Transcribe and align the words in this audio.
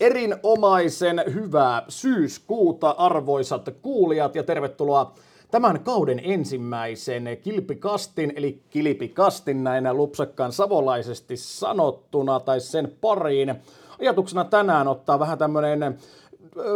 Erinomaisen 0.00 1.22
hyvää 1.34 1.82
syyskuuta 1.88 2.90
arvoisat 2.90 3.68
kuulijat 3.82 4.34
ja 4.34 4.42
tervetuloa 4.42 5.12
tämän 5.50 5.80
kauden 5.80 6.20
ensimmäisen 6.24 7.24
kilpikastin, 7.42 8.32
eli 8.36 8.62
kilpikastin 8.70 9.64
näin 9.64 9.96
lupsakkaan 9.96 10.52
savolaisesti 10.52 11.36
sanottuna 11.36 12.40
tai 12.40 12.60
sen 12.60 12.92
pariin. 13.00 13.54
Ajatuksena 14.00 14.44
tänään 14.44 14.88
ottaa 14.88 15.18
vähän 15.18 15.38
tämmöinen 15.38 15.98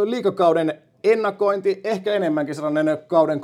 liikakauden 0.03 0.81
ennakointi, 1.11 1.81
ehkä 1.83 2.13
enemmänkin 2.13 2.55
sellainen 2.55 2.97
kauden 3.07 3.41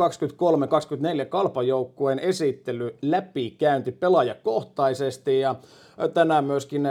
23-24 1.24 1.26
kalpajoukkueen 1.30 2.20
esittely, 2.20 2.96
läpikäynti 3.02 3.92
pelaajakohtaisesti 3.92 5.40
ja 5.40 5.56
tänään 6.14 6.46
myöskin 6.46 6.90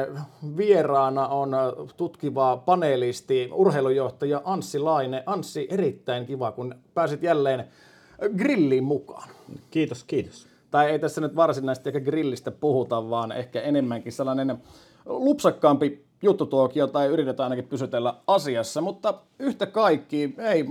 vieraana 0.56 1.28
on 1.28 1.51
tutkiva 1.97 2.56
paneelisti, 2.56 3.51
urheilujohtaja 3.52 4.42
Anssi 4.45 4.78
Laine. 4.78 5.23
Anssi, 5.27 5.66
erittäin 5.70 6.27
kiva, 6.27 6.52
kun 6.52 6.75
pääsit 6.95 7.23
jälleen 7.23 7.64
grilliin 8.37 8.84
mukaan. 8.84 9.28
Kiitos, 9.70 10.05
kiitos. 10.05 10.47
Tai 10.70 10.91
ei 10.91 10.98
tässä 10.98 11.20
nyt 11.20 11.37
varsinaisesti 11.37 11.89
ehkä 11.89 12.00
grillistä 12.00 12.50
puhuta, 12.50 13.11
vaan 13.11 13.33
ehkä 13.33 13.61
enemmänkin 13.61 14.12
sellainen 14.12 14.59
lupsakkaampi 15.06 16.09
juttutuokio 16.23 16.87
tai 16.87 17.06
yritetään 17.06 17.45
ainakin 17.45 17.69
pysytellä 17.70 18.15
asiassa, 18.27 18.80
mutta 18.80 19.15
yhtä 19.38 19.66
kaikki, 19.66 20.34
ei, 20.38 20.66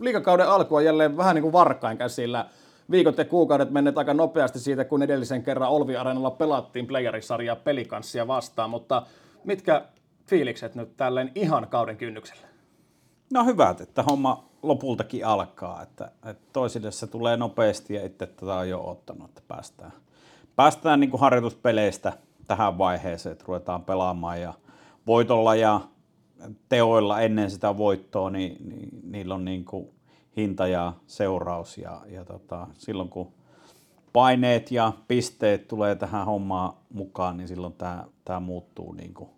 liikakauden 0.00 0.48
alku 0.48 0.74
on 0.74 0.84
jälleen 0.84 1.16
vähän 1.16 1.34
niin 1.34 1.42
kuin 1.42 1.52
varkain 1.52 1.98
käsillä. 1.98 2.46
Viikot 2.90 3.18
ja 3.18 3.24
kuukaudet 3.24 3.70
menneet 3.70 3.98
aika 3.98 4.14
nopeasti 4.14 4.58
siitä, 4.58 4.84
kun 4.84 5.02
edellisen 5.02 5.42
kerran 5.42 5.70
Olvi 5.70 5.96
Areenalla 5.96 6.30
pelattiin 6.30 6.86
playerisarjaa 6.86 7.56
pelikanssia 7.56 8.26
vastaan, 8.26 8.70
mutta 8.70 9.02
mitkä 9.44 9.82
fiilikset 10.26 10.74
nyt 10.74 10.96
tälleen 10.96 11.32
ihan 11.34 11.68
kauden 11.68 11.96
kynnyksellä? 11.96 12.42
No 13.32 13.44
hyvät, 13.44 13.80
että 13.80 14.02
homma 14.02 14.44
lopultakin 14.62 15.26
alkaa, 15.26 15.82
että, 15.82 16.10
että 16.24 16.48
toisille 16.52 16.90
se 16.90 17.06
tulee 17.06 17.36
nopeasti 17.36 17.94
ja 17.94 18.06
itse 18.06 18.26
tätä 18.26 18.54
on 18.54 18.68
jo 18.68 18.90
ottanut, 18.90 19.28
että 19.28 19.42
päästään, 19.48 19.92
päästään 20.56 21.00
niin 21.00 21.10
kuin 21.10 21.20
harjoituspeleistä 21.20 22.12
tähän 22.46 22.78
vaiheeseen, 22.78 23.32
että 23.32 23.44
ruvetaan 23.48 23.84
pelaamaan 23.84 24.40
ja 24.40 24.54
voitolla 25.06 25.54
ja 25.54 25.80
teoilla 26.68 27.20
ennen 27.20 27.50
sitä 27.50 27.76
voittoa, 27.76 28.30
niin, 28.30 28.68
niin 28.68 28.88
niillä 29.02 29.34
on 29.34 29.44
niin 29.44 29.64
kuin 29.64 29.90
hinta 30.36 30.66
ja 30.66 30.92
seuraus. 31.06 31.78
Ja, 31.78 32.00
ja 32.06 32.24
tota, 32.24 32.66
silloin 32.72 33.08
kun 33.08 33.32
paineet 34.12 34.70
ja 34.70 34.92
pisteet 35.08 35.68
tulee 35.68 35.94
tähän 35.94 36.26
hommaan 36.26 36.72
mukaan, 36.92 37.36
niin 37.36 37.48
silloin 37.48 37.72
tämä, 37.72 38.04
tämä 38.24 38.40
muuttuu 38.40 38.92
niin 38.92 39.14
kuin 39.14 39.30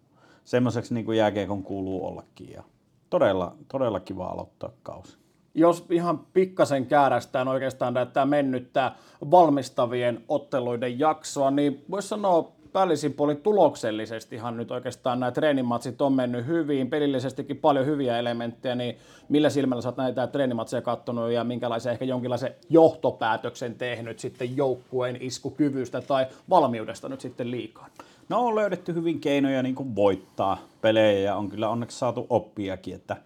semmoiseksi 0.44 0.94
niin 0.94 1.04
kuin 1.04 1.18
jääkiekon 1.18 1.62
kuuluu 1.62 2.06
ollakin. 2.06 2.50
Ja 2.52 2.62
todella, 3.10 3.56
todella 3.68 4.00
kiva 4.00 4.26
aloittaa 4.26 4.70
kausi. 4.82 5.16
Jos 5.54 5.86
ihan 5.90 6.18
pikkasen 6.18 6.86
käärästään 6.86 7.48
oikeastaan 7.48 7.94
tämä 8.12 8.26
mennyttä 8.26 8.92
valmistavien 9.30 10.24
otteluiden 10.28 10.98
jaksoa, 10.98 11.50
niin 11.50 11.84
voisi 11.90 12.08
sanoa 12.08 12.52
päällisin 12.72 13.12
puolin 13.12 13.36
tuloksellisestihan 13.36 14.56
nyt 14.56 14.70
oikeastaan 14.70 15.20
nämä 15.20 15.32
treenimatsit 15.32 16.02
on 16.02 16.12
mennyt 16.12 16.46
hyvin, 16.46 16.90
pelillisestikin 16.90 17.56
paljon 17.56 17.86
hyviä 17.86 18.18
elementtejä, 18.18 18.74
niin 18.74 18.96
millä 19.28 19.50
silmällä 19.50 19.82
sä 19.82 19.88
oot 19.88 19.96
näitä 19.96 20.26
treenimatseja 20.26 20.82
katsonut 20.82 21.30
ja 21.30 21.44
minkälaisen 21.44 21.92
ehkä 21.92 22.04
jonkinlaisen 22.04 22.54
johtopäätöksen 22.70 23.74
tehnyt 23.74 24.18
sitten 24.18 24.56
joukkueen 24.56 25.16
iskukyvystä 25.20 26.00
tai 26.00 26.26
valmiudesta 26.50 27.08
nyt 27.08 27.20
sitten 27.20 27.50
liikaa? 27.50 27.88
No 28.28 28.46
on 28.46 28.54
löydetty 28.54 28.94
hyvin 28.94 29.20
keinoja 29.20 29.62
niin 29.62 29.74
kuin 29.74 29.96
voittaa 29.96 30.58
pelejä 30.80 31.18
ja 31.18 31.36
on 31.36 31.48
kyllä 31.48 31.68
onneksi 31.68 31.98
saatu 31.98 32.26
oppiakin, 32.30 32.94
että 32.94 33.16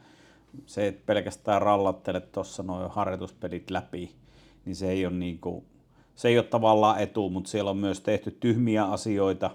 se, 0.67 0.87
että 0.87 1.03
pelkästään 1.07 1.63
rallattelet 1.63 2.33
tuossa 2.33 2.63
noin 2.63 2.91
harjoituspelit 2.91 3.71
läpi, 3.71 4.11
niin 4.65 4.77
se 4.77 4.91
ei 4.91 5.07
ole 5.07 5.15
niin 5.15 5.39
kuin 5.39 5.65
se 6.17 6.29
ei 6.29 6.39
ole 6.39 6.47
tavallaan 6.47 7.01
etu, 7.01 7.31
mutta 7.31 7.51
siellä 7.51 7.71
on 7.71 7.77
myös 7.77 8.01
tehty 8.01 8.31
tyhmiä 8.31 8.85
asioita 8.85 9.51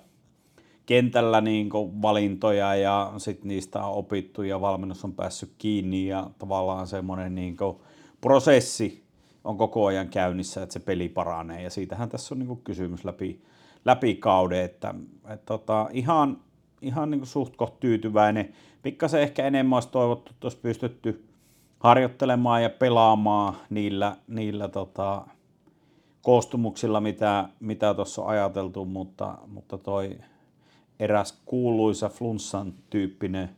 kentällä 0.86 1.42
niin 1.42 1.70
valintoja 2.02 2.76
ja 2.76 3.14
sitten 3.18 3.48
niistä 3.48 3.86
on 3.86 3.94
opittu 3.94 4.44
ja 4.44 4.62
valmennus 4.62 5.06
on 5.06 5.14
päässyt 5.14 5.52
kiinni 5.58 6.08
ja 6.08 6.30
tavallaan 6.38 6.88
semmoinen 6.88 7.36
niin 7.36 7.58
prosessi 8.22 9.04
on 9.44 9.58
koko 9.58 9.86
ajan 9.86 10.08
käynnissä, 10.10 10.64
että 10.64 10.74
se 10.74 10.80
peli 10.80 11.10
paranee 11.10 11.62
ja 11.62 11.70
siitähän 11.70 12.10
tässä 12.10 12.36
on 12.36 12.40
niin 12.40 12.62
kysymys 12.64 13.06
läpi, 13.06 13.42
läpi 13.86 14.16
kauden, 14.16 14.64
että, 14.64 14.94
että 15.24 15.46
tota, 15.46 15.90
ihan, 15.94 16.38
ihan 16.82 17.12
niin 17.12 17.26
suht 17.26 17.56
koht 17.56 17.80
tyytyväinen. 17.80 18.54
Pikkasen 18.84 19.22
ehkä 19.22 19.48
enemmän 19.48 19.78
olisi 19.78 19.90
toivottu, 19.90 20.32
että 20.32 20.46
olisi 20.46 20.58
pystytty 20.58 21.26
harjoittelemaan 21.80 22.64
ja 22.64 22.70
pelaamaan 22.70 23.56
niillä, 23.70 24.16
niillä 24.28 24.68
tota, 24.68 25.28
koostumuksilla, 26.22 27.02
mitä, 27.02 27.50
mitä 27.60 27.94
tuossa 27.94 28.22
on 28.22 28.28
ajateltu, 28.28 28.86
mutta, 28.86 29.38
mutta 29.48 29.78
toi 29.78 30.18
eräs 31.00 31.42
kuuluisa 31.46 32.10
flunssan 32.10 32.74
tyyppinen 32.90 33.50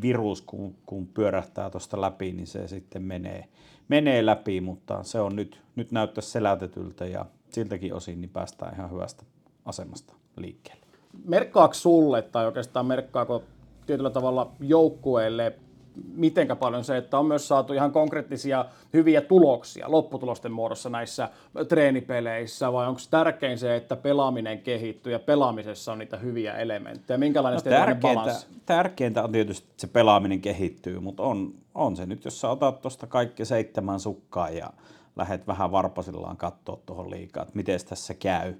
virus, 0.00 0.42
kun, 0.42 0.74
kun 0.86 1.06
pyörähtää 1.06 1.70
tuosta 1.70 2.00
läpi, 2.00 2.32
niin 2.32 2.46
se 2.46 2.68
sitten 2.68 3.02
menee, 3.02 3.48
menee 3.88 4.26
läpi, 4.26 4.60
mutta 4.60 5.02
se 5.02 5.20
on 5.20 5.36
nyt, 5.36 5.60
nyt 5.76 5.92
näyttää 5.92 6.22
selätetyltä 6.22 7.06
ja 7.06 7.26
siltäkin 7.50 7.94
osin 7.94 8.20
niin 8.20 8.30
päästään 8.30 8.74
ihan 8.74 8.90
hyvästä 8.90 9.24
asemasta 9.64 10.14
liikkeelle. 10.36 10.86
Merkkaako 11.24 11.74
sulle 11.74 12.22
tai 12.22 12.46
oikeastaan 12.46 12.86
merkkaako 12.86 13.42
tietyllä 13.86 14.10
tavalla 14.10 14.50
joukkueelle 14.60 15.58
mitenkä 16.14 16.56
paljon 16.56 16.84
se, 16.84 16.96
että 16.96 17.18
on 17.18 17.26
myös 17.26 17.48
saatu 17.48 17.72
ihan 17.72 17.92
konkreettisia 17.92 18.64
hyviä 18.92 19.20
tuloksia 19.20 19.90
lopputulosten 19.90 20.52
muodossa 20.52 20.88
näissä 20.88 21.28
treenipeleissä, 21.68 22.72
vai 22.72 22.88
onko 22.88 23.00
tärkein 23.10 23.58
se, 23.58 23.76
että 23.76 23.96
pelaaminen 23.96 24.58
kehittyy 24.58 25.12
ja 25.12 25.18
pelaamisessa 25.18 25.92
on 25.92 25.98
niitä 25.98 26.16
hyviä 26.16 26.54
elementtejä? 26.54 27.18
Minkälainen 27.18 27.60
no, 27.64 27.70
tärkeintä, 27.70 28.36
tärkeintä 28.66 29.24
on 29.24 29.32
tietysti, 29.32 29.66
että 29.70 29.80
se 29.80 29.86
pelaaminen 29.86 30.40
kehittyy, 30.40 31.00
mutta 31.00 31.22
on, 31.22 31.54
on 31.74 31.96
se 31.96 32.06
nyt, 32.06 32.24
jos 32.24 32.40
sä 32.40 32.50
otat 32.50 32.80
tuosta 32.80 33.06
kaikki 33.06 33.44
seitsemän 33.44 34.00
sukkaa 34.00 34.50
ja 34.50 34.70
lähdet 35.16 35.46
vähän 35.46 35.72
varpasillaan 35.72 36.36
katsoa 36.36 36.78
tuohon 36.86 37.10
liikaa, 37.10 37.42
että 37.42 37.56
miten 37.56 37.80
tässä 37.88 38.14
käy. 38.14 38.54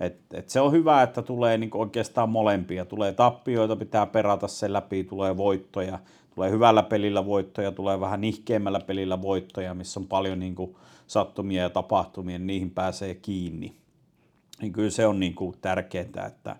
Et, 0.00 0.20
et 0.32 0.50
se 0.50 0.60
on 0.60 0.72
hyvä, 0.72 1.02
että 1.02 1.22
tulee 1.22 1.58
niinku 1.58 1.80
oikeastaan 1.80 2.28
molempia. 2.28 2.84
Tulee 2.84 3.12
tappioita, 3.12 3.76
pitää 3.76 4.06
perata 4.06 4.48
sen 4.48 4.72
läpi, 4.72 5.04
tulee 5.04 5.36
voittoja, 5.36 5.98
Tulee 6.34 6.50
hyvällä 6.50 6.82
pelillä 6.82 7.26
voittoja, 7.26 7.72
tulee 7.72 8.00
vähän 8.00 8.20
nihkeämmällä 8.20 8.80
pelillä 8.80 9.22
voittoja, 9.22 9.74
missä 9.74 10.00
on 10.00 10.06
paljon 10.06 10.38
niin 10.38 10.54
kuin 10.54 10.76
sattumia 11.06 11.62
ja 11.62 11.70
tapahtumia, 11.70 12.38
niin 12.38 12.46
niihin 12.46 12.70
pääsee 12.70 13.14
kiinni. 13.14 13.76
Niin 14.60 14.72
kyllä 14.72 14.90
se 14.90 15.06
on 15.06 15.20
niin 15.20 15.34
kuin 15.34 15.56
tärkeää, 15.60 16.26
että 16.26 16.56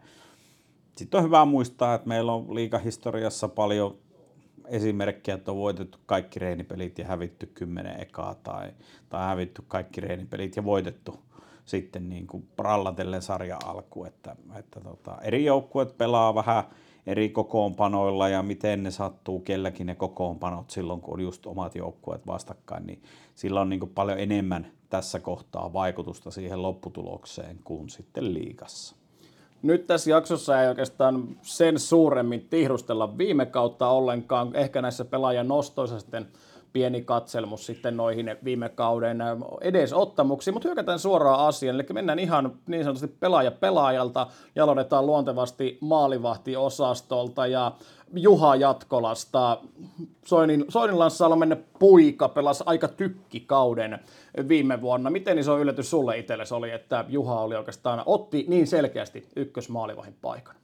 sitten 0.97 1.19
on 1.19 1.25
hyvä 1.25 1.45
muistaa, 1.45 1.95
että 1.95 2.09
meillä 2.09 2.33
on 2.33 2.55
liikahistoriassa 2.55 3.49
paljon 3.49 3.97
esimerkkejä, 4.67 5.34
että 5.34 5.51
on 5.51 5.57
voitettu 5.57 5.99
kaikki 6.07 6.39
reenipelit 6.39 6.99
ja 6.99 7.07
hävitty 7.07 7.47
kymmenen 7.47 8.01
ekaa 8.01 8.34
tai, 8.34 8.71
tai 9.09 9.27
hävitty 9.27 9.63
kaikki 9.69 10.01
reenipelit 10.01 10.57
ja 10.57 10.65
voitettu 10.65 11.19
sitten 11.65 12.09
niin 12.09 12.27
kuin 12.27 12.49
rallatellen 12.59 13.23
sarja 13.23 13.59
alku, 13.65 14.05
että, 14.05 14.37
että 14.59 14.81
tota, 14.81 15.19
eri 15.23 15.45
joukkueet 15.45 15.99
pelaa 15.99 16.34
vähän 16.34 16.65
eri 17.06 17.28
kokoonpanoilla 17.28 18.28
ja 18.28 18.42
miten 18.42 18.82
ne 18.82 18.91
sattuu 18.91 19.41
kelläkin 19.41 19.86
ne 19.86 19.95
kokoonpanot 19.95 20.71
silloin, 20.71 21.01
kun 21.01 21.15
on 21.15 21.21
just 21.21 21.47
omat 21.47 21.74
joukkueet 21.74 22.27
vastakkain, 22.27 22.86
niin 22.86 23.03
sillä 23.34 23.60
on 23.60 23.68
niin 23.68 23.92
paljon 23.95 24.18
enemmän 24.18 24.66
tässä 24.91 25.21
kohtaa 25.21 25.72
vaikutusta 25.72 26.30
siihen 26.30 26.62
lopputulokseen 26.62 27.59
kuin 27.65 27.89
sitten 27.89 28.34
liikassa. 28.34 28.97
Nyt 29.62 29.86
tässä 29.86 30.10
jaksossa 30.10 30.62
ei 30.62 30.68
oikeastaan 30.68 31.36
sen 31.42 31.78
suuremmin 31.78 32.47
tihrustella 32.51 33.18
viime 33.18 33.47
kautta 33.47 33.89
ollenkaan, 33.89 34.57
ehkä 34.57 34.83
näissä 34.83 35.04
pelaajan 35.04 35.48
nostoissa 35.48 36.00
sitten 36.00 36.27
pieni 36.74 37.03
katselmus 37.03 37.66
sitten 37.66 37.97
noihin 37.97 38.36
viime 38.44 38.68
kauden 38.68 39.18
edesottamuksiin, 39.60 40.54
mutta 40.54 40.68
hyökätään 40.68 40.98
suoraan 40.98 41.41
asiaan, 41.41 41.74
eli 41.74 41.86
mennään 41.92 42.18
ihan 42.18 42.53
niin 42.66 42.84
sanotusti 42.84 43.16
pelaaja 43.21 43.50
pelaajalta, 43.50 44.26
jaloitetaan 44.54 45.06
luontevasti 45.06 45.78
maalivahtiosastolta 45.80 47.47
ja 47.47 47.72
Juha 48.15 48.56
Jatkolasta. 48.56 49.60
Soinin, 50.24 50.65
Soinin 50.68 50.97
mennä 51.38 51.56
puika 51.78 52.28
pelasi 52.28 52.65
aika 52.66 52.88
tykkikauden 52.88 53.98
viime 54.48 54.80
vuonna. 54.80 55.10
Miten 55.10 55.38
iso 55.38 55.59
yllätys 55.59 55.91
sulle 55.91 56.18
itsellesi 56.18 56.54
oli, 56.54 56.71
että 56.71 57.04
Juha 57.09 57.41
oli 57.41 57.56
oikeastaan, 57.56 58.03
otti 58.06 58.44
niin 58.48 58.66
selkeästi 58.66 59.28
ykkösmaalivahin 59.36 60.16
paikan? 60.22 60.54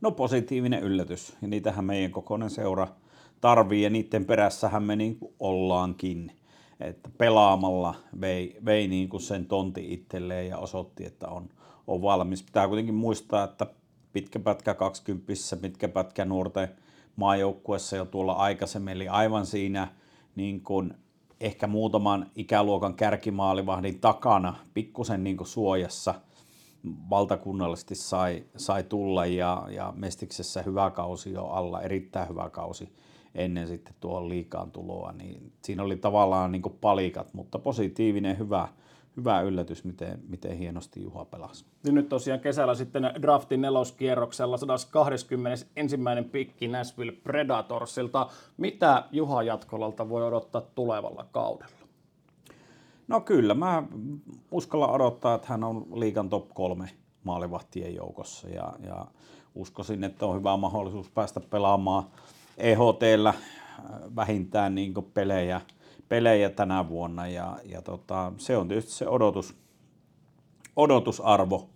No 0.00 0.10
positiivinen 0.10 0.82
yllätys, 0.82 1.36
ja 1.42 1.48
niitähän 1.48 1.84
meidän 1.84 2.10
kokoinen 2.10 2.50
seura– 2.50 2.88
tarvii 3.40 3.82
ja 3.82 3.90
niiden 3.90 4.24
perässähän 4.24 4.82
me 4.82 4.96
niin 4.96 5.18
kuin 5.18 5.34
ollaankin. 5.40 6.32
Että 6.80 7.10
pelaamalla 7.18 7.94
vei, 8.20 8.58
vei 8.64 8.88
niin 8.88 9.08
kuin 9.08 9.20
sen 9.20 9.46
tonti 9.46 9.92
itselleen 9.92 10.48
ja 10.48 10.58
osoitti, 10.58 11.06
että 11.06 11.28
on, 11.28 11.48
on 11.86 12.02
valmis. 12.02 12.42
Pitää 12.42 12.68
kuitenkin 12.68 12.94
muistaa, 12.94 13.44
että 13.44 13.66
pitkä 14.12 14.38
pätkä 14.38 14.74
20, 14.74 15.32
pitkä 15.62 15.88
pätkä 15.88 16.24
nuorten 16.24 16.68
maajoukkuessa 17.16 17.96
jo 17.96 18.04
tuolla 18.04 18.32
aikaisemmin, 18.32 18.92
eli 18.92 19.08
aivan 19.08 19.46
siinä 19.46 19.88
niin 20.36 20.60
kuin 20.60 20.94
ehkä 21.40 21.66
muutaman 21.66 22.30
ikäluokan 22.34 22.94
kärkimaalivahdin 22.94 24.00
takana, 24.00 24.54
pikkusen 24.74 25.24
niin 25.24 25.36
kuin 25.36 25.46
suojassa 25.46 26.14
valtakunnallisesti 27.10 27.94
sai, 27.94 28.44
sai 28.56 28.82
tulla 28.82 29.26
ja, 29.26 29.66
ja 29.70 29.92
Mestiksessä 29.96 30.62
hyvä 30.62 30.90
kausi 30.90 31.32
jo 31.32 31.46
alla, 31.46 31.82
erittäin 31.82 32.28
hyvä 32.28 32.50
kausi 32.50 32.92
ennen 33.34 33.68
sitten 33.68 33.94
tuon 34.00 34.28
liikaan 34.28 34.70
tuloa, 34.70 35.12
niin 35.12 35.52
siinä 35.62 35.82
oli 35.82 35.96
tavallaan 35.96 36.52
niin 36.52 36.62
palikat, 36.80 37.34
mutta 37.34 37.58
positiivinen 37.58 38.38
hyvä, 38.38 38.68
hyvä 39.16 39.40
yllätys, 39.40 39.84
miten, 39.84 40.22
miten 40.28 40.58
hienosti 40.58 41.02
Juha 41.02 41.24
pelasi. 41.24 41.64
Niin 41.84 41.94
nyt 41.94 42.08
tosiaan 42.08 42.40
kesällä 42.40 42.74
sitten 42.74 43.02
draftin 43.22 43.60
neloskierroksella 43.60 44.56
121. 44.56 45.66
pikki 46.32 46.68
Nashville 46.68 47.12
Predatorsilta. 47.12 48.26
Mitä 48.56 49.04
Juha 49.12 49.42
Jatkolalta 49.42 50.08
voi 50.08 50.26
odottaa 50.26 50.60
tulevalla 50.60 51.26
kaudella? 51.32 51.78
No 53.08 53.20
kyllä, 53.20 53.54
mä 53.54 53.82
uskallan 54.50 54.90
odottaa, 54.90 55.34
että 55.34 55.48
hän 55.48 55.64
on 55.64 55.86
liikan 55.94 56.28
top 56.28 56.48
kolme 56.54 56.90
maalivahtien 57.24 57.94
joukossa 57.94 58.48
ja, 58.48 58.72
ja 58.86 59.06
uskoisin, 59.54 60.04
että 60.04 60.26
on 60.26 60.36
hyvä 60.36 60.56
mahdollisuus 60.56 61.10
päästä 61.10 61.40
pelaamaan 61.40 62.04
EHTllä 62.58 63.28
äh, 63.28 63.36
vähintään 64.16 64.74
niin 64.74 64.94
pelejä, 65.14 65.60
pelejä 66.08 66.50
tänä 66.50 66.88
vuonna. 66.88 67.26
Ja, 67.26 67.58
ja 67.64 67.82
tota, 67.82 68.32
se 68.36 68.56
on 68.56 68.68
tietysti 68.68 68.92
se 68.92 69.08
odotus, 69.08 69.54
odotusarvo 70.76 71.68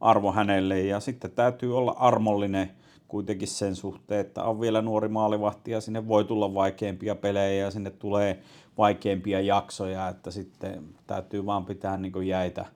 arvo 0.00 0.32
hänelle. 0.32 0.80
Ja 0.80 1.00
sitten 1.00 1.30
täytyy 1.30 1.78
olla 1.78 1.92
armollinen 1.98 2.70
kuitenkin 3.08 3.48
sen 3.48 3.76
suhteen, 3.76 4.20
että 4.20 4.44
on 4.44 4.60
vielä 4.60 4.82
nuori 4.82 5.08
maalivahti 5.08 5.70
ja 5.70 5.80
sinne 5.80 6.08
voi 6.08 6.24
tulla 6.24 6.54
vaikeampia 6.54 7.14
pelejä 7.14 7.64
ja 7.64 7.70
sinne 7.70 7.90
tulee 7.90 8.42
vaikeampia 8.78 9.40
jaksoja, 9.40 10.08
että 10.08 10.30
sitten 10.30 10.84
täytyy 11.06 11.46
vaan 11.46 11.64
pitää 11.64 11.96
niin 11.96 12.26
jäitä, 12.26 12.66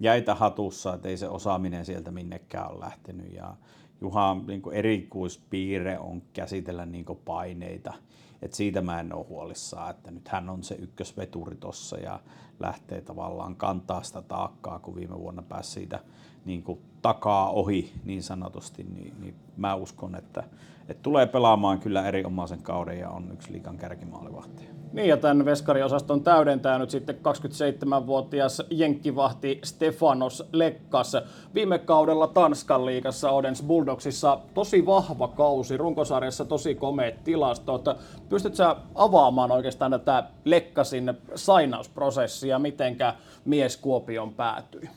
jäitä 0.00 0.34
hatussa, 0.34 0.94
että 0.94 1.08
ei 1.08 1.16
se 1.16 1.28
osaaminen 1.28 1.84
sieltä 1.84 2.10
minnekään 2.10 2.70
ole 2.70 2.80
lähtenyt. 2.80 3.32
Ja 3.32 3.54
Juha 4.00 4.36
niin 4.46 4.62
erikoispiirre 4.72 5.98
on 5.98 6.22
käsitellä 6.32 6.86
niin 6.86 7.04
paineita. 7.24 7.94
Et 8.42 8.52
siitä 8.52 8.80
mä 8.80 9.00
en 9.00 9.14
ole 9.14 9.26
huolissaan, 9.28 9.90
että 9.90 10.10
nyt 10.10 10.28
hän 10.28 10.50
on 10.50 10.62
se 10.62 10.74
ykkösveturi 10.74 11.56
tossa 11.56 11.96
ja 11.96 12.20
lähtee 12.60 13.00
tavallaan 13.00 13.56
kantaa 13.56 14.02
sitä 14.02 14.22
taakkaa, 14.22 14.78
kun 14.78 14.96
viime 14.96 15.18
vuonna 15.18 15.42
pääsi 15.42 15.70
siitä 15.70 16.00
niin 16.44 16.64
takaa 17.02 17.50
ohi 17.50 17.92
niin 18.04 18.22
sanotusti, 18.22 18.84
niin, 18.84 19.14
niin 19.20 19.34
mä 19.56 19.74
uskon, 19.74 20.14
että, 20.14 20.44
että 20.88 21.02
tulee 21.02 21.26
pelaamaan 21.26 21.78
kyllä 21.78 22.08
erinomaisen 22.08 22.62
kauden 22.62 22.98
ja 22.98 23.10
on 23.10 23.30
yksi 23.32 23.52
liikan 23.52 23.78
kärkimaalivahti. 23.78 24.76
Niin 24.92 25.08
ja 25.08 25.16
tämän 25.16 25.44
veskariosaston 25.44 26.22
täydentää 26.22 26.78
nyt 26.78 26.90
sitten 26.90 27.16
27-vuotias 27.16 28.62
jenkkivahti 28.70 29.60
Stefanos 29.64 30.48
Lekkas. 30.52 31.16
Viime 31.54 31.78
kaudella 31.78 32.26
Tanskan 32.26 32.86
liigassa 32.86 33.30
Odens 33.30 33.62
Bulldogsissa 33.62 34.38
tosi 34.54 34.86
vahva 34.86 35.28
kausi, 35.28 35.76
runkosarjassa 35.76 36.44
tosi 36.44 36.74
komeet 36.74 37.24
tilastot. 37.24 37.84
Pystytkö 38.28 38.76
avaamaan 38.94 39.52
oikeastaan 39.52 39.90
tätä 39.90 40.24
Lekkasin 40.44 41.14
sainausprosessia, 41.34 42.58
mitenkä 42.58 43.14
mies 43.44 43.76
Kuopion 43.76 44.34
päätyi? 44.34 44.90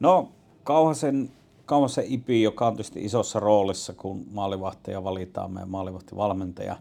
No 0.00 0.28
Kauhasen, 0.64 1.30
Kauhasen 1.72 2.04
IPI, 2.08 2.42
joka 2.42 2.66
on 2.66 2.74
tietysti 2.74 3.04
isossa 3.04 3.40
roolissa, 3.40 3.92
kun 3.92 4.24
maalivahtaja 4.32 5.04
valitaan, 5.04 5.52
meidän 5.52 5.70
maalivahtivalmentaja, 5.70 6.76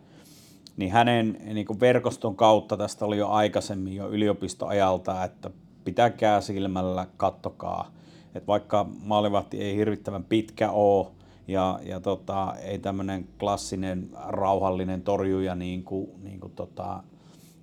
niin 0.78 0.92
hänen 0.92 1.38
niin 1.54 1.66
kuin 1.66 1.80
verkoston 1.80 2.36
kautta 2.36 2.78
tästä 2.78 3.06
oli 3.06 3.18
jo 3.18 3.30
aikaisemmin 3.30 3.96
jo 3.96 4.10
yliopistoajalta, 4.10 5.24
että 5.24 5.50
pitäkää 5.84 6.42
silmällä, 6.42 7.08
kattokaa. 7.18 7.92
että 8.36 8.48
vaikka 8.48 8.86
maalivahti 9.04 9.62
ei 9.62 9.76
hirvittävän 9.76 10.24
pitkä 10.24 10.72
ole, 10.72 11.08
ja, 11.48 11.80
ja 11.84 12.00
tota, 12.00 12.56
ei 12.64 12.80
tämmöinen 12.80 13.28
klassinen 13.40 14.10
rauhallinen 14.28 15.02
torjuja 15.02 15.56
niin 15.56 15.84
kuin, 15.84 16.10
niin 16.24 16.40
kuin 16.40 16.54
tota, 16.56 17.04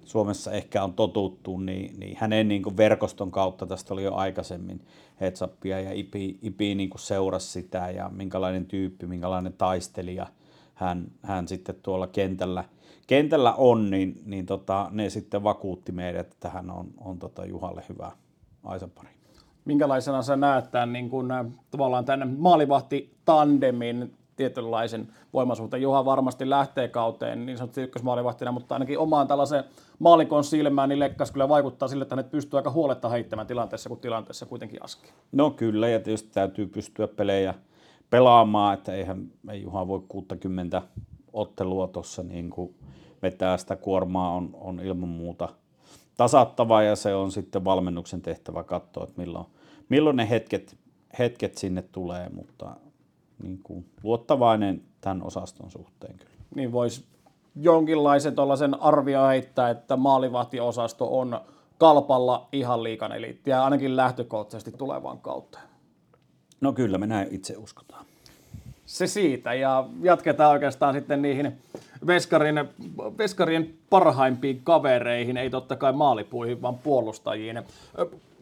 Suomessa 0.08 0.52
ehkä 0.52 0.84
on 0.84 0.92
totuttu, 0.92 1.58
niin, 1.58 2.00
niin 2.00 2.16
hänen 2.20 2.48
niin 2.48 2.62
kuin 2.62 2.76
verkoston 2.76 3.30
kautta 3.30 3.66
tästä 3.66 3.94
oli 3.94 4.02
jo 4.04 4.14
aikaisemmin 4.14 4.80
headsupia 5.20 5.80
ja 5.80 5.92
IPI, 5.92 6.38
IPI 6.42 6.74
niin 6.74 6.90
kuin 6.90 7.00
seurasi 7.00 7.48
sitä 7.48 7.90
ja 7.90 8.08
minkälainen 8.08 8.66
tyyppi, 8.66 9.06
minkälainen 9.06 9.52
taistelija 9.52 10.26
hän, 10.74 11.06
hän 11.22 11.48
sitten 11.48 11.74
tuolla 11.82 12.06
kentällä, 12.06 12.64
kentällä 13.06 13.54
on, 13.54 13.90
niin, 13.90 14.22
niin 14.26 14.46
tota, 14.46 14.88
ne 14.90 15.10
sitten 15.10 15.42
vakuutti 15.42 15.92
meidät, 15.92 16.26
että 16.32 16.48
hän 16.48 16.70
on, 16.70 16.86
on 17.00 17.18
tota 17.18 17.46
Juhalle 17.46 17.82
hyvä 17.88 18.12
aisapari. 18.64 19.08
Minkälaisena 19.64 20.22
sä 20.22 20.36
näet 20.36 20.70
tämän, 20.70 20.92
niin 20.92 21.10
kun, 21.10 21.28
tavallaan 21.70 22.04
tämän 22.04 22.36
maalivahti-tandemin 22.38 24.14
tietynlaisen 24.38 25.08
voimasuhteen. 25.32 25.82
Juha 25.82 26.04
varmasti 26.04 26.50
lähtee 26.50 26.88
kauteen 26.88 27.46
niin 27.46 27.58
sanotusti 27.58 27.82
ykkösmaalivahtina, 27.82 28.52
mutta 28.52 28.74
ainakin 28.74 28.98
omaan 28.98 29.28
tällaisen 29.28 29.64
maalikon 29.98 30.44
silmään, 30.44 30.88
niin 30.88 30.98
Lekkas 30.98 31.30
kyllä 31.30 31.48
vaikuttaa 31.48 31.88
sille, 31.88 32.02
että 32.02 32.14
hänet 32.14 32.30
pystyy 32.30 32.58
aika 32.58 32.70
huoletta 32.70 33.08
heittämään 33.08 33.46
tilanteessa, 33.46 33.88
kun 33.88 33.98
tilanteessa 33.98 34.46
kuitenkin 34.46 34.84
aski. 34.84 35.12
No 35.32 35.50
kyllä, 35.50 35.88
ja 35.88 36.00
tietysti 36.00 36.30
täytyy 36.32 36.66
pystyä 36.66 37.08
pelejä 37.08 37.54
pelaamaan, 38.10 38.74
että 38.74 38.92
eihän 38.92 39.30
ei 39.50 39.62
Juha 39.62 39.88
voi 39.88 40.02
60 40.08 40.82
ottelua 41.32 41.88
tuossa 41.88 42.22
niin 42.22 42.50
vetää 43.22 43.56
sitä 43.56 43.76
kuormaa 43.76 44.34
on, 44.34 44.50
on 44.54 44.80
ilman 44.80 45.08
muuta 45.08 45.48
tasattava 46.16 46.82
ja 46.82 46.96
se 46.96 47.14
on 47.14 47.32
sitten 47.32 47.64
valmennuksen 47.64 48.22
tehtävä 48.22 48.64
katsoa, 48.64 49.04
että 49.04 49.20
milloin, 49.20 49.46
milloin 49.88 50.16
ne 50.16 50.30
hetket, 50.30 50.76
hetket 51.18 51.58
sinne 51.58 51.82
tulee, 51.82 52.28
mutta 52.28 52.76
niin 53.42 53.60
kuin 53.62 53.86
luottavainen 54.02 54.82
tämän 55.00 55.22
osaston 55.22 55.70
suhteen 55.70 56.18
kyllä. 56.18 56.30
Niin 56.54 56.72
voisi 56.72 57.04
jonkinlaisen 57.56 58.34
tuollaisen 58.34 58.82
arvio 58.82 59.26
heittää, 59.26 59.70
että 59.70 59.96
maalivahtiosasto 59.96 61.18
on 61.18 61.40
kalpalla 61.78 62.48
ihan 62.52 62.82
liikan 62.82 63.12
eliittiä, 63.12 63.64
ainakin 63.64 63.96
lähtökohtaisesti 63.96 64.72
tulevaan 64.72 65.18
kautta. 65.18 65.58
No 66.60 66.72
kyllä, 66.72 66.98
me 66.98 67.06
näin 67.06 67.28
itse 67.30 67.56
uskotaan. 67.56 68.04
Se 68.86 69.06
siitä, 69.06 69.54
ja 69.54 69.88
jatketaan 70.02 70.52
oikeastaan 70.52 70.94
sitten 70.94 71.22
niihin 71.22 71.58
veskarin, 72.06 72.68
veskarien 73.18 73.74
parhaimpiin 73.90 74.60
kavereihin, 74.64 75.36
ei 75.36 75.50
totta 75.50 75.76
kai 75.76 75.92
maalipuihin, 75.92 76.62
vaan 76.62 76.78
puolustajiin. 76.78 77.62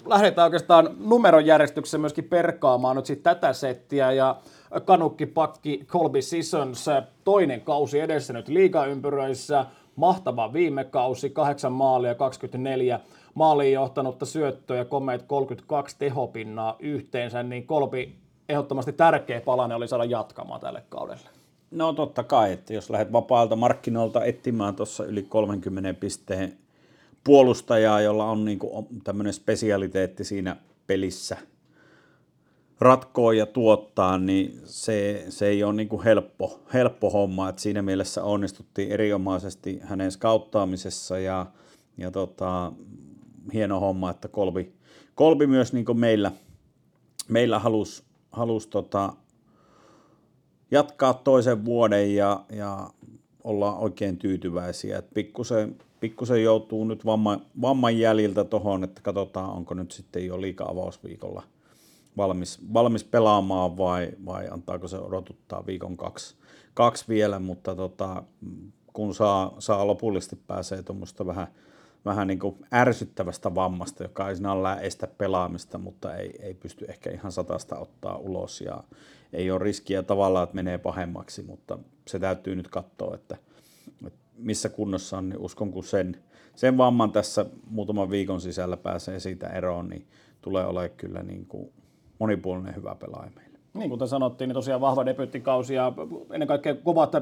Lähdetään 0.06 0.44
oikeastaan 0.44 0.90
numerojärjestyksessä 0.98 1.98
myöskin 1.98 2.24
perkaamaan 2.24 2.96
nyt 2.96 3.06
sitten 3.06 3.34
tätä 3.34 3.52
settiä, 3.52 4.12
ja 4.12 4.36
kanukkipakki 4.84 5.84
Colby 5.86 6.22
Sissons, 6.22 6.86
toinen 7.24 7.60
kausi 7.60 8.00
edessä 8.00 8.32
nyt 8.32 8.48
liigaympyröissä, 8.48 9.66
mahtava 9.96 10.52
viime 10.52 10.84
kausi, 10.84 11.30
8 11.30 11.72
maalia, 11.72 12.14
24 12.14 13.00
maaliin 13.34 13.72
johtanutta 13.72 14.26
syöttöä 14.26 14.76
ja 14.76 14.84
komeet 14.84 15.22
32 15.22 15.96
tehopinnaa 15.98 16.76
yhteensä, 16.78 17.42
niin 17.42 17.66
Kolbi 17.66 18.14
ehdottomasti 18.48 18.92
tärkeä 18.92 19.40
palanen 19.40 19.76
oli 19.76 19.88
saada 19.88 20.04
jatkamaan 20.04 20.60
tälle 20.60 20.82
kaudelle. 20.88 21.28
No 21.70 21.92
totta 21.92 22.22
kai, 22.24 22.52
että 22.52 22.74
jos 22.74 22.90
lähdet 22.90 23.12
vapaalta 23.12 23.56
markkinoilta 23.56 24.24
etsimään 24.24 24.76
tuossa 24.76 25.04
yli 25.04 25.22
30 25.22 25.94
pisteen 25.94 26.58
puolustajaa, 27.24 28.00
jolla 28.00 28.30
on 28.30 28.44
niin 28.44 28.58
tämmöinen 29.04 29.32
spesialiteetti 29.32 30.24
siinä 30.24 30.56
pelissä– 30.86 31.36
ratkoo 32.80 33.32
ja 33.32 33.46
tuottaa, 33.46 34.18
niin 34.18 34.60
se, 34.64 35.26
se 35.28 35.46
ei 35.46 35.64
ole 35.64 35.72
niin 35.72 35.88
kuin 35.88 36.04
helppo, 36.04 36.60
helppo 36.74 37.10
homma. 37.10 37.48
Et 37.48 37.58
siinä 37.58 37.82
mielessä 37.82 38.24
onnistuttiin 38.24 38.92
erinomaisesti 38.92 39.78
hänen 39.82 40.12
skauttaamisessa 40.12 41.18
ja, 41.18 41.46
ja 41.98 42.10
tota, 42.10 42.72
hieno 43.52 43.80
homma, 43.80 44.10
että 44.10 44.28
Kolbi, 44.28 44.72
Kolbi 45.14 45.46
myös 45.46 45.72
niin 45.72 45.84
kuin 45.84 45.98
meillä, 45.98 46.32
meillä 47.28 47.58
halusi 47.58 48.02
halus 48.32 48.66
tota, 48.66 49.12
jatkaa 50.70 51.14
toisen 51.14 51.64
vuoden 51.64 52.14
ja, 52.14 52.44
ja 52.52 52.90
olla 53.44 53.76
oikein 53.76 54.16
tyytyväisiä. 54.16 54.98
Et 54.98 55.14
pikkusen, 55.14 55.76
pikkusen 56.00 56.42
joutuu 56.42 56.84
nyt 56.84 57.06
vamma, 57.06 57.40
vamman 57.60 57.98
jäljiltä 57.98 58.44
tuohon, 58.44 58.84
että 58.84 59.02
katsotaan, 59.02 59.50
onko 59.50 59.74
nyt 59.74 59.92
sitten 59.92 60.26
jo 60.26 60.40
liika 60.40 60.64
avausviikolla– 60.64 61.42
valmis, 62.16 62.60
valmis 62.72 63.04
pelaamaan 63.04 63.76
vai, 63.76 64.10
vai 64.26 64.48
antaako 64.50 64.88
se 64.88 64.98
odotuttaa 64.98 65.66
viikon 65.66 65.96
kaksi, 65.96 66.36
kaksi 66.74 67.04
vielä, 67.08 67.38
mutta 67.38 67.74
tota, 67.74 68.22
kun 68.92 69.14
saa, 69.14 69.54
saa 69.58 69.86
lopullisesti 69.86 70.36
pääsee 70.36 70.82
tuommoista 70.82 71.26
vähän, 71.26 71.46
vähän 72.04 72.26
niin 72.26 72.38
kuin 72.38 72.56
ärsyttävästä 72.74 73.54
vammasta, 73.54 74.04
joka 74.04 74.28
ei 74.28 74.36
sinällään 74.36 74.78
estä 74.78 75.06
pelaamista, 75.06 75.78
mutta 75.78 76.16
ei, 76.16 76.34
ei 76.42 76.54
pysty 76.54 76.84
ehkä 76.88 77.10
ihan 77.10 77.32
satasta 77.32 77.78
ottaa 77.78 78.16
ulos 78.16 78.60
ja 78.60 78.84
ei 79.32 79.50
ole 79.50 79.64
riskiä 79.64 80.02
tavallaan, 80.02 80.44
että 80.44 80.54
menee 80.54 80.78
pahemmaksi, 80.78 81.42
mutta 81.42 81.78
se 82.08 82.18
täytyy 82.18 82.54
nyt 82.54 82.68
katsoa, 82.68 83.14
että, 83.14 83.36
että 84.06 84.18
missä 84.38 84.68
kunnossa 84.68 85.18
on, 85.18 85.28
niin 85.28 85.38
uskon 85.38 85.70
kun 85.70 85.84
sen, 85.84 86.16
sen 86.54 86.78
vamman 86.78 87.12
tässä 87.12 87.46
muutaman 87.70 88.10
viikon 88.10 88.40
sisällä 88.40 88.76
pääsee 88.76 89.20
siitä 89.20 89.48
eroon, 89.48 89.88
niin 89.88 90.06
tulee 90.42 90.66
olemaan 90.66 90.96
kyllä 90.96 91.22
niin 91.22 91.46
kuin 91.46 91.72
monipuolinen 92.18 92.76
hyvä 92.76 92.94
pelaaja 92.94 93.30
meille. 93.36 93.58
Niin 93.74 93.90
kuten 93.90 94.08
sanottiin, 94.08 94.48
niin 94.48 94.54
tosiaan 94.54 94.80
vahva 94.80 95.06
debyttikausi 95.06 95.74
ja 95.74 95.92
ennen 96.32 96.48
kaikkea 96.48 96.74
kovat 96.74 97.12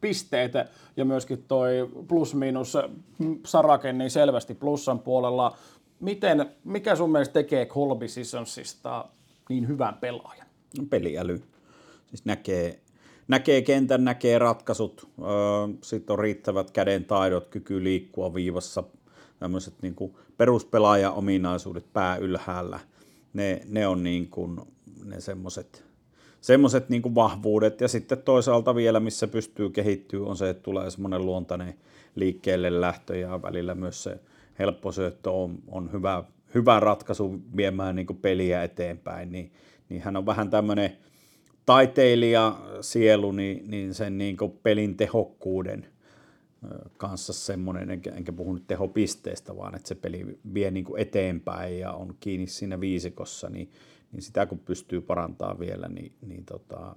pisteet 0.00 0.52
ja 0.96 1.04
myöskin 1.04 1.44
toi 1.48 1.90
plus-miinus 2.08 2.78
sarake 3.46 3.92
niin 3.92 4.10
selvästi 4.10 4.54
plussan 4.54 4.98
puolella. 4.98 5.56
Miten, 6.00 6.50
mikä 6.64 6.96
sun 6.96 7.12
mielestä 7.12 7.32
tekee 7.32 7.66
Colby 7.66 8.08
Seasonsista 8.08 9.04
niin 9.48 9.68
hyvän 9.68 9.94
pelaajan? 9.94 10.46
Peliäly. 10.90 11.42
Siis 12.06 12.24
näkee, 12.24 12.80
näkee 13.28 13.62
kentän, 13.62 14.04
näkee 14.04 14.38
ratkaisut, 14.38 15.08
sitten 15.82 16.12
on 16.12 16.18
riittävät 16.18 16.70
käden 16.70 17.04
taidot, 17.04 17.48
kyky 17.48 17.84
liikkua 17.84 18.34
viivassa, 18.34 18.82
tämmöiset 19.38 19.74
niin 19.82 19.96
peruspelaajan 20.36 21.14
ominaisuudet 21.14 21.86
pää 21.92 22.16
ylhäällä. 22.16 22.80
Ne, 23.32 23.62
ne 23.68 23.86
on 23.86 24.02
niin 24.02 24.28
kuin, 24.28 24.60
ne 25.04 25.20
semmoiset 25.20 25.84
semmoiset 26.42 26.88
niin 26.88 27.14
vahvuudet. 27.14 27.80
Ja 27.80 27.88
sitten 27.88 28.22
toisaalta 28.22 28.74
vielä, 28.74 29.00
missä 29.00 29.28
pystyy 29.28 29.70
kehittyä, 29.70 30.26
on 30.26 30.36
se, 30.36 30.50
että 30.50 30.62
tulee 30.62 30.90
semmoinen 30.90 31.26
luontainen 31.26 31.74
liikkeelle 32.14 32.80
lähtö 32.80 33.16
ja 33.16 33.42
välillä 33.42 33.74
myös 33.74 34.02
se 34.02 34.20
helppo 34.58 34.92
syöttö 34.92 35.30
on, 35.30 35.58
on 35.68 35.92
hyvä, 35.92 36.24
hyvä 36.54 36.80
ratkaisu 36.80 37.40
viemään 37.56 37.96
niin 37.96 38.06
peliä 38.22 38.62
eteenpäin. 38.62 39.32
Niin, 39.32 39.52
niin 39.88 40.02
hän 40.02 40.16
on 40.16 40.26
vähän 40.26 40.50
tämmöinen 40.50 40.96
taiteilija 41.66 42.58
sielu, 42.80 43.32
niin, 43.32 43.70
niin 43.70 43.94
sen 43.94 44.18
niin 44.18 44.36
pelin 44.62 44.96
tehokkuuden 44.96 45.86
kanssa 46.96 47.32
semmoinen, 47.32 47.90
enkä, 47.90 48.10
enkä 48.10 48.32
puhu 48.32 48.52
nyt 48.52 48.66
tehopisteestä, 48.66 49.56
vaan 49.56 49.74
että 49.74 49.88
se 49.88 49.94
peli 49.94 50.38
vie 50.54 50.70
niin 50.70 50.86
eteenpäin 50.96 51.78
ja 51.78 51.92
on 51.92 52.14
kiinni 52.20 52.46
siinä 52.46 52.80
viisikossa, 52.80 53.48
niin 53.48 53.70
niin 54.12 54.22
sitä 54.22 54.46
kun 54.46 54.58
pystyy 54.58 55.00
parantamaan 55.00 55.58
vielä, 55.58 55.88
niin, 55.88 56.12
niin 56.26 56.44
tota, 56.44 56.96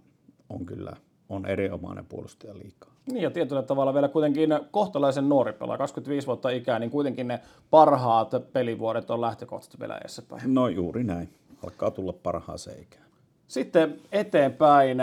on 0.49 0.65
kyllä 0.65 0.93
on 1.29 1.45
erinomainen 1.45 2.05
puolustaja 2.05 2.57
liikaa. 2.57 2.91
Niin 3.11 3.21
ja 3.21 3.31
tietyllä 3.31 3.63
tavalla 3.63 3.93
vielä 3.93 4.07
kuitenkin 4.07 4.49
kohtalaisen 4.71 5.29
nuori 5.29 5.53
pelaa, 5.53 5.77
25 5.77 6.27
vuotta 6.27 6.49
ikää, 6.49 6.79
niin 6.79 6.91
kuitenkin 6.91 7.27
ne 7.27 7.39
parhaat 7.69 8.31
pelivuodet 8.53 9.09
on 9.09 9.21
lähtökohtaisesti 9.21 9.79
vielä 9.79 9.99
päin. 10.29 10.53
No 10.53 10.67
juuri 10.67 11.03
näin, 11.03 11.29
alkaa 11.63 11.91
tulla 11.91 12.13
parhaaseen 12.13 12.81
ikään. 12.81 13.05
Sitten 13.47 14.01
eteenpäin 14.11 14.97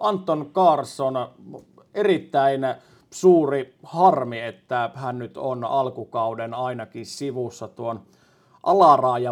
Anton 0.00 0.50
Carson, 0.54 1.14
erittäin 1.94 2.60
suuri 3.14 3.74
harmi, 3.82 4.40
että 4.40 4.90
hän 4.94 5.18
nyt 5.18 5.36
on 5.36 5.64
alkukauden 5.64 6.54
ainakin 6.54 7.06
sivussa 7.06 7.68
tuon 7.68 8.00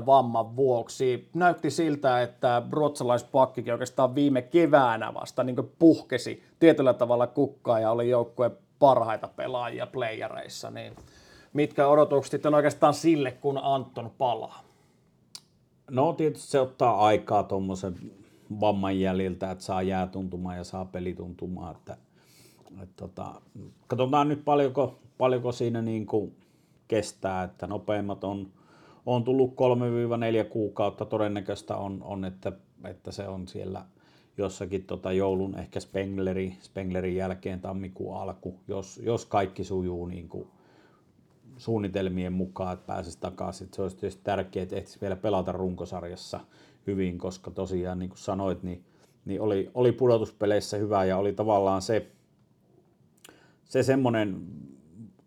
vamman 0.07 0.57
vuoksi. 0.57 1.29
Näytti 1.35 1.71
siltä, 1.71 2.23
että 2.23 2.63
ruotsalaispakkikin 2.71 3.73
oikeastaan 3.73 4.15
viime 4.15 4.43
keväänä 4.43 5.15
vasta 5.15 5.45
niin 5.45 5.57
puhkesi 5.79 6.43
tietyllä 6.59 6.95
tavalla 6.95 7.27
kukkaa 7.27 7.81
ja 7.81 7.91
oli 7.91 8.11
joukkueen 8.11 8.59
parhaita 8.79 9.29
pelaajia 9.29 9.87
playereissa. 9.87 10.71
Niin 10.71 10.97
mitkä 11.53 11.87
odotukset 11.87 12.31
sitten 12.31 12.55
oikeastaan 12.55 12.95
sille, 12.95 13.33
kun 13.33 13.59
Anton 13.63 14.11
palaa? 14.19 14.61
No 15.91 16.13
tietysti 16.13 16.51
se 16.51 16.61
ottaa 16.61 17.07
aikaa 17.07 17.43
tuommoisen 17.43 17.95
vamman 18.61 19.01
jäljiltä, 19.01 19.51
että 19.51 19.65
saa 19.65 19.83
jäätuntumaan 19.83 20.57
ja 20.57 20.65
saa 20.65 20.85
pelituntumaan. 20.85 21.77
Että, 21.77 21.97
että 22.83 22.95
tota, 22.97 23.41
katsotaan 23.87 24.29
nyt 24.29 24.45
paljonko, 24.45 24.99
paljonko 25.19 25.53
siinä 25.53 25.83
niin 25.83 26.07
kuin 26.07 26.37
kestää, 26.89 27.43
että 27.43 27.67
nopeimmat 27.67 28.25
on 28.25 28.49
on 29.07 29.25
tullut 29.25 29.51
3-4 29.51 30.45
kuukautta, 30.49 31.05
todennäköistä 31.05 31.77
on, 31.77 32.03
on 32.03 32.25
että, 32.25 32.53
että 32.85 33.13
se 33.13 33.29
on 33.29 33.49
siellä 33.49 33.85
jossakin 34.39 34.85
tota 34.85 35.13
joulun 35.13 35.59
ehkä 35.59 35.81
Spengleri, 35.81 36.57
Spenglerin 36.61 37.17
jälkeen 37.17 37.61
tammikuun 37.61 38.17
alku, 38.17 38.55
jos, 38.69 39.01
jos 39.05 39.27
kaikki 39.27 39.65
sujuu 39.65 40.07
niin 40.07 40.29
kuin 40.29 40.49
suunnitelmien 41.57 42.33
mukaan, 42.33 42.73
että 42.73 42.87
pääsisi 42.87 43.19
takaisin. 43.21 43.69
Se 43.73 43.83
olisi 43.83 43.97
tietysti 43.97 44.25
tärkeää, 44.25 44.63
että 44.63 44.77
ehtisi 44.77 45.01
vielä 45.01 45.17
pelata 45.17 45.53
runkosarjassa 45.53 46.41
hyvin, 46.87 47.19
koska 47.19 47.51
tosiaan 47.51 47.99
niin 47.99 48.09
kuin 48.09 48.19
sanoit, 48.19 48.63
niin, 48.63 48.85
niin 49.25 49.41
oli, 49.41 49.71
oli 49.75 49.93
pudotuspeleissä 49.93 50.77
hyvä 50.77 51.05
ja 51.05 51.19
oli 51.19 51.33
tavallaan 51.33 51.83
se, 51.83 52.07
se 53.73 53.83
semmoinen 53.83 54.37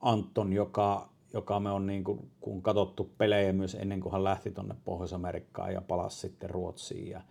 Anton, 0.02 0.54
joka 0.54 1.10
joka 1.34 1.60
me 1.60 1.72
on 1.72 1.86
niin 1.86 2.04
kuin, 2.04 2.32
kun 2.42 2.62
katsottu 2.62 3.12
pelejä 3.18 3.54
myös 3.54 3.75
ennen 3.75 4.00
kuin 4.00 4.12
hän 4.12 4.24
lähti 4.24 4.52
tuonne 4.52 4.75
Pohjois-Amerikkaan 4.86 5.74
ja 5.74 5.82
palasi 5.82 6.20
sitten 6.20 6.50
Ruotsiin 6.50 7.10
ja 7.10 7.22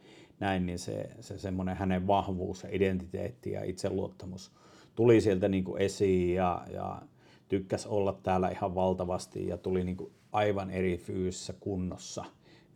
näin, 0.40 0.66
niin 0.66 0.78
se, 0.78 1.10
se 1.20 1.38
semmoinen 1.38 1.76
hänen 1.76 2.06
vahvuus 2.06 2.62
ja 2.62 2.68
identiteetti 2.72 3.50
ja 3.50 3.64
itseluottamus 3.64 4.52
tuli 4.94 5.20
sieltä 5.20 5.48
niin 5.48 5.64
kuin 5.64 5.82
esiin 5.82 6.34
ja, 6.34 6.66
ja 6.72 7.02
tykkäs 7.48 7.86
olla 7.86 8.18
täällä 8.22 8.48
ihan 8.48 8.74
valtavasti 8.74 9.48
ja 9.48 9.56
tuli 9.56 9.84
niin 9.84 9.96
kuin 9.96 10.12
aivan 10.32 10.70
eri 10.70 10.96
fyysisessä 10.96 11.54
kunnossa 11.60 12.24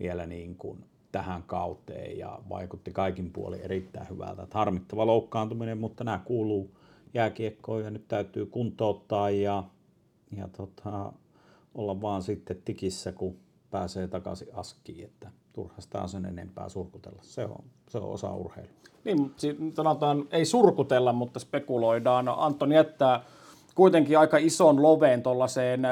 vielä 0.01 0.27
niin 0.27 0.55
kuin 0.55 0.85
tähän 1.13 1.43
kauteen 1.43 2.19
ja 2.19 2.39
vaikutti 2.49 2.93
kaikin 2.93 3.33
puolin 3.33 3.61
erittäin 3.61 4.09
hyvältä. 4.11 4.43
Että 4.43 4.59
harmittava 4.59 5.07
loukkaantuminen, 5.07 5.79
mutta 5.79 6.05
nämä 6.05 6.21
kuuluu 6.25 6.79
jääkiekkoon 7.15 7.85
ja 7.85 7.91
nyt 7.91 8.09
täytyy 8.09 8.47
kuntouttaa 8.47 9.31
ja 9.31 9.65
ja 10.37 10.49
tota, 10.57 11.13
olla 11.75 12.01
vaan 12.01 12.23
sitten 12.23 12.63
tikissä, 12.65 13.13
kun 13.13 13.37
pääsee 13.71 14.09
takaisin 14.09 14.49
askiin, 14.53 15.05
että 15.05 15.31
turhasta 15.53 16.07
sen 16.07 16.25
enempää 16.25 16.69
surkutella. 16.69 17.19
Se 17.23 17.45
on, 17.45 17.65
se 17.89 17.99
on 17.99 18.13
osa 18.13 18.35
urheilua. 18.35 18.73
Niin, 19.05 19.35
sanotaan, 19.75 20.29
ei 20.31 20.45
surkutella, 20.45 21.13
mutta 21.13 21.41
spekuloidaan. 21.41 22.29
Anton 22.29 22.73
jättää 22.73 23.21
kuitenkin 23.75 24.19
aika 24.19 24.37
ison 24.37 24.83
loveen 24.83 25.23
tuollaiseen 25.23 25.83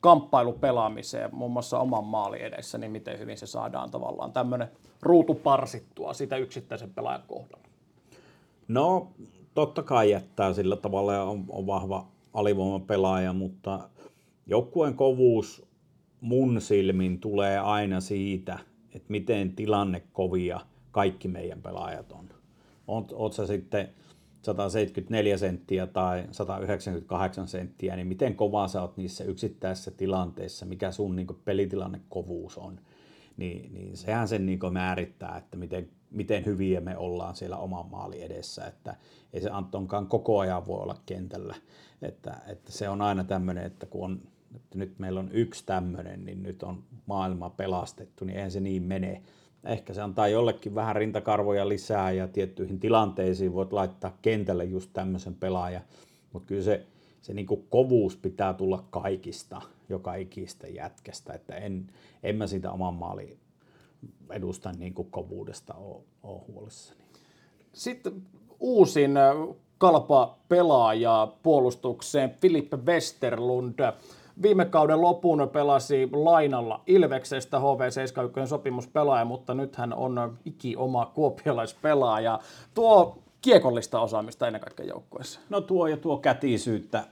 kamppailupelaamiseen, 0.00 1.34
muun 1.34 1.52
muassa 1.52 1.78
oman 1.78 2.04
maali 2.04 2.42
edessä, 2.42 2.78
niin 2.78 2.92
miten 2.92 3.18
hyvin 3.18 3.38
se 3.38 3.46
saadaan 3.46 3.90
tavallaan 3.90 4.32
tämmöinen 4.32 4.68
ruutu 5.02 5.34
parsittua 5.34 6.14
sitä 6.14 6.36
yksittäisen 6.36 6.94
pelaajan 6.94 7.22
kohdalla? 7.28 7.68
No, 8.68 9.08
totta 9.54 9.82
kai 9.82 10.10
jättää 10.10 10.52
sillä 10.52 10.76
tavalla 10.76 11.14
ja 11.14 11.22
on, 11.22 11.44
on 11.48 11.66
vahva, 11.66 12.08
alivoimapelaaja, 12.34 13.32
mutta 13.32 13.88
joukkueen 14.46 14.94
kovuus 14.94 15.66
mun 16.20 16.60
silmin 16.60 17.20
tulee 17.20 17.58
aina 17.58 18.00
siitä, 18.00 18.58
että 18.94 19.06
miten 19.08 19.52
tilannekovia 19.52 20.60
kaikki 20.90 21.28
meidän 21.28 21.62
pelaajat 21.62 22.12
on. 22.12 22.28
Oot, 22.86 23.12
oot 23.12 23.32
sä 23.32 23.46
sitten 23.46 23.88
174 24.42 25.38
senttiä 25.38 25.86
tai 25.86 26.24
198 26.30 27.48
senttiä, 27.48 27.96
niin 27.96 28.06
miten 28.06 28.34
kovaa 28.34 28.68
sä 28.68 28.82
oot 28.82 28.96
niissä 28.96 29.24
yksittäisissä 29.24 29.90
tilanteissa, 29.90 30.66
mikä 30.66 30.92
sun 30.92 31.16
niin 31.16 31.26
pelitilannekovuus 31.44 32.58
on, 32.58 32.80
niin, 33.36 33.74
niin 33.74 33.96
sehän 33.96 34.28
sen 34.28 34.46
niin 34.46 34.58
määrittää, 34.70 35.36
että 35.36 35.56
miten, 35.56 35.88
miten 36.12 36.44
hyviä 36.44 36.80
me 36.80 36.96
ollaan 36.96 37.36
siellä 37.36 37.56
oman 37.56 37.90
maali 37.90 38.22
edessä, 38.22 38.66
että 38.66 38.96
ei 39.32 39.40
se 39.40 39.50
Antonkaan 39.50 40.06
koko 40.06 40.38
ajan 40.38 40.66
voi 40.66 40.82
olla 40.82 40.96
kentällä. 41.06 41.54
Että, 42.02 42.36
että 42.46 42.72
se 42.72 42.88
on 42.88 43.02
aina 43.02 43.24
tämmöinen, 43.24 43.66
että 43.66 43.86
kun 43.86 44.04
on, 44.04 44.20
että 44.56 44.78
nyt 44.78 44.98
meillä 44.98 45.20
on 45.20 45.28
yksi 45.32 45.66
tämmöinen, 45.66 46.24
niin 46.24 46.42
nyt 46.42 46.62
on 46.62 46.82
maailma 47.06 47.50
pelastettu, 47.50 48.24
niin 48.24 48.36
eihän 48.36 48.50
se 48.50 48.60
niin 48.60 48.82
mene. 48.82 49.22
Ehkä 49.64 49.94
se 49.94 50.02
antaa 50.02 50.28
jollekin 50.28 50.74
vähän 50.74 50.96
rintakarvoja 50.96 51.68
lisää 51.68 52.10
ja 52.10 52.28
tiettyihin 52.28 52.80
tilanteisiin 52.80 53.54
voit 53.54 53.72
laittaa 53.72 54.18
kentälle 54.22 54.64
just 54.64 54.90
tämmöisen 54.92 55.34
pelaajan, 55.34 55.82
mutta 56.32 56.46
kyllä 56.46 56.62
se, 56.62 56.86
se 57.20 57.34
niin 57.34 57.46
kovuus 57.70 58.16
pitää 58.16 58.54
tulla 58.54 58.84
kaikista, 58.90 59.62
joka 59.88 60.14
ikistä 60.14 60.66
jätkästä, 60.66 61.32
että 61.32 61.54
en, 61.54 61.86
en 62.22 62.36
mä 62.36 62.46
sitä 62.46 62.70
oman 62.70 62.94
maalin 62.94 63.41
edustan 64.30 64.74
niin 64.78 64.94
kovuudesta 65.10 65.74
ole, 65.74 66.02
ole 66.22 66.40
huolissani. 66.48 67.00
Sitten 67.72 68.22
uusin 68.60 69.10
kalpa 69.78 70.38
pelaaja 70.48 71.28
puolustukseen 71.42 72.30
Filippe 72.40 72.76
Westerlund. 72.76 73.78
Viime 74.42 74.64
kauden 74.64 75.00
lopun 75.00 75.50
pelasi 75.52 76.08
lainalla 76.12 76.82
Ilveksestä 76.86 77.58
HV71 77.58 78.46
sopimuspelaaja, 78.46 79.24
mutta 79.24 79.54
nyt 79.54 79.76
hän 79.76 79.94
on 79.94 80.38
iki 80.44 80.76
oma 80.76 81.06
kuopiolaispelaaja. 81.06 82.38
Tuo 82.74 83.18
kiekollista 83.40 84.00
osaamista 84.00 84.46
ennen 84.46 84.62
kaikkea 84.62 84.86
joukkueessa. 84.86 85.40
No 85.48 85.60
tuo 85.60 85.86
ja 85.86 85.96
tuo 85.96 86.18
kätisyyttä 86.18 87.04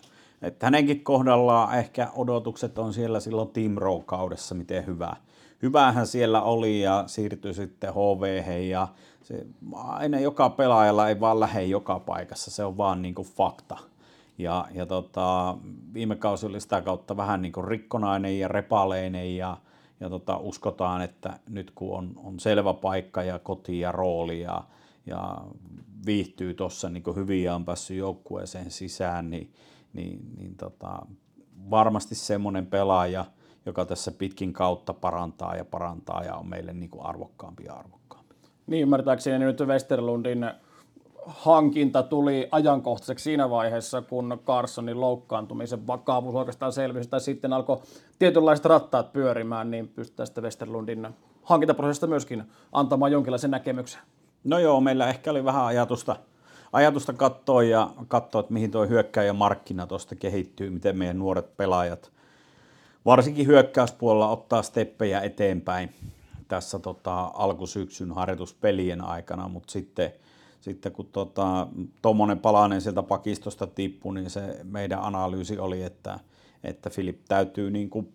että 0.43 0.67
hänenkin 0.67 1.05
kohdallaan 1.05 1.79
ehkä 1.79 2.09
odotukset 2.17 2.79
on 2.79 2.95
siellä 2.95 3.21
silloin 3.21 3.49
Team 3.49 3.75
Row-kaudessa, 3.77 4.55
miten 4.55 4.87
hyvä. 4.87 5.17
Hyvähän 5.63 6.07
siellä 6.07 6.43
oli 6.43 6.81
ja 6.81 7.05
siirtyi 7.07 7.55
sitten 7.55 7.95
HV 7.95 8.51
ja 8.69 8.89
se, 9.23 9.47
aina 9.75 10.21
joka 10.21 10.51
pelaajalla 10.51 11.09
ei 11.09 11.21
vaan 11.21 11.41
lähde 11.41 11.65
joka 11.65 11.99
paikassa, 11.99 12.51
se 12.51 12.65
on 12.65 12.77
vaan 12.77 13.03
niin 13.03 13.15
kuin 13.15 13.29
fakta. 13.29 13.79
Ja, 14.39 14.69
ja 14.75 14.87
tota, 14.87 15.57
viime 15.95 16.17
kausi 16.17 16.47
oli 16.47 16.61
sitä 16.61 16.83
kautta 16.83 17.17
vähän 17.17 17.43
niin 17.43 17.53
kuin 17.53 17.69
rikkonainen 17.69 18.39
ja 18.39 18.49
repaleinen 18.49 19.37
ja, 19.37 19.57
ja 20.01 20.11
tota, 20.11 20.37
uskotaan, 20.37 21.03
että 21.03 21.39
nyt 21.49 21.71
kun 21.71 21.99
on, 21.99 22.13
on 22.25 22.41
selvä 22.41 22.75
paikka 22.75 23.23
ja 23.23 23.39
koti 23.39 23.81
ja 23.81 23.93
rooli 23.93 24.41
ja, 24.41 24.65
ja 25.07 25.39
viihtyy 26.07 26.55
tuossa 26.55 26.89
niin 26.89 27.17
hyvin 27.17 27.45
ja 27.45 27.55
on 27.55 27.65
päässyt 27.65 27.97
joukkueeseen 27.97 28.71
sisään, 28.71 29.31
niin, 29.31 29.53
niin, 29.93 30.21
niin 30.37 30.57
tota, 30.57 31.07
varmasti 31.71 32.15
semmoinen 32.15 32.67
pelaaja, 32.67 33.25
joka 33.67 33.85
tässä 33.85 34.11
pitkin 34.11 34.53
kautta 34.53 34.95
parantaa 34.95 35.57
ja 35.57 35.65
parantaa 35.65 36.25
ja 36.25 36.35
on 36.35 36.49
meille 36.49 36.73
niin 36.73 36.91
kuin 36.91 37.07
arvokkaampi 37.07 37.65
ja 37.65 37.75
arvokkaampi. 37.75 38.35
Niin 38.67 38.83
ymmärtääkseni 38.83 39.45
nyt 39.45 39.61
Westerlundin 39.61 40.51
hankinta 41.27 42.03
tuli 42.03 42.49
ajankohtaiseksi 42.51 43.23
siinä 43.23 43.51
vaiheessa, 43.51 44.03
kun 44.03 44.41
Carsonin 44.47 45.01
loukkaantumisen 45.01 45.87
vakavuus 45.87 46.35
oikeastaan 46.35 46.73
selvisi, 46.73 47.09
tai 47.09 47.21
sitten 47.21 47.53
alkoi 47.53 47.81
tietynlaiset 48.19 48.65
rattaat 48.65 49.13
pyörimään, 49.13 49.71
niin 49.71 49.89
pystytään 49.89 50.27
sitten 50.27 50.45
Westerlundin 50.45 51.09
hankintaprosessista 51.43 52.07
myöskin 52.07 52.45
antamaan 52.73 53.13
jonkinlaisen 53.13 53.51
näkemyksen. 53.51 54.01
No 54.45 54.59
joo, 54.59 54.81
meillä 54.81 55.09
ehkä 55.09 55.31
oli 55.31 55.45
vähän 55.45 55.65
ajatusta, 55.65 56.17
ajatusta 56.73 57.13
katsoa 57.13 57.63
ja 57.63 57.91
katsoa, 58.09 58.41
että 58.41 58.53
mihin 58.53 58.71
tuo 58.71 58.87
hyökkäjä 58.87 59.33
markkina 59.33 59.87
tuosta 59.87 60.15
kehittyy, 60.15 60.71
miten 60.71 60.99
meidän 60.99 61.19
nuoret 61.19 61.57
pelaajat, 61.57 62.13
varsinkin 63.05 63.47
hyökkäyspuolella, 63.47 64.31
ottaa 64.31 64.63
steppejä 64.63 65.21
eteenpäin 65.21 65.95
tässä 66.49 66.79
tota, 66.79 67.31
alkusyksyn 67.35 68.13
harjoituspelien 68.13 69.05
aikana, 69.05 69.49
mutta 69.49 69.73
sitten, 69.73 70.13
sitten 70.61 70.93
kun 70.93 71.09
tuommoinen 72.03 72.39
tota, 72.39 72.43
palanen 72.43 72.81
sieltä 72.81 73.03
pakistosta 73.03 73.67
tippui, 73.67 74.15
niin 74.15 74.31
se 74.31 74.61
meidän 74.65 75.03
analyysi 75.03 75.59
oli, 75.59 75.83
että, 75.83 76.21
että 76.65 76.91
Filip 76.91 77.21
täytyy 77.29 77.71
niin 77.71 77.91
kuin 77.91 78.13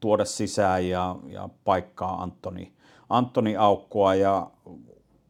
tuoda 0.00 0.24
sisään 0.24 0.88
ja, 0.88 1.16
ja 1.26 1.48
paikkaa 1.64 2.22
Antoni, 2.22 2.72
Antoni 3.08 3.56
aukkoa 3.56 4.14
ja 4.14 4.50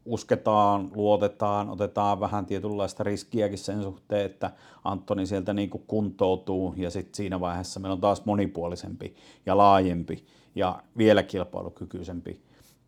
usketaan, 0.05 0.91
luotetaan, 0.95 1.71
otetaan 1.71 2.21
vähän 2.21 2.47
tietynlaista 2.47 3.05
riskiäkin 3.05 3.59
sen 3.59 3.83
suhteen, 3.83 4.27
että 4.27 4.51
Antoni 4.85 5.27
sieltä 5.27 5.55
niin 5.55 5.71
kuin 5.71 5.85
kuntoutuu 5.87 6.75
ja 6.77 6.91
sitten 6.91 7.15
siinä 7.15 7.41
vaiheessa 7.41 7.81
meillä 7.81 7.95
on 7.95 8.01
taas 8.01 8.25
monipuolisempi 8.25 9.15
ja 9.47 9.57
laajempi 9.57 10.27
ja 10.55 10.83
vielä 10.97 11.23
kilpailukykyisempi 11.23 12.41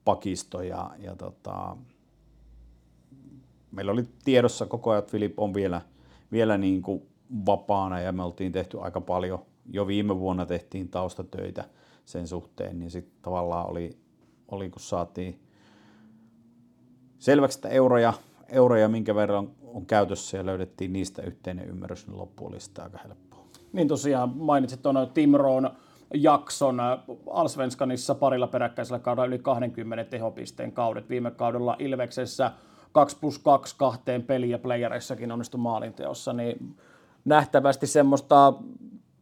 pakisto 0.04 0.62
ja, 0.62 0.90
ja 0.98 1.16
tota, 1.16 1.76
meillä 3.70 3.92
oli 3.92 4.04
tiedossa 4.24 4.66
koko 4.66 4.90
ajan, 4.90 4.98
että 4.98 5.12
Filip 5.12 5.38
on 5.38 5.54
vielä, 5.54 5.80
vielä 6.32 6.58
niin 6.58 6.82
kuin 6.82 7.02
vapaana 7.46 8.00
ja 8.00 8.12
me 8.12 8.22
oltiin 8.22 8.52
tehty 8.52 8.80
aika 8.80 9.00
paljon, 9.00 9.38
jo 9.70 9.86
viime 9.86 10.18
vuonna 10.18 10.46
tehtiin 10.46 10.88
taustatöitä 10.88 11.64
sen 12.04 12.28
suhteen, 12.28 12.78
niin 12.78 12.90
sitten 12.90 13.18
tavallaan 13.22 13.70
oli, 13.70 13.98
oli, 14.48 14.70
kun 14.70 14.80
saatiin 14.80 15.45
selväksi, 17.18 17.58
että 17.58 17.68
euroja, 17.68 18.12
euroja 18.48 18.88
minkä 18.88 19.14
verran 19.14 19.50
on 19.64 19.86
käytössä 19.86 20.36
ja 20.36 20.46
löydettiin 20.46 20.92
niistä 20.92 21.22
yhteinen 21.22 21.68
ymmärrys, 21.68 22.06
niin 22.06 22.18
loppu 22.18 22.46
oli 22.46 22.60
sitä 22.60 22.82
aika 22.82 22.98
helppoa. 23.04 23.46
Niin 23.72 23.88
tosiaan 23.88 24.32
mainitsit 24.34 24.82
tuon 24.82 25.10
Timroon 25.14 25.70
jakson 26.14 26.80
Alsvenskanissa 27.30 28.14
parilla 28.14 28.46
peräkkäisellä 28.46 28.98
kaudella 28.98 29.26
yli 29.26 29.38
20 29.38 30.04
tehopisteen 30.04 30.72
kaudet. 30.72 31.08
Viime 31.08 31.30
kaudella 31.30 31.76
Ilveksessä 31.78 32.52
2 32.92 33.16
plus 33.20 33.38
2 33.38 33.74
kahteen 33.78 34.22
peliin 34.22 34.50
ja 34.50 34.58
playereissakin 34.58 35.32
onnistui 35.32 35.60
maalinteossa, 35.60 36.32
niin 36.32 36.76
nähtävästi 37.24 37.86
semmoista 37.86 38.52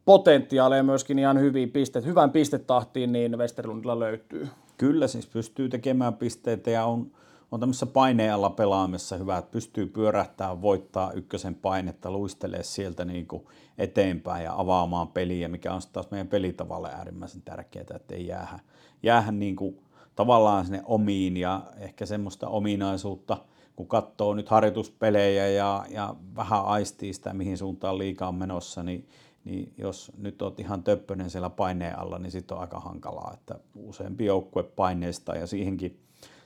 potentiaalia 0.05 0.83
myöskin 0.83 1.19
ihan 1.19 1.41
hyviin 1.41 1.71
pisteet, 1.71 2.05
hyvän 2.05 2.31
pistetahtiin, 2.31 3.13
niin 3.13 3.39
Westerlundilla 3.39 3.99
löytyy. 3.99 4.49
Kyllä 4.79 5.07
siis 5.07 5.27
pystyy 5.27 5.69
tekemään 5.69 6.15
pisteitä 6.15 6.71
ja 6.71 6.85
on, 6.85 7.11
on 7.55 7.61
tämmöisessä 7.61 7.87
paineen 7.87 8.35
alla 8.35 8.51
pelaamassa 8.51 9.17
hyvä, 9.17 9.39
että 9.39 9.51
pystyy 9.51 9.87
pyörähtämään, 9.87 10.63
voittaa 10.63 11.13
ykkösen 11.13 11.55
painetta, 11.55 12.11
luistelee 12.11 12.63
sieltä 12.63 13.05
niin 13.05 13.27
kuin 13.27 13.47
eteenpäin 13.79 14.45
ja 14.45 14.55
avaamaan 14.57 15.09
peliä, 15.09 15.49
mikä 15.49 15.75
on 15.75 15.81
taas 15.93 16.11
meidän 16.11 16.29
pelitavalle 16.29 16.89
äärimmäisen 16.93 17.43
tärkeää, 17.43 17.85
että 17.97 18.15
ei 18.15 18.27
jäähä, 18.27 18.59
jäähä 19.03 19.33
niin 19.33 19.57
kuin 19.57 19.79
tavallaan 20.17 20.65
sinne 20.65 20.83
omiin 20.85 21.37
ja 21.37 21.63
ehkä 21.77 22.07
semmoista 22.07 22.49
ominaisuutta, 22.49 23.37
kun 23.77 23.89
katsoo 23.89 24.35
nyt 24.35 24.49
harjoituspelejä 24.49 25.49
ja, 25.49 25.87
ja 25.91 26.15
vähän 26.37 26.65
aistii 26.65 27.13
sitä, 27.13 27.33
mihin 27.33 27.59
suuntaan 27.59 27.99
liikaa 27.99 28.29
on 28.29 28.35
menossa, 28.35 28.83
niin, 28.83 29.09
niin 29.45 29.73
jos 29.79 30.13
nyt 30.19 30.43
olet 30.43 30.61
ihan 30.61 30.83
töppönen 30.83 31.31
siellä 31.31 31.51
paineen 31.51 31.99
alla, 31.99 32.19
niin 32.19 32.33
sitten 32.33 32.55
on 32.55 32.61
aika 32.61 32.81
hankalaa, 32.81 33.35
että 33.35 33.59
useampi 33.75 34.25
joukkue 34.25 34.63
paineesta 34.63 35.37
ja 35.37 35.47
siihenkin 35.47 36.01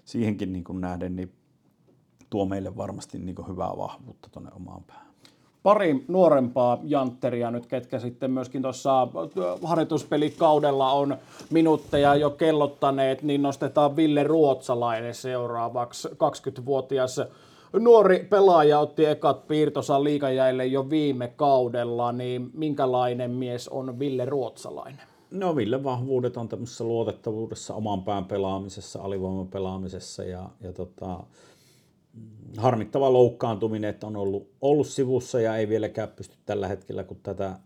siihenkin 0.08 0.52
niin 0.52 0.64
kuin 0.64 0.80
nähden 0.80 1.16
niin 1.16 1.32
tuo 2.30 2.44
meille 2.44 2.76
varmasti 2.76 3.18
niin 3.18 3.34
kuin 3.34 3.48
hyvää 3.48 3.72
vahvuutta 3.76 4.28
tuonne 4.32 4.50
omaan 4.56 4.84
päähän. 4.84 5.08
Pari 5.62 6.04
nuorempaa 6.08 6.78
jantteria 6.82 7.50
nyt, 7.50 7.66
ketkä 7.66 7.98
sitten 7.98 8.30
myöskin 8.30 8.62
tuossa 8.62 9.08
harjoituspelikaudella 9.62 10.92
on 10.92 11.16
minuutteja 11.50 12.14
jo 12.14 12.30
kellottaneet, 12.30 13.22
niin 13.22 13.42
nostetaan 13.42 13.96
Ville 13.96 14.24
Ruotsalainen 14.24 15.14
seuraavaksi 15.14 16.08
20-vuotias 16.08 17.20
nuori 17.80 18.26
pelaaja 18.30 18.78
otti 18.78 19.06
ekat 19.06 19.46
piirtosa 19.46 20.04
liikajäille 20.04 20.66
jo 20.66 20.90
viime 20.90 21.28
kaudella, 21.36 22.12
niin 22.12 22.50
minkälainen 22.54 23.30
mies 23.30 23.68
on 23.68 23.98
Ville 23.98 24.24
Ruotsalainen? 24.24 25.07
No 25.30 25.56
Ville 25.56 25.84
vahvuudet 25.84 26.36
on 26.36 26.48
tämmöisessä 26.48 26.84
luotettavuudessa, 26.84 27.74
oman 27.74 28.02
pään 28.02 28.24
pelaamisessa, 28.24 29.02
alivoiman 29.02 29.48
pelaamisessa 29.48 30.24
ja, 30.24 30.50
ja 30.60 30.72
tota, 30.72 31.20
harmittava 32.56 33.12
loukkaantuminen, 33.12 33.90
että 33.90 34.06
on 34.06 34.16
ollut, 34.16 34.50
ollut 34.60 34.86
sivussa 34.86 35.40
ja 35.40 35.56
ei 35.56 35.68
vieläkään 35.68 36.08
pysty 36.08 36.36
tällä 36.46 36.68
hetkellä, 36.68 37.04
kun 37.04 37.20
tätä 37.22 37.58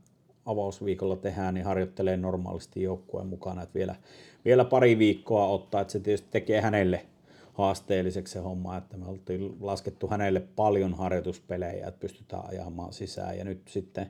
avausviikolla 0.46 1.16
tehdään, 1.16 1.54
niin 1.54 1.64
harjoittelee 1.64 2.16
normaalisti 2.16 2.82
joukkueen 2.82 3.26
mukana. 3.26 3.62
Että 3.62 3.74
vielä, 3.74 3.96
vielä 4.44 4.64
pari 4.64 4.98
viikkoa 4.98 5.46
ottaa, 5.46 5.80
että 5.80 5.92
se 5.92 6.00
tietysti 6.00 6.28
tekee 6.30 6.60
hänelle 6.60 7.06
haasteelliseksi 7.52 8.32
se 8.32 8.38
homma, 8.38 8.76
että 8.76 8.96
me 8.96 9.06
oltiin 9.06 9.56
laskettu 9.60 10.08
hänelle 10.08 10.40
paljon 10.40 10.94
harjoituspelejä, 10.94 11.86
että 11.86 12.00
pystytään 12.00 12.48
ajamaan 12.48 12.92
sisään. 12.92 13.38
Ja 13.38 13.44
nyt 13.44 13.68
sitten 13.68 14.06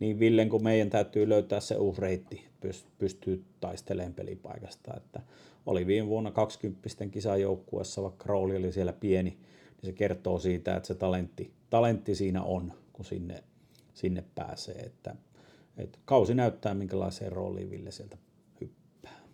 niin 0.00 0.18
Villen 0.18 0.48
kuin 0.48 0.64
meidän 0.64 0.90
täytyy 0.90 1.28
löytää 1.28 1.60
se 1.60 1.76
uusi 1.76 2.00
reitti, 2.00 2.45
pystyy 2.98 3.44
taistelemaan 3.60 4.14
pelipaikasta. 4.14 4.94
Että 4.96 5.20
oli 5.66 5.86
viime 5.86 6.08
vuonna 6.08 6.30
20 6.30 6.88
kisajoukkuessa, 7.10 8.02
vaikka 8.02 8.24
rooli 8.26 8.56
oli 8.56 8.72
siellä 8.72 8.92
pieni, 8.92 9.30
niin 9.30 9.82
se 9.82 9.92
kertoo 9.92 10.38
siitä, 10.38 10.76
että 10.76 10.86
se 10.86 10.94
talentti, 10.94 11.52
talentti 11.70 12.14
siinä 12.14 12.42
on, 12.42 12.72
kun 12.92 13.04
sinne, 13.04 13.44
sinne 13.94 14.24
pääsee. 14.34 14.74
Että, 14.74 15.16
että 15.76 15.98
kausi 16.04 16.34
näyttää, 16.34 16.74
minkälaiseen 16.74 17.32
rooliin 17.32 17.70
Ville 17.70 17.90
sieltä. 17.90 18.16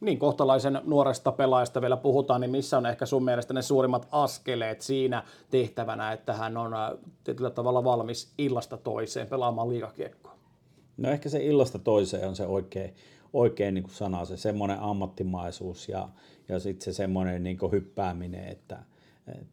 Niin, 0.02 0.18
kohtalaisen 0.18 0.80
nuoresta 0.84 1.32
pelaajasta 1.32 1.80
vielä 1.80 1.96
puhutaan, 1.96 2.40
niin 2.40 2.50
missä 2.50 2.78
on 2.78 2.86
ehkä 2.86 3.06
sun 3.06 3.24
mielestä 3.24 3.54
ne 3.54 3.62
suurimmat 3.62 4.08
askeleet 4.10 4.80
siinä 4.80 5.24
tehtävänä, 5.50 6.12
että 6.12 6.32
hän 6.32 6.56
on 6.56 6.74
äh, 6.74 6.90
tietyllä 7.24 7.50
tavalla 7.50 7.84
valmis 7.84 8.32
illasta 8.38 8.76
toiseen 8.76 9.26
pelaamaan 9.26 9.68
liikakiekkoa? 9.68 10.31
No 11.02 11.10
ehkä 11.10 11.28
se 11.28 11.44
illasta 11.44 11.78
toiseen 11.78 12.28
on 12.28 12.36
se 12.36 12.46
oikein, 12.46 12.94
oikein 13.32 13.74
niin 13.74 13.82
kuin 13.82 13.94
sana, 13.94 14.24
se 14.24 14.36
semmoinen 14.36 14.80
ammattimaisuus 14.80 15.88
ja, 15.88 16.08
ja 16.48 16.60
sitten 16.60 16.84
se 16.84 16.92
semmoinen 16.92 17.42
niin 17.42 17.58
hyppääminen, 17.72 18.48
että, 18.48 18.82
että 19.26 19.46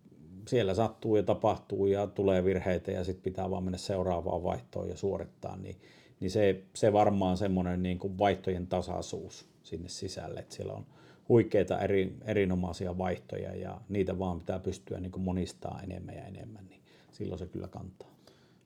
siellä 0.47 0.73
sattuu 0.73 1.15
ja 1.15 1.23
tapahtuu 1.23 1.85
ja 1.85 2.07
tulee 2.07 2.43
virheitä 2.43 2.91
ja 2.91 3.03
sitten 3.03 3.23
pitää 3.23 3.49
vaan 3.49 3.63
mennä 3.63 3.77
seuraavaan 3.77 4.43
vaihtoon 4.43 4.89
ja 4.89 4.97
suorittaa, 4.97 5.57
niin, 5.57 5.75
niin 6.19 6.31
se, 6.31 6.63
se 6.75 6.93
varmaan 6.93 7.37
semmoinen 7.37 7.83
niin 7.83 7.99
kuin 7.99 8.17
vaihtojen 8.17 8.67
tasaisuus 8.67 9.45
sinne 9.63 9.89
sisälle, 9.89 10.39
että 10.39 10.55
siellä 10.55 10.73
on 10.73 10.85
huikeita 11.29 11.79
eri, 11.79 12.15
erinomaisia 12.25 12.97
vaihtoja 12.97 13.55
ja 13.55 13.81
niitä 13.89 14.19
vaan 14.19 14.39
pitää 14.39 14.59
pystyä 14.59 14.99
niin 14.99 15.11
kuin 15.11 15.23
monistaa 15.23 15.79
enemmän 15.83 16.15
ja 16.15 16.25
enemmän, 16.25 16.65
niin 16.69 16.81
silloin 17.11 17.39
se 17.39 17.45
kyllä 17.45 17.67
kantaa. 17.67 18.18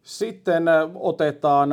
Sitten 0.04 0.64
otetaan 0.96 1.70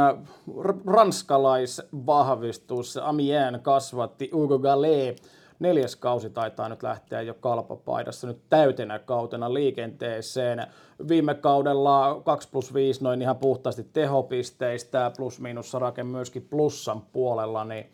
ranskalaisvahvistus. 0.87 2.97
Amiens 2.97 3.59
kasvatti 3.63 4.31
Hugo 4.35 4.59
Gallet 4.59 5.23
neljäs 5.59 5.97
kausi 5.97 6.31
taitaa 6.31 6.69
nyt 6.69 6.83
lähteä 6.83 7.23
jo 7.23 7.35
kalpapaidassa 7.35 8.27
nyt 8.27 8.41
täytenä 8.51 8.99
kautena 8.99 9.55
liikenteeseen. 9.55 10.67
Viime 11.09 11.35
kaudella 11.35 12.23
2 12.25 12.49
plus 12.53 12.75
5 12.75 13.05
noin 13.05 13.23
ihan 13.23 13.37
puhtaasti 13.37 13.87
tehopisteistä, 13.93 15.13
plus 15.17 15.41
miinus 15.41 15.71
sarake 15.71 16.05
myöskin 16.05 16.47
plussan 16.51 17.01
puolella, 17.01 17.65
niin 17.65 17.87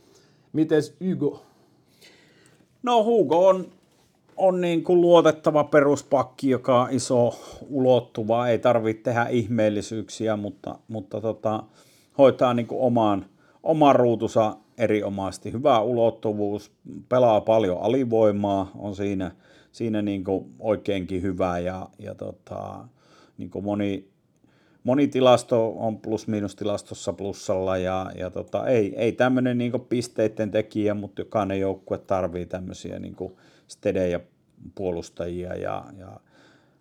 miten 0.53 0.83
Hugo? 1.01 1.43
No 2.83 3.05
Hugo 3.05 3.49
on, 3.49 3.73
on 4.37 4.61
niin 4.61 4.85
kuin 4.85 5.01
luotettava 5.01 5.65
peruspakki, 5.65 6.51
joka 6.51 6.83
on 6.83 6.91
iso 6.91 7.35
ulottuva, 7.69 8.49
ei 8.49 8.59
tarvitse 8.59 9.03
tehdä 9.03 9.27
ihmeellisyyksiä, 9.27 10.37
mutta, 10.37 10.79
mutta 10.89 11.21
tota, 11.21 11.63
hoitaa 12.19 12.55
niin 12.55 12.67
kuin 12.67 12.81
oman, 12.81 13.27
oman 13.63 13.97
ruutunsa 13.97 14.57
erinomaisesti. 14.79 15.53
Hyvä 15.53 15.81
ulottuvuus, 15.81 16.73
pelaa 17.09 17.41
paljon 17.41 17.79
alivoimaa, 17.81 18.71
on 18.79 18.97
siinä, 18.97 19.31
siinä 19.73 20.03
niin 20.03 20.25
kuin 20.25 20.55
oikeinkin 20.59 21.23
hyvä 21.23 21.59
ja, 21.59 21.89
ja 21.99 22.15
tota, 22.15 22.85
niin 23.39 23.51
kuin 23.51 23.65
moni, 23.65 24.09
moni 24.85 25.09
tilasto 25.09 25.75
on 25.79 25.99
plus-miinus 25.99 26.57
tilastossa 26.57 27.13
plussalla 27.13 27.77
ja, 27.77 28.11
ja 28.19 28.31
tota, 28.31 28.67
ei, 28.67 28.95
ei 28.97 29.13
tämmöinen 29.13 29.59
niin 29.59 29.73
pisteiden 29.89 30.51
tekijä, 30.51 30.95
mutta 30.95 31.21
jokainen 31.21 31.61
joukkue 31.61 31.99
tarvii 31.99 32.47
tämmöisiä 32.47 32.99
niin 32.99 33.17
stedejä 33.69 34.21
puolustajia 34.75 35.55
ja, 35.55 35.85
ja 35.99 36.21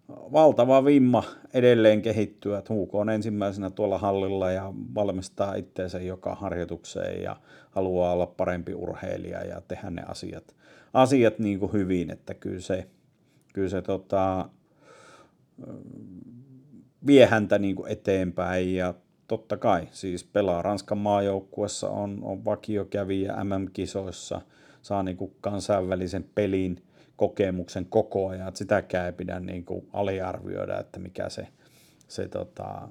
valtava 0.10 0.86
vimma 0.86 1.24
edelleen 1.54 2.02
kehittyä. 2.02 2.64
Huuko 2.70 3.00
on 3.00 3.10
ensimmäisenä 3.10 3.70
tuolla 3.70 3.98
hallilla 3.98 4.52
ja 4.52 4.74
valmistaa 4.96 5.56
itteensä 5.56 6.00
joka 6.00 6.36
harjoitukseen 6.36 7.24
ja 7.24 7.36
haluaa 7.72 8.14
olla 8.14 8.26
parempi 8.26 8.74
urheilija 8.74 9.46
ja 9.46 9.62
tehdä 9.62 9.90
ne 9.90 10.04
asiat, 10.08 10.56
asiat 10.94 11.40
niin 11.40 11.60
kuin 11.60 11.74
hyvin, 11.74 12.12
että 12.12 12.34
kyllä 12.34 12.60
se, 12.60 12.88
kyllä 13.54 13.70
se 13.70 13.82
tota, 13.82 14.50
vie 17.08 17.26
häntä 17.26 17.60
niin 17.60 17.76
kuin 17.76 17.92
eteenpäin. 17.92 18.76
Ja 18.76 18.94
totta 19.28 19.58
kai 19.58 19.88
siis 19.92 20.24
pelaa 20.24 20.62
Ranskan 20.62 20.98
maajoukkuessa, 20.98 21.90
on, 21.90 22.20
on 22.22 22.46
vakiokävijä 22.46 23.44
MM-kisoissa, 23.44 24.42
saa 24.86 25.04
niin 25.04 25.18
kuin 25.18 25.36
kansainvälisen 25.42 26.26
pelin 26.36 26.84
kokemuksen 27.16 27.86
koko 27.86 28.28
ajan, 28.28 28.48
että 28.48 28.58
sitäkään 28.58 29.06
ei 29.06 29.12
pidä 29.12 29.40
niin 29.40 29.66
kuin 29.66 29.88
aliarvioida, 29.94 30.80
että 30.80 31.00
mikä 31.00 31.30
se, 31.30 31.48
se 32.08 32.28
tota, 32.28 32.88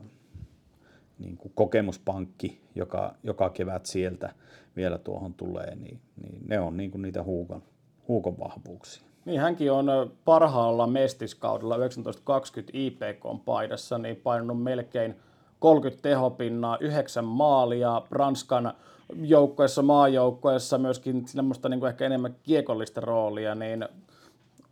niin 1.18 1.36
kuin 1.36 1.52
kokemuspankki, 1.54 2.60
joka, 2.74 3.14
joka 3.22 3.50
kevät 3.50 3.86
sieltä 3.86 4.34
vielä 4.76 4.98
tuohon 4.98 5.34
tulee, 5.34 5.74
niin, 5.74 6.00
niin 6.22 6.42
ne 6.48 6.60
on 6.60 6.76
niin 6.76 6.90
kuin 6.90 7.02
niitä 7.02 7.22
huukon, 7.22 7.62
huukon 8.08 8.38
vahvuuksia. 8.38 9.04
Niin 9.24 9.40
hänkin 9.40 9.72
on 9.72 9.86
parhaalla 10.24 10.86
mestiskaudella 10.86 11.74
1920 11.74 12.72
IPK 12.74 13.44
paidassa, 13.44 13.98
niin 13.98 14.16
painunut 14.16 14.62
melkein 14.62 15.14
30 15.58 16.02
tehopinnaa, 16.02 16.78
9 16.80 17.24
maalia, 17.24 18.02
Ranskan 18.10 18.74
joukkoessa, 19.14 19.82
maajoukkoessa 19.82 20.78
myöskin 20.78 21.28
semmoista 21.28 21.68
niin 21.68 21.80
kuin 21.80 21.90
ehkä 21.90 22.06
enemmän 22.06 22.36
kiekollista 22.42 23.00
roolia, 23.00 23.54
niin 23.54 23.88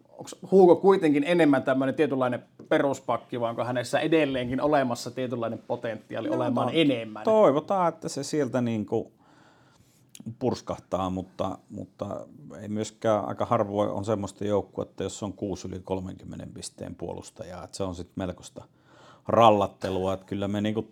onko 0.09 0.31
Hugo 0.51 0.77
kuitenkin 0.77 1.25
enemmän 1.27 1.63
tämmöinen 1.63 1.95
tietynlainen 1.95 2.45
peruspakki, 2.69 3.41
vai 3.41 3.51
onko 3.51 3.65
hänessä 3.65 4.01
edelleenkin 4.01 4.61
olemassa 4.61 5.11
tietynlainen 5.11 5.59
potentiaali 5.59 6.29
no, 6.29 6.37
olemaan 6.37 6.69
to, 6.69 6.75
enemmän? 6.77 7.25
Toivotaan, 7.25 7.89
että 7.89 8.09
se 8.09 8.23
sieltä 8.23 8.61
niin 8.61 8.87
kuin 8.87 9.13
purskahtaa, 10.39 11.11
mutta, 11.11 11.59
mutta 11.71 12.27
ei 12.61 12.69
myöskään 12.69 13.25
aika 13.25 13.45
harvoin 13.45 13.91
on 13.91 14.05
semmoista 14.05 14.45
joukkuetta, 14.45 15.03
jos 15.03 15.23
on 15.23 15.33
6 15.33 15.69
yli 15.69 15.81
30 15.81 16.47
pisteen 16.55 16.95
puolustajaa, 16.95 17.65
että 17.65 17.77
se 17.77 17.83
on 17.83 17.95
sitten 17.95 18.15
melkoista 18.17 18.65
rallattelua, 19.29 20.15
että 20.15 20.27
kyllä 20.27 20.49
me 20.49 20.61
niinku 20.61 20.89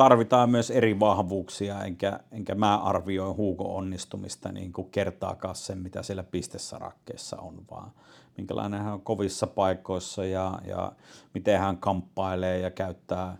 tarvitaan 0.00 0.50
myös 0.50 0.70
eri 0.70 1.00
vahvuuksia, 1.00 1.84
enkä, 1.84 2.20
enkä 2.32 2.54
mä 2.54 2.78
arvioi 2.78 3.34
Hugo 3.34 3.76
onnistumista 3.76 4.52
niin 4.52 4.72
kuin 4.72 4.90
kertaakaan 4.90 5.54
sen, 5.54 5.78
mitä 5.78 6.02
siellä 6.02 6.22
pistesarakkeessa 6.22 7.36
on, 7.36 7.54
vaan 7.70 7.90
minkälainen 8.36 8.80
hän 8.80 8.92
on 8.92 9.00
kovissa 9.00 9.46
paikoissa 9.46 10.24
ja, 10.24 10.58
ja 10.66 10.92
miten 11.34 11.58
hän 11.58 11.78
kamppailee 11.78 12.58
ja 12.58 12.70
käyttää 12.70 13.36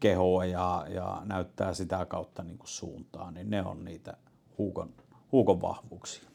kehoa 0.00 0.44
ja, 0.44 0.86
ja 0.88 1.22
näyttää 1.24 1.74
sitä 1.74 2.06
kautta 2.06 2.42
niin 2.42 2.58
kuin 2.58 2.68
suuntaan, 2.68 3.34
niin 3.34 3.50
ne 3.50 3.62
on 3.64 3.84
niitä 3.84 4.16
Huukon, 4.58 4.88
Huukon 5.32 5.62
vahvuuksia. 5.62 6.28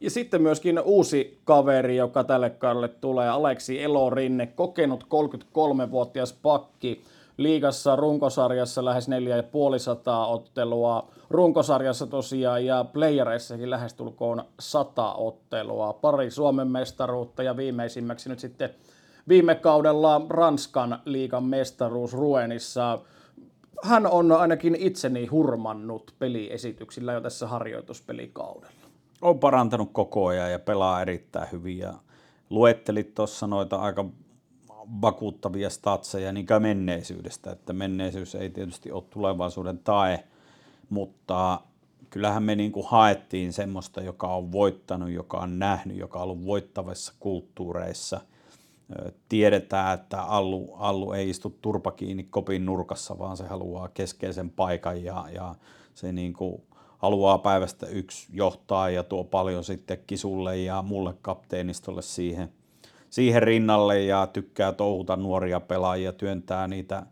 Ja 0.00 0.10
sitten 0.10 0.42
myöskin 0.42 0.80
uusi 0.80 1.40
kaveri, 1.44 1.96
joka 1.96 2.24
tälle 2.24 2.50
kaudelle 2.50 2.88
tulee, 2.88 3.28
Aleksi 3.28 3.82
Elorinne, 3.82 4.46
kokenut 4.46 5.04
33-vuotias 5.04 6.32
pakki, 6.32 7.04
liigassa 7.36 7.96
runkosarjassa 7.96 8.84
lähes 8.84 9.08
4500 9.08 10.26
ottelua, 10.26 11.08
runkosarjassa 11.30 12.06
tosiaan 12.06 12.66
ja 12.66 12.84
playereissakin 12.92 13.70
lähestulkoon 13.70 14.44
100 14.60 15.14
ottelua, 15.14 15.92
pari 15.92 16.30
Suomen 16.30 16.68
mestaruutta 16.68 17.42
ja 17.42 17.56
viimeisimmäksi 17.56 18.28
nyt 18.28 18.38
sitten 18.38 18.70
viime 19.28 19.54
kaudella 19.54 20.20
Ranskan 20.28 20.98
liigan 21.04 21.44
mestaruus 21.44 22.12
Ruenissa. 22.12 22.98
Hän 23.82 24.06
on 24.06 24.32
ainakin 24.32 24.76
itseni 24.78 25.26
hurmannut 25.26 26.14
peliesityksillä 26.18 27.12
jo 27.12 27.20
tässä 27.20 27.46
harjoituspelikaudella. 27.46 28.74
On 29.22 29.38
parantanut 29.38 29.88
koko 29.92 30.26
ajan 30.26 30.52
ja 30.52 30.58
pelaa 30.58 31.02
erittäin 31.02 31.48
hyvin 31.52 31.78
ja 31.78 31.94
luettelit 32.50 33.14
tuossa 33.14 33.46
noita 33.46 33.76
aika 33.76 34.04
vakuuttavia 35.02 35.70
statseja 35.70 36.32
niin 36.32 36.46
kuin 36.46 36.62
menneisyydestä, 36.62 37.50
että 37.50 37.72
menneisyys 37.72 38.34
ei 38.34 38.50
tietysti 38.50 38.92
ole 38.92 39.02
tulevaisuuden 39.10 39.78
tae, 39.78 40.24
mutta 40.90 41.60
kyllähän 42.10 42.42
me 42.42 42.56
niin 42.56 42.72
kuin 42.72 42.86
haettiin 42.88 43.52
semmoista, 43.52 44.00
joka 44.00 44.34
on 44.34 44.52
voittanut, 44.52 45.10
joka 45.10 45.36
on 45.36 45.58
nähnyt, 45.58 45.96
joka 45.96 46.18
on 46.18 46.22
ollut 46.22 46.46
voittavissa 46.46 47.14
kulttuureissa. 47.20 48.20
Tiedetään, 49.28 49.94
että 49.94 50.22
Allu, 50.22 50.74
Allu 50.74 51.12
ei 51.12 51.30
istu 51.30 51.58
turpa 51.62 51.90
kiinni 51.90 52.24
kopin 52.24 52.66
nurkassa, 52.66 53.18
vaan 53.18 53.36
se 53.36 53.46
haluaa 53.46 53.88
keskeisen 53.88 54.50
paikan 54.50 55.04
ja, 55.04 55.26
ja 55.34 55.54
se 55.94 56.12
niin 56.12 56.32
kuin 56.32 56.62
haluaa 56.98 57.38
päivästä 57.38 57.86
yksi 57.86 58.28
johtaa 58.32 58.90
ja 58.90 59.02
tuo 59.02 59.24
paljon 59.24 59.64
sitten 59.64 59.98
Kisulle 60.06 60.56
ja 60.56 60.82
mulle 60.82 61.14
kapteenistolle 61.22 62.02
siihen– 62.02 62.52
siihen 63.14 63.42
rinnalle 63.42 64.02
ja 64.02 64.26
tykkää 64.26 64.72
touhuta 64.72 65.16
nuoria 65.16 65.60
pelaajia, 65.60 66.12
työntää 66.12 66.68
niitä 66.68 67.06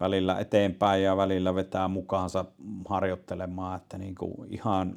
välillä 0.00 0.38
eteenpäin 0.38 1.02
ja 1.02 1.16
välillä 1.16 1.54
vetää 1.54 1.88
mukaansa 1.88 2.44
harjoittelemaan, 2.88 3.76
että 3.76 3.98
niin 3.98 4.14
kuin 4.14 4.34
ihan, 4.50 4.96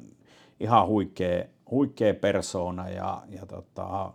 ihan 0.60 0.86
huikea, 0.86 1.44
huikea 1.70 2.14
persoona. 2.14 2.88
Ja, 2.88 3.22
ja 3.28 3.46
tota, 3.46 4.12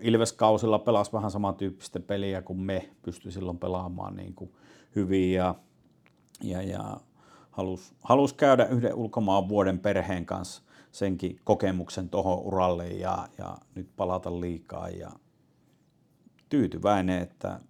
Ilveskausilla 0.00 0.78
pelasi 0.78 1.12
vähän 1.12 1.30
samantyyppistä 1.30 2.00
peliä 2.00 2.42
kuin 2.42 2.60
me 2.60 2.90
pystyi 3.02 3.32
silloin 3.32 3.58
pelaamaan 3.58 4.16
niin 4.16 4.34
kuin 4.34 4.52
hyvin 4.96 5.32
ja, 5.32 5.54
ja, 6.42 6.62
ja 6.62 6.96
halusi 7.50 7.94
halus 8.00 8.32
käydä 8.32 8.66
yhden 8.66 8.94
ulkomaan 8.94 9.48
vuoden 9.48 9.78
perheen 9.78 10.26
kanssa 10.26 10.62
senkin 10.92 11.40
kokemuksen 11.44 12.08
tuohon 12.08 12.38
uralle 12.38 12.88
ja, 12.88 13.28
ja 13.38 13.56
nyt 13.74 13.88
palata 13.96 14.40
liikaa 14.40 14.88
ja 14.88 15.10
tyytyväinen, 16.48 17.22
että 17.22 17.60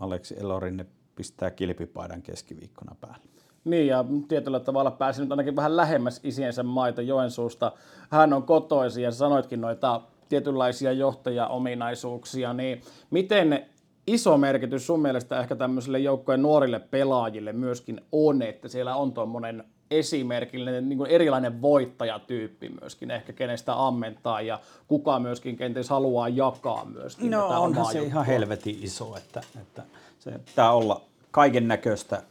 Aleksi 0.00 0.34
Elorinne 0.40 0.86
pistää 1.16 1.50
kilpipaidan 1.50 2.22
keskiviikkona 2.22 2.96
päälle. 3.00 3.24
Niin, 3.64 3.86
ja 3.86 4.04
tietyllä 4.28 4.60
tavalla 4.60 4.90
pääsi 4.90 5.22
nyt 5.22 5.30
ainakin 5.30 5.56
vähän 5.56 5.76
lähemmäs 5.76 6.20
isiensä 6.24 6.62
maita 6.62 7.02
Joensuusta. 7.02 7.72
Hän 8.10 8.32
on 8.32 8.42
kotoisin 8.42 9.04
ja 9.04 9.10
sanoitkin 9.10 9.60
noita 9.60 10.00
tietynlaisia 10.28 10.92
johtajaominaisuuksia, 10.92 12.52
niin 12.52 12.80
miten 13.10 13.66
iso 14.06 14.38
merkitys 14.38 14.86
sun 14.86 15.02
mielestä 15.02 15.40
ehkä 15.40 15.56
tämmöisille 15.56 15.98
joukkojen 15.98 16.42
nuorille 16.42 16.78
pelaajille 16.78 17.52
myöskin 17.52 18.00
on, 18.12 18.42
että 18.42 18.68
siellä 18.68 18.96
on 18.96 19.12
tuommoinen 19.12 19.64
esimerkillinen 19.98 20.88
niin 20.88 20.98
kuin 20.98 21.10
erilainen 21.10 21.62
voittajatyyppi 21.62 22.68
myöskin, 22.80 23.10
ehkä 23.10 23.32
kenestä 23.32 23.86
ammentaa 23.86 24.40
ja 24.40 24.60
kuka 24.88 25.18
myöskin 25.18 25.56
kenties 25.56 25.90
haluaa 25.90 26.28
jakaa 26.28 26.84
myöskin. 26.84 27.30
No 27.30 27.62
onhan 27.62 27.92
se 27.92 28.02
ihan 28.02 28.26
helvetin 28.26 28.78
iso, 28.82 29.16
että, 29.16 29.40
että 29.60 29.82
se 30.18 30.30
pitää 30.30 30.72
olla 30.72 31.00
kaiken 31.30 31.68
näköistä 31.68 32.22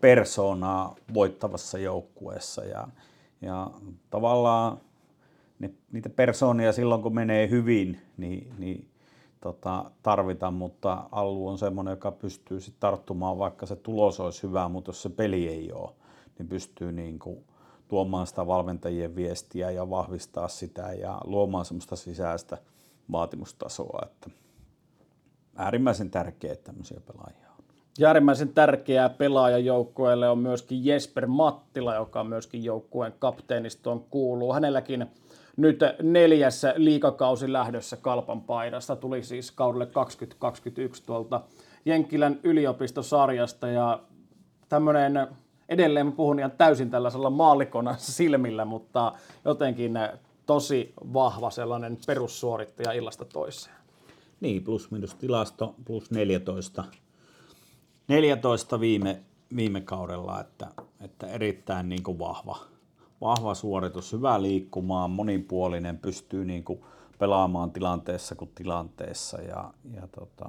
persoonaa 0.00 0.94
voittavassa 1.14 1.78
joukkueessa 1.78 2.64
ja, 2.64 2.88
ja 3.42 3.70
tavallaan 4.10 4.80
ne, 5.58 5.70
niitä 5.92 6.08
persoonia 6.08 6.72
silloin 6.72 7.02
kun 7.02 7.14
menee 7.14 7.50
hyvin, 7.50 8.00
niin, 8.16 8.52
niin 8.58 8.88
tota, 9.40 9.90
tarvitaan, 10.02 10.54
mutta 10.54 11.08
Allu 11.12 11.48
on 11.48 11.58
semmoinen, 11.58 11.92
joka 11.92 12.10
pystyy 12.10 12.60
sitten 12.60 12.80
tarttumaan, 12.80 13.38
vaikka 13.38 13.66
se 13.66 13.76
tulos 13.76 14.20
olisi 14.20 14.42
hyvä, 14.42 14.68
mutta 14.68 14.88
jos 14.88 15.02
se 15.02 15.08
peli 15.08 15.48
ei 15.48 15.72
ole, 15.72 15.90
niin 16.38 16.48
pystyy 16.48 16.92
niin 16.92 17.18
kuin 17.18 17.44
tuomaan 17.88 18.26
sitä 18.26 18.46
valmentajien 18.46 19.16
viestiä 19.16 19.70
ja 19.70 19.90
vahvistaa 19.90 20.48
sitä 20.48 20.92
ja 20.92 21.20
luomaan 21.24 21.64
semmoista 21.64 21.96
sisäistä 21.96 22.58
vaatimustasoa, 23.12 24.02
että 24.06 24.30
äärimmäisen 25.56 26.10
tärkeää, 26.10 26.52
että 26.52 26.64
tämmöisiä 26.64 27.00
pelaajia 27.06 27.48
on. 27.58 27.64
Ja 27.98 28.06
äärimmäisen 28.06 28.48
tärkeää 28.48 29.08
pelaajajoukkueelle 29.08 30.28
on 30.28 30.38
myöskin 30.38 30.84
Jesper 30.84 31.26
Mattila, 31.26 31.94
joka 31.94 32.24
myöskin 32.24 32.64
joukkueen 32.64 33.14
kapteenistoon 33.18 34.04
kuuluu. 34.10 34.52
Hänelläkin 34.52 35.06
nyt 35.56 35.80
neljäs 36.02 36.62
liikakausi 36.76 37.52
lähdössä 37.52 37.96
Kalpan 37.96 38.40
paidasta. 38.40 38.96
Tuli 38.96 39.22
siis 39.22 39.50
kaudelle 39.50 39.86
2021 39.86 41.02
tuolta 41.06 41.40
Jenkkilän 41.84 42.40
yliopistosarjasta 42.42 43.68
ja 43.68 44.00
tämmöinen, 44.68 45.26
edelleen 45.68 46.06
mä 46.06 46.12
puhun 46.12 46.38
ihan 46.38 46.50
täysin 46.50 46.90
tällaisella 46.90 47.30
maallikona 47.30 47.94
silmillä, 47.98 48.64
mutta 48.64 49.12
jotenkin 49.44 49.92
tosi 50.46 50.92
vahva 51.12 51.50
sellainen 51.50 51.98
perussuorittaja 52.06 52.92
illasta 52.92 53.24
toiseen. 53.24 53.76
Niin, 54.40 54.64
plus 54.64 54.90
minus 54.90 55.14
tilasto, 55.14 55.74
plus 55.84 56.10
14, 56.10 56.84
14 58.08 58.80
viime, 58.80 59.20
viime 59.56 59.80
kaudella, 59.80 60.40
että, 60.40 60.68
että 61.00 61.26
erittäin 61.26 61.88
niin 61.88 62.02
kuin 62.02 62.18
vahva, 62.18 62.58
vahva 63.20 63.54
suoritus, 63.54 64.12
hyvä 64.12 64.42
liikkumaan, 64.42 65.10
monipuolinen, 65.10 65.98
pystyy 65.98 66.44
niin 66.44 66.64
kuin 66.64 66.80
pelaamaan 67.18 67.70
tilanteessa 67.70 68.34
kuin 68.34 68.50
tilanteessa 68.54 69.42
ja, 69.42 69.72
ja 69.94 70.06
tota, 70.06 70.48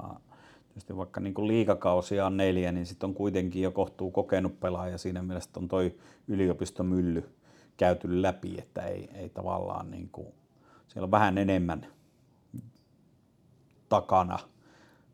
tietysti 0.79 0.97
vaikka 0.97 1.19
niin 1.19 1.47
liikakausia 1.47 2.25
on 2.25 2.37
neljä, 2.37 2.71
niin 2.71 2.85
sitten 2.85 3.09
on 3.09 3.13
kuitenkin 3.13 3.61
jo 3.61 3.71
kohtuu 3.71 4.11
kokenut 4.11 4.59
pelaaja 4.59 4.97
siinä 4.97 5.21
mielessä, 5.21 5.49
on 5.57 5.67
toi 5.67 5.95
yliopistomylly 6.27 7.29
käyty 7.77 8.21
läpi, 8.21 8.55
että 8.57 8.81
ei, 8.81 9.09
ei 9.13 9.29
tavallaan 9.29 9.91
niin 9.91 10.09
kuin, 10.11 10.27
siellä 10.87 11.05
on 11.05 11.11
vähän 11.11 11.37
enemmän 11.37 11.85
takana, 13.89 14.39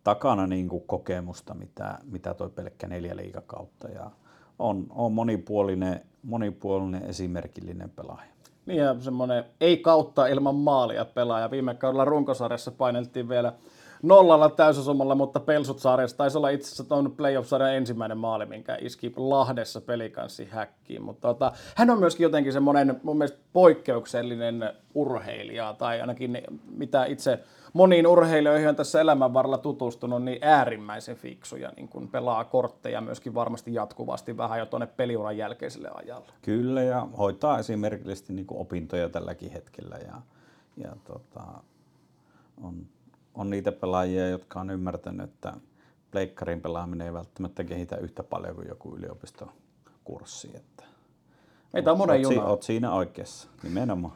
takana 0.03 0.47
niin 0.47 0.69
kuin 0.69 0.83
kokemusta, 0.87 1.53
mitä, 1.53 1.99
mitä 2.03 2.33
toi 2.33 2.49
pelkkä 2.49 2.87
neljä 2.87 3.15
liikakautta 3.15 3.87
ja 3.87 4.11
on, 4.59 4.85
on 4.89 5.11
monipuolinen, 5.11 6.01
monipuolinen 6.23 7.03
esimerkillinen 7.03 7.89
pelaaja. 7.89 8.31
Niin 8.65 8.79
ja 8.79 8.95
semmoinen 8.99 9.43
ei 9.61 9.77
kautta 9.77 10.27
ilman 10.27 10.55
maalia 10.55 11.05
pelaaja. 11.05 11.51
Viime 11.51 11.75
kaudella 11.75 12.05
runkosarjassa 12.05 12.71
paineltiin 12.71 13.29
vielä 13.29 13.53
nollalla 14.03 14.49
täysosumalla, 14.49 15.15
mutta 15.15 15.39
Pelsut 15.39 15.79
sarjassa 15.79 16.17
taisi 16.17 16.37
olla 16.37 16.49
itse 16.49 16.67
asiassa 16.67 16.83
tuon 16.83 17.11
playoff-sarjan 17.11 17.75
ensimmäinen 17.75 18.17
maali, 18.17 18.45
minkä 18.45 18.77
iski 18.81 19.13
Lahdessa 19.17 19.81
pelikanssi 19.81 20.47
häkkiin. 20.51 21.03
Mutta 21.03 21.27
tota, 21.27 21.51
hän 21.75 21.89
on 21.89 21.99
myöskin 21.99 22.23
jotenkin 22.23 22.53
semmoinen 22.53 22.99
mun 23.03 23.17
mielestä 23.17 23.39
poikkeuksellinen 23.53 24.73
urheilija, 24.93 25.75
tai 25.77 26.01
ainakin 26.01 26.37
mitä 26.77 27.05
itse 27.05 27.39
moniin 27.73 28.07
urheilijoihin 28.07 28.69
on 28.69 28.75
tässä 28.75 29.01
elämän 29.01 29.33
varrella 29.33 29.57
tutustunut, 29.57 30.23
niin 30.23 30.39
äärimmäisen 30.41 31.15
fiksuja, 31.15 31.71
niin 31.75 31.87
kun 31.87 32.07
pelaa 32.07 32.43
kortteja 32.43 33.01
myöskin 33.01 33.35
varmasti 33.35 33.73
jatkuvasti 33.73 34.37
vähän 34.37 34.59
jo 34.59 34.65
tuonne 34.65 34.87
peliuran 34.87 35.37
jälkeiselle 35.37 35.89
ajalle. 35.93 36.31
Kyllä, 36.41 36.83
ja 36.83 37.07
hoitaa 37.17 37.59
esimerkiksi 37.59 38.33
niin 38.33 38.45
opintoja 38.51 39.09
tälläkin 39.09 39.51
hetkellä, 39.51 39.97
ja, 40.07 40.21
ja 40.77 40.95
tota, 41.03 41.43
on, 42.63 42.87
on 43.35 43.49
niitä 43.49 43.71
pelaajia, 43.71 44.29
jotka 44.29 44.59
on 44.59 44.69
ymmärtänyt, 44.69 45.29
että 45.29 45.53
pleikkarin 46.11 46.61
pelaaminen 46.61 47.07
ei 47.07 47.13
välttämättä 47.13 47.63
kehitä 47.63 47.97
yhtä 47.97 48.23
paljon 48.23 48.55
kuin 48.55 48.67
joku 48.67 48.95
yliopistokurssi. 48.95 50.51
Että 50.55 50.83
Meitä 51.73 51.91
on 51.91 51.97
monen 51.97 52.21
juna. 52.21 52.45
Oot 52.45 52.63
siinä 52.63 52.93
oikeassa, 52.93 53.47
nimenomaan. 53.63 54.13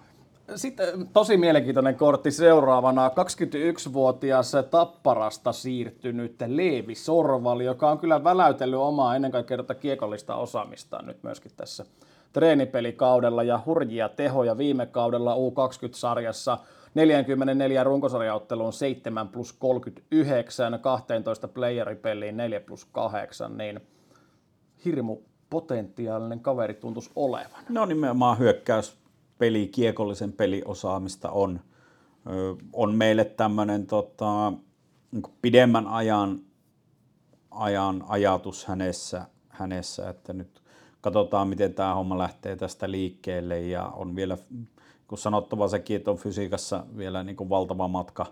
Sitten 0.56 1.08
tosi 1.14 1.38
mielenkiintoinen 1.38 1.96
kortti 1.96 2.32
seuraavana. 2.32 3.10
21-vuotias 3.10 4.52
Tapparasta 4.72 5.52
siirtynyt 5.52 6.36
Leevi 6.48 6.96
Sorvali, 6.96 7.66
joka 7.66 7.92
on 7.92 8.00
kyllä 8.00 8.24
väläytellyt 8.24 8.80
omaa 8.80 9.16
ennen 9.16 9.32
kaikkea 9.32 9.58
tätä 9.58 9.76
kiekollista 9.76 10.36
osaamistaan 10.36 11.06
nyt 11.06 11.24
myöskin 11.24 11.52
tässä 11.58 11.86
treenipelikaudella 12.34 13.44
ja 13.44 13.60
hurjia 13.66 14.10
tehoja 14.10 14.58
viime 14.58 14.86
kaudella 14.86 15.36
U20-sarjassa 15.36 16.58
44 16.94 17.84
runkosarjaotteluun 17.84 18.74
7 18.74 19.28
plus 19.28 19.54
39, 19.54 20.80
12 20.80 21.48
playeripeliin 21.48 22.38
4 22.38 22.60
plus 22.60 22.86
8, 22.86 23.58
niin 23.58 23.80
hirmu 24.86 25.18
potentiaalinen 25.50 26.40
kaveri 26.40 26.74
tuntuisi 26.74 27.12
olevan. 27.16 27.64
No 27.70 27.86
nimenomaan 27.86 28.40
hyökkäys 28.40 28.98
peli, 29.38 29.68
kiekollisen 29.68 30.34
peliosaamista 30.34 31.30
on. 31.32 31.60
On 32.74 32.96
meille 32.96 33.26
tämmöinen 33.26 33.86
tota, 33.88 34.54
niin 35.12 35.24
pidemmän 35.42 35.88
ajan, 35.88 36.40
ajan 37.52 38.04
ajatus 38.08 38.66
hänessä, 38.66 39.26
hänessä, 39.50 40.10
että 40.10 40.34
nyt 40.34 40.62
katsotaan, 41.02 41.48
miten 41.48 41.74
tämä 41.74 41.96
homma 41.96 42.18
lähtee 42.18 42.56
tästä 42.56 42.92
liikkeelle 42.92 43.60
ja 43.60 43.86
on 43.86 44.16
vielä, 44.16 44.38
kun 45.10 45.18
sanottava 45.18 45.68
sekin, 45.68 45.96
että 45.96 46.12
on 46.12 46.18
fysiikassa 46.18 46.86
vielä 46.98 47.24
niin 47.24 47.36
kuin 47.36 47.50
valtava 47.50 47.88
matka 47.88 48.26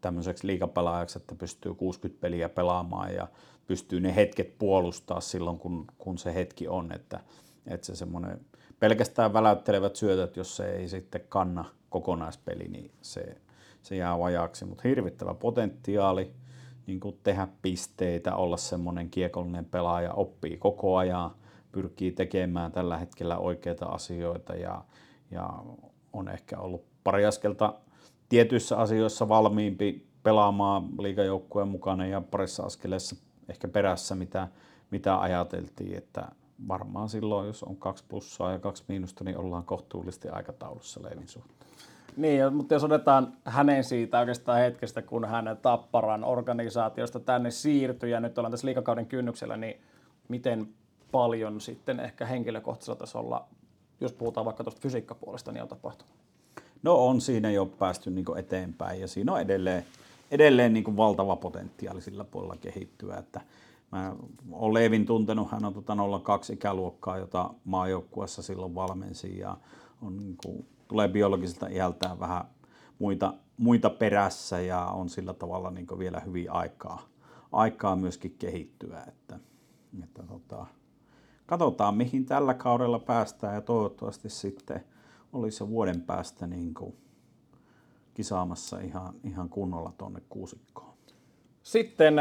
tämmöiseksi 0.00 0.46
liikapelaajaksi, 0.46 1.18
että 1.18 1.34
pystyy 1.34 1.74
60 1.74 2.20
peliä 2.20 2.48
pelaamaan 2.48 3.14
ja 3.14 3.28
pystyy 3.66 4.00
ne 4.00 4.14
hetket 4.16 4.58
puolustaa 4.58 5.20
silloin, 5.20 5.58
kun, 5.58 5.84
kun 5.98 6.18
se 6.18 6.34
hetki 6.34 6.68
on, 6.68 6.92
että, 6.92 7.20
että 7.66 7.86
se 7.86 7.96
semmoinen 7.96 8.40
pelkästään 8.80 9.32
väläyttelevät 9.32 9.96
syötöt, 9.96 10.36
jos 10.36 10.56
se 10.56 10.72
ei 10.72 10.88
sitten 10.88 11.20
kanna 11.28 11.64
kokonaispeli, 11.90 12.68
niin 12.68 12.90
se, 13.02 13.36
se 13.82 13.96
jää 13.96 14.18
vajaaksi. 14.18 14.64
Mutta 14.64 14.88
hirvittävä 14.88 15.34
potentiaali 15.34 16.32
niin 16.86 17.00
kuin 17.00 17.18
tehdä 17.22 17.48
pisteitä, 17.62 18.36
olla 18.36 18.56
semmoinen 18.56 19.10
kiekollinen 19.10 19.64
pelaaja, 19.64 20.12
oppii 20.12 20.56
koko 20.56 20.96
ajan, 20.96 21.30
pyrkii 21.72 22.12
tekemään 22.12 22.72
tällä 22.72 22.96
hetkellä 22.96 23.38
oikeita 23.38 23.86
asioita 23.86 24.54
ja, 24.54 24.84
ja 25.30 25.48
on 26.12 26.28
ehkä 26.28 26.58
ollut 26.58 26.84
pari 27.04 27.26
askelta 27.26 27.74
tietyissä 28.28 28.76
asioissa 28.76 29.28
valmiimpi 29.28 30.06
pelaamaan 30.22 30.88
liikajoukkueen 31.00 31.68
mukana 31.68 32.06
ja 32.06 32.20
parissa 32.20 32.62
askeleessa 32.62 33.16
ehkä 33.48 33.68
perässä, 33.68 34.14
mitä, 34.14 34.48
mitä 34.90 35.20
ajateltiin, 35.20 35.98
että 35.98 36.28
varmaan 36.68 37.08
silloin, 37.08 37.46
jos 37.46 37.62
on 37.62 37.76
kaksi 37.76 38.04
plussaa 38.08 38.52
ja 38.52 38.58
kaksi 38.58 38.84
miinusta, 38.88 39.24
niin 39.24 39.38
ollaan 39.38 39.64
kohtuullisesti 39.64 40.28
aikataulussa 40.28 41.02
Leivin 41.02 41.28
suhteen. 41.28 41.70
Niin, 42.16 42.52
mutta 42.52 42.74
jos 42.74 42.84
otetaan 42.84 43.32
hänen 43.44 43.84
siitä 43.84 44.18
oikeastaan 44.18 44.58
hetkestä, 44.58 45.02
kun 45.02 45.24
hän 45.24 45.58
Tapparan 45.62 46.24
organisaatiosta 46.24 47.20
tänne 47.20 47.50
siirtyi 47.50 48.10
ja 48.10 48.20
nyt 48.20 48.38
ollaan 48.38 48.50
tässä 48.50 48.66
liikakauden 48.66 49.06
kynnyksellä, 49.06 49.56
niin 49.56 49.80
miten 50.28 50.68
paljon 51.12 51.60
sitten 51.60 52.00
ehkä 52.00 52.26
henkilökohtaisella 52.26 52.98
tasolla, 52.98 53.48
jos 54.00 54.12
puhutaan 54.12 54.44
vaikka 54.44 54.64
tuosta 54.64 54.80
fysiikkapuolesta, 54.80 55.52
niin 55.52 55.62
on 55.62 55.68
tapahtunut? 55.68 56.14
No 56.82 57.06
on 57.06 57.20
siinä 57.20 57.50
jo 57.50 57.66
päästy 57.66 58.10
niin 58.10 58.38
eteenpäin 58.38 59.00
ja 59.00 59.08
siinä 59.08 59.32
on 59.32 59.40
edelleen, 59.40 59.84
edelleen 60.30 60.72
niin 60.72 60.96
valtava 60.96 61.36
potentiaali 61.36 62.00
sillä 62.00 62.24
puolella 62.24 62.56
kehittyä, 62.56 63.16
että 63.16 63.40
Mä 63.90 64.16
olen 64.52 64.74
Leevin 64.74 65.06
tuntenut, 65.06 65.50
hän 65.50 65.64
on 65.64 65.74
tota 65.74 65.96
02 66.24 66.52
ikäluokkaa, 66.52 67.18
jota 67.18 67.54
maajoukkuessa 67.64 68.42
silloin 68.42 68.74
valmensi 68.74 69.38
ja 69.38 69.56
on, 70.02 70.16
niin 70.16 70.36
kuin, 70.44 70.66
tulee 70.88 71.08
biologiselta 71.08 71.66
iältään 71.66 72.20
vähän 72.20 72.44
muita, 72.98 73.34
muita 73.56 73.90
perässä 73.90 74.60
ja 74.60 74.84
on 74.84 75.08
sillä 75.08 75.34
tavalla 75.34 75.70
niin 75.70 75.86
vielä 75.98 76.20
hyvin 76.20 76.52
aikaa, 76.52 77.02
aikaa 77.52 77.96
myöskin 77.96 78.36
kehittyä. 78.38 79.04
Että, 79.08 79.38
että 80.02 80.22
tota, 80.22 80.66
katsotaan 81.48 81.94
mihin 81.94 82.26
tällä 82.26 82.54
kaudella 82.54 82.98
päästään 82.98 83.54
ja 83.54 83.60
toivottavasti 83.60 84.30
sitten 84.30 84.84
olisi 85.32 85.62
jo 85.62 85.68
vuoden 85.68 86.00
päästä 86.00 86.46
niin 86.46 86.74
kuin 86.74 86.96
kisaamassa 88.14 88.80
ihan, 88.80 89.14
ihan 89.24 89.48
kunnolla 89.48 89.92
tuonne 89.98 90.22
kuusikkoon. 90.28 90.94
Sitten 91.62 92.14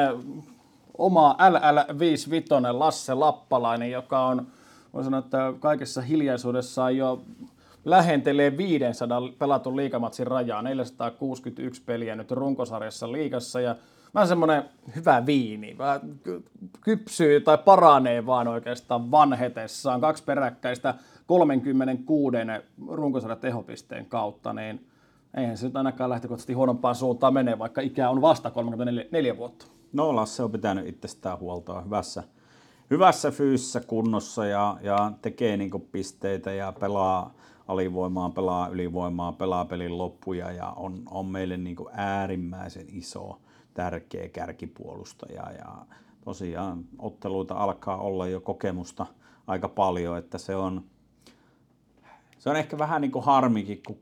oma 0.98 1.34
LL55 1.34 2.80
Lasse 2.80 3.14
Lappalainen, 3.14 3.92
joka 3.92 4.26
on, 4.26 4.48
voi 4.94 5.04
sanoa, 5.04 5.20
että 5.20 5.54
kaikessa 5.60 6.02
hiljaisuudessaan 6.02 6.98
jo 6.98 7.22
lähentelee 7.86 8.58
500 8.58 9.22
pelatun 9.40 9.76
liikamatsin 9.76 10.28
rajaa, 10.28 10.62
461 10.62 11.82
peliä 11.86 12.16
nyt 12.16 12.32
runkosarjassa 12.32 13.12
liikassa 13.12 13.62
ja 13.62 13.76
vähän 14.18 14.28
semmoinen 14.28 14.64
hyvä 14.96 15.26
viini, 15.26 15.78
vähän 15.78 16.02
kypsyy 16.82 17.42
tai 17.42 17.58
paranee 17.58 18.26
vaan 18.26 18.48
oikeastaan 18.48 19.12
vanhetessaan, 19.12 20.02
kaksi 20.02 20.24
peräkkäistä 20.24 20.94
36 21.26 22.38
runkosarjan 22.88 23.40
tehopisteen 23.40 24.06
kautta, 24.06 24.54
niin 24.54 24.88
eihän 25.38 25.58
se 25.58 25.66
nyt 25.66 25.76
ainakaan 25.76 26.10
lähtökohtaisesti 26.10 26.54
huonompaan 26.54 26.96
suuntaan 26.96 27.34
mene, 27.34 27.60
vaikka 27.60 27.82
ikä 27.82 28.10
on 28.10 28.22
vasta 28.22 28.52
34 28.52 29.38
vuotta. 29.38 29.66
No 29.94 30.16
Lasse 30.16 30.44
on 30.44 30.52
pitänyt 30.52 30.88
itsestään 30.88 31.40
huolta 31.40 31.82
hyvässä, 31.82 32.24
hyvässä 32.90 33.32
fyysisessä 33.32 33.80
kunnossa 33.80 34.46
ja, 34.46 34.78
ja 34.82 35.12
tekee 35.22 35.58
niin 35.58 35.72
pisteitä 35.92 36.52
ja 36.52 36.74
pelaa 36.80 37.34
alivoimaa, 37.68 38.30
pelaa 38.30 38.68
ylivoimaa, 38.68 39.32
pelaa 39.32 39.66
pelin 39.66 39.98
loppuja 39.98 40.52
ja 40.52 40.74
on, 40.76 41.04
on 41.12 41.26
meille 41.26 41.58
niin 41.58 41.78
äärimmäisen 41.92 42.86
iso, 42.92 43.40
tärkeä 43.78 44.30
kärkipuolustaja. 44.30 45.52
Ja 45.52 45.86
tosiaan 46.26 46.86
otteluita 47.00 47.56
alkaa 47.56 47.98
olla 47.98 48.28
jo 48.28 48.42
kokemusta 48.42 49.06
aika 49.48 49.70
paljon, 49.70 50.18
että 50.18 50.38
se 50.38 50.56
on, 50.56 50.84
se 52.40 52.50
on 52.50 52.56
ehkä 52.56 52.78
vähän 52.78 53.02
niin 53.02 53.12
kuin 53.12 53.26
harmikin, 53.26 53.82
kun 53.88 54.00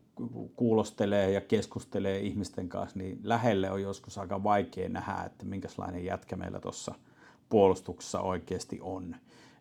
kuulostelee 0.55 1.31
ja 1.31 1.41
keskustelee 1.41 2.19
ihmisten 2.19 2.69
kanssa, 2.69 2.99
niin 2.99 3.19
lähelle 3.23 3.71
on 3.71 3.81
joskus 3.81 4.17
aika 4.17 4.43
vaikea 4.43 4.89
nähdä, 4.89 5.23
että 5.25 5.45
minkälainen 5.45 6.05
jätkä 6.05 6.35
meillä 6.35 6.59
tuossa 6.59 6.95
puolustuksessa 7.49 8.21
oikeasti 8.21 8.79
on. 8.81 9.15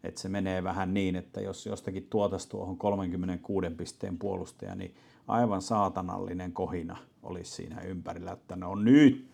Että 0.05 0.21
se 0.21 0.29
menee 0.29 0.65
vähän 0.65 0.95
niin, 0.95 1.17
että 1.17 1.41
jos 1.41 1.67
jostakin 1.67 2.07
tuotaisi 2.11 2.49
tuohon 2.49 2.79
36 2.79 3.71
pisteen 3.71 4.19
puolustaja, 4.19 4.75
niin 4.75 4.95
aivan 5.29 5.63
saatanallinen 5.63 6.53
kohina 6.53 6.97
olisi 7.23 7.51
siinä 7.51 7.81
ympärillä, 7.81 8.33
että 8.33 8.57
no 8.57 8.75
nyt, 8.75 9.34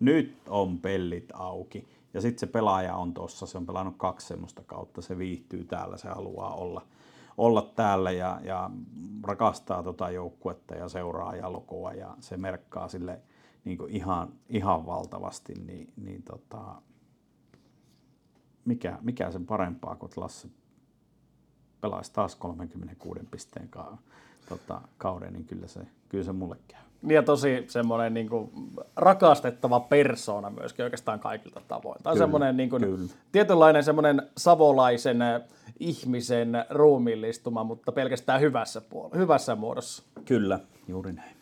nyt 0.00 0.36
on 0.48 0.78
pellit 0.78 1.28
auki. 1.34 1.88
Ja 2.14 2.20
sitten 2.20 2.40
se 2.40 2.46
pelaaja 2.46 2.96
on 2.96 3.14
tuossa, 3.14 3.46
se 3.46 3.58
on 3.58 3.66
pelannut 3.66 3.94
kaksi 3.98 4.26
semmoista 4.26 4.62
kautta, 4.66 5.02
se 5.02 5.18
viihtyy 5.18 5.64
täällä, 5.64 5.96
se 5.96 6.08
haluaa 6.08 6.54
olla, 6.54 6.82
olla 7.38 7.62
täällä 7.62 8.10
ja, 8.10 8.40
ja 8.44 8.70
rakastaa 9.22 9.82
tota 9.82 10.10
joukkuetta 10.10 10.74
ja 10.74 10.88
seuraa 10.88 11.36
jalkoa 11.36 11.92
ja 11.92 12.16
se 12.20 12.36
merkkaa 12.36 12.88
sille 12.88 13.20
niin 13.64 13.78
ihan, 13.88 14.32
ihan 14.48 14.86
valtavasti, 14.86 15.54
niin, 15.54 15.92
niin 15.96 16.22
tota, 16.22 16.82
mikä, 18.64 18.98
mikä 19.00 19.30
sen 19.30 19.46
parempaa 19.46 19.96
kuin 19.96 20.12
Lasse 20.16 20.48
pelaisi 21.80 22.12
taas 22.12 22.36
36 22.36 23.20
pisteen 23.30 23.68
ka- 23.68 23.98
tota, 24.48 24.80
kauden, 24.98 25.32
niin 25.32 25.44
kyllä 25.44 25.66
se, 25.66 25.86
kyllä 26.08 26.24
se 26.24 26.32
mulle 26.32 26.56
käy. 26.68 26.87
Niin 27.02 27.14
ja 27.14 27.22
tosi 27.22 27.64
semmoinen 27.68 28.14
niin 28.14 28.28
kuin, 28.28 28.50
rakastettava 28.96 29.80
persoona 29.80 30.50
myöskin 30.50 30.84
oikeastaan 30.84 31.20
kaikilta 31.20 31.60
tavoin. 31.68 32.00
On 32.04 32.18
semmoinen 32.18 32.56
niin 32.56 32.70
kuin, 32.70 33.10
tietynlainen 33.32 33.84
semmoinen 33.84 34.22
savolaisen 34.36 35.18
ihmisen 35.80 36.64
ruumiillistuma, 36.70 37.64
mutta 37.64 37.92
pelkästään 37.92 38.40
hyvässä, 38.40 38.82
puol- 38.94 39.18
hyvässä 39.18 39.54
muodossa. 39.54 40.02
Kyllä, 40.24 40.60
juuri 40.88 41.12
näin. 41.12 41.38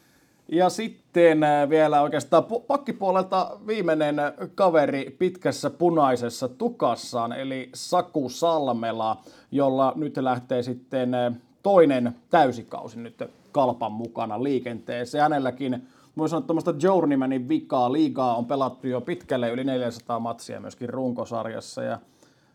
Ja 0.49 0.69
sitten 0.69 1.43
äh, 1.43 1.69
vielä 1.69 2.03
oikeastaan 2.03 2.45
pakkipuolelta 2.67 3.59
viimeinen 3.67 4.17
kaveri 4.55 5.17
pitkässä 5.19 5.71
punaisessa 5.71 6.49
tukassaan, 6.49 7.33
eli 7.33 7.71
Saku 7.75 8.29
Salmela, 8.29 9.17
jolla 9.51 9.93
nyt 9.97 10.17
lähtee 10.17 10.63
sitten 10.63 11.15
äh, 11.15 11.33
toinen 11.63 12.17
täysikausi 12.31 13.01
nyt 13.01 13.23
kalpan 13.57 13.93
mukana 13.93 14.43
liikenteeseen. 14.43 15.23
Hänelläkin 15.23 15.89
voisi 16.17 16.31
sanoa 16.31 16.47
tuommoista 16.47 16.75
Journeymanin 16.83 17.49
vikaa. 17.49 17.93
Liigaa 17.93 18.37
on 18.37 18.47
pelattu 18.47 18.87
jo 18.87 19.01
pitkälle 19.01 19.51
yli 19.51 19.65
400 19.65 20.21
matsia 20.21 20.61
myöskin 20.61 20.89
runkosarjassa 20.89 21.83
ja 21.83 21.99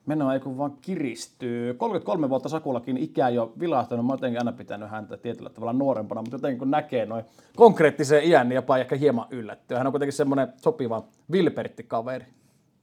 meno 0.05 0.33
ei 0.33 0.39
kun 0.39 0.57
vaan 0.57 0.77
kiristyy. 0.81 1.73
33 1.73 2.29
vuotta 2.29 2.49
Sakulakin 2.49 2.97
ikää 2.97 3.29
jo 3.29 3.53
vilahtanut. 3.59 4.05
Mä 4.05 4.13
jotenkin 4.13 4.39
aina 4.39 4.51
pitänyt 4.51 4.89
häntä 4.89 5.17
tietyllä 5.17 5.49
tavalla 5.49 5.73
nuorempana, 5.73 6.21
mutta 6.21 6.35
jotenkin 6.35 6.59
kun 6.59 6.71
näkee 6.71 7.05
noin 7.05 7.25
konkreettisen 7.55 8.23
iän, 8.23 8.49
niin 8.49 8.55
jopa 8.55 8.77
ehkä 8.77 8.95
hieman 8.95 9.27
yllättyy. 9.31 9.77
Hän 9.77 9.87
on 9.87 9.93
kuitenkin 9.93 10.13
semmoinen 10.13 10.53
sopiva 10.57 11.03
vilpertti 11.31 11.83
kaveri. 11.83 12.25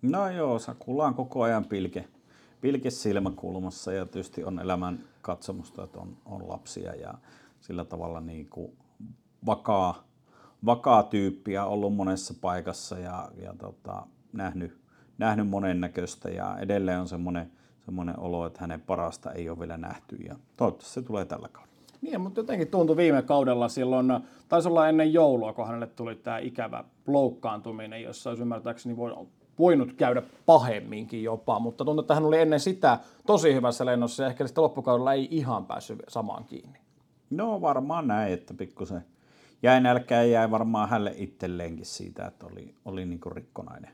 No 0.02 0.30
joo, 0.30 0.58
Sakula 0.58 1.06
on 1.06 1.14
koko 1.14 1.42
ajan 1.42 1.64
pilke, 1.64 2.04
pilke 2.60 2.90
silmäkulmassa 2.90 3.92
ja 3.92 4.06
tietysti 4.06 4.44
on 4.44 4.58
elämän 4.58 4.98
katsomusta, 5.22 5.84
että 5.84 6.00
on, 6.00 6.16
on 6.26 6.48
lapsia 6.48 6.94
ja 6.94 7.14
sillä 7.60 7.84
tavalla 7.84 8.20
niin 8.20 8.48
kuin 8.48 8.72
vakaa, 9.46 10.04
vakaa 10.66 11.02
tyyppi 11.02 11.52
ja 11.52 11.64
ollut 11.64 11.96
monessa 11.96 12.34
paikassa 12.40 12.98
ja, 12.98 13.28
ja 13.42 13.54
tota, 13.58 14.06
nähnyt, 14.32 14.78
nähnyt 15.18 15.48
monennäköistä 15.48 16.30
ja 16.30 16.58
edelleen 16.58 17.00
on 17.00 17.08
semmoinen, 17.08 17.52
semmoinen 17.84 18.18
olo, 18.18 18.46
että 18.46 18.60
hänen 18.60 18.80
parasta 18.80 19.32
ei 19.32 19.50
ole 19.50 19.58
vielä 19.58 19.76
nähty 19.76 20.16
ja 20.16 20.36
toivottavasti 20.56 20.94
se 20.94 21.02
tulee 21.02 21.24
tällä 21.24 21.48
kaudella. 21.48 21.68
Niin, 22.00 22.20
mutta 22.20 22.40
jotenkin 22.40 22.68
tuntui 22.68 22.96
viime 22.96 23.22
kaudella 23.22 23.68
silloin, 23.68 24.06
taisi 24.48 24.68
olla 24.68 24.88
ennen 24.88 25.12
joulua, 25.12 25.52
kun 25.52 25.66
hänelle 25.66 25.86
tuli 25.86 26.14
tämä 26.14 26.38
ikävä 26.38 26.84
loukkaantuminen, 27.06 28.02
jossa 28.02 28.30
olisi 28.30 28.42
ymmärtääkseni 28.42 28.96
voinut 29.58 29.92
käydä 29.92 30.22
pahemminkin 30.46 31.22
jopa, 31.22 31.58
mutta 31.58 31.84
tuntuu, 31.84 32.00
että 32.00 32.14
hän 32.14 32.24
oli 32.24 32.38
ennen 32.38 32.60
sitä 32.60 32.98
tosi 33.26 33.54
hyvässä 33.54 33.86
lennossa 33.86 34.22
ja 34.22 34.28
ehkä 34.28 34.46
sitten 34.46 34.64
loppukaudella 34.64 35.12
ei 35.12 35.28
ihan 35.30 35.66
päässyt 35.66 36.02
samaan 36.08 36.44
kiinni. 36.44 36.78
No 37.30 37.60
varmaan 37.60 38.06
näin, 38.06 38.32
että 38.32 38.54
pikkusen 38.54 39.04
jäi 39.62 39.80
nälkää 39.80 40.22
ja 40.22 40.30
jäi 40.30 40.50
varmaan 40.50 40.88
hälle 40.88 41.14
itselleenkin 41.16 41.86
siitä, 41.86 42.26
että 42.26 42.46
oli, 42.46 42.74
oli 42.84 43.06
niin 43.06 43.20
kuin 43.20 43.32
rikkonainen, 43.32 43.90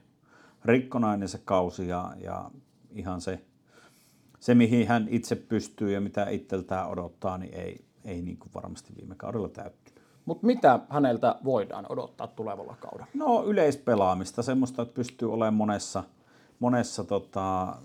rikkonainen 0.65 1.29
se 1.29 1.41
kausi 1.45 1.89
ja, 1.89 2.13
ja 2.21 2.51
ihan 2.91 3.21
se, 3.21 3.41
se, 4.41 4.55
mihin 4.55 4.89
hän 4.89 5.07
itse 5.11 5.37
pystyy 5.37 5.93
ja 5.93 6.01
mitä 6.01 6.29
itseltään 6.29 6.89
odottaa, 6.89 7.39
niin 7.39 7.55
ei, 7.55 7.85
ei 8.05 8.23
niin 8.23 8.37
kuin 8.37 8.51
varmasti 8.55 8.93
viime 8.97 9.15
kaudella 9.15 9.49
täyttynyt. 9.49 10.01
Mutta 10.25 10.47
mitä 10.47 10.81
häneltä 10.89 11.37
voidaan 11.45 11.87
odottaa 11.89 12.27
tulevalla 12.27 12.77
kaudella? 12.81 13.07
No 13.15 13.45
yleispelaamista, 13.45 14.43
semmoista, 14.43 14.83
että 14.83 14.95
pystyy 14.95 15.33
olemaan 15.33 15.55
monessa, 15.55 16.05
monessa 16.61 17.05
tota, 17.05 17.77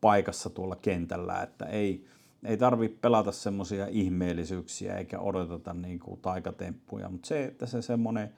paikassa 0.00 0.50
tuolla 0.50 0.76
kentällä, 0.76 1.42
että 1.42 1.66
ei, 1.66 2.06
ei 2.44 2.56
tarvitse 2.56 2.98
pelata 3.00 3.32
semmoisia 3.32 3.86
ihmeellisyyksiä 3.86 4.98
eikä 4.98 5.20
odoteta 5.20 5.74
niin 5.74 5.98
kuin 5.98 6.20
taikatemppuja, 6.20 7.08
mutta 7.08 7.28
se, 7.28 7.44
että 7.44 7.66
se 7.66 7.82
semmoinen 7.82 8.34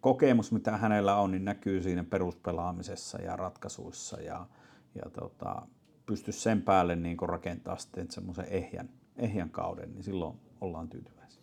kokemus, 0.00 0.52
mitä 0.52 0.76
hänellä 0.76 1.16
on, 1.16 1.30
niin 1.30 1.44
näkyy 1.44 1.82
siinä 1.82 2.04
peruspelaamisessa 2.04 3.22
ja 3.22 3.36
ratkaisuissa 3.36 4.20
ja, 4.20 4.46
ja 4.94 5.10
tota, 5.10 5.62
pysty 6.06 6.32
sen 6.32 6.62
päälle 6.62 6.96
niin 6.96 7.16
kuin 7.16 7.28
rakentaa 7.28 7.76
sitten 7.76 8.10
semmoisen 8.10 8.46
ehjän, 8.50 8.88
ehjän 9.16 9.50
kauden, 9.50 9.92
niin 9.92 10.02
silloin 10.02 10.36
ollaan 10.60 10.88
tyytyväisiä. 10.88 11.42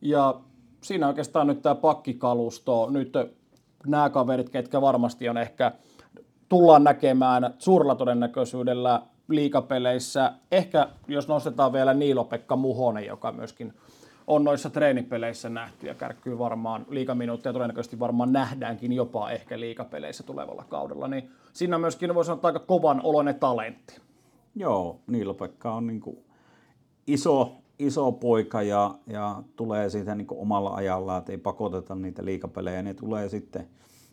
Ja 0.00 0.40
siinä 0.80 1.08
oikeastaan 1.08 1.46
nyt 1.46 1.62
tämä 1.62 1.74
pakkikalusto, 1.74 2.90
nyt 2.90 3.12
nämä 3.86 4.10
kaverit, 4.10 4.50
ketkä 4.50 4.80
varmasti 4.80 5.28
on 5.28 5.38
ehkä 5.38 5.72
tullaan 6.48 6.84
näkemään 6.84 7.54
suurella 7.58 7.94
todennäköisyydellä 7.94 9.02
liikapeleissä. 9.28 10.32
Ehkä 10.52 10.88
jos 11.08 11.28
nostetaan 11.28 11.72
vielä 11.72 11.94
Niilo-Pekka 11.94 12.56
Muhonen, 12.56 13.06
joka 13.06 13.32
myöskin 13.32 13.74
on 14.26 14.44
noissa 14.44 14.70
treenipeleissä 14.70 15.48
nähty 15.48 15.86
ja 15.86 15.94
kärkkyy 15.94 16.38
varmaan 16.38 16.86
liikaminuuttia, 16.88 17.52
todennäköisesti 17.52 17.98
varmaan 17.98 18.32
nähdäänkin 18.32 18.92
jopa 18.92 19.30
ehkä 19.30 19.60
liikapeleissä 19.60 20.22
tulevalla 20.22 20.64
kaudella, 20.68 21.08
niin 21.08 21.30
siinä 21.52 21.78
myöskin, 21.78 22.14
voi 22.14 22.24
sanoa, 22.24 22.40
aika 22.42 22.58
kovan 22.58 23.00
oloinen 23.02 23.34
talentti. 23.34 24.00
Joo, 24.54 25.00
Niilo-Pekka 25.06 25.74
on 25.74 25.86
niin 25.86 26.00
kuin 26.00 26.18
iso, 27.06 27.52
iso 27.78 28.12
poika 28.12 28.62
ja, 28.62 28.94
ja 29.06 29.42
tulee 29.56 29.90
siitä 29.90 30.14
niin 30.14 30.26
omalla 30.30 30.74
ajallaan, 30.74 31.18
että 31.18 31.32
ei 31.32 31.38
pakoteta 31.38 31.94
niitä 31.94 32.24
liikapelejä, 32.24 32.82
ne 32.82 32.94
tulee 32.94 33.28
sitten 33.28 33.68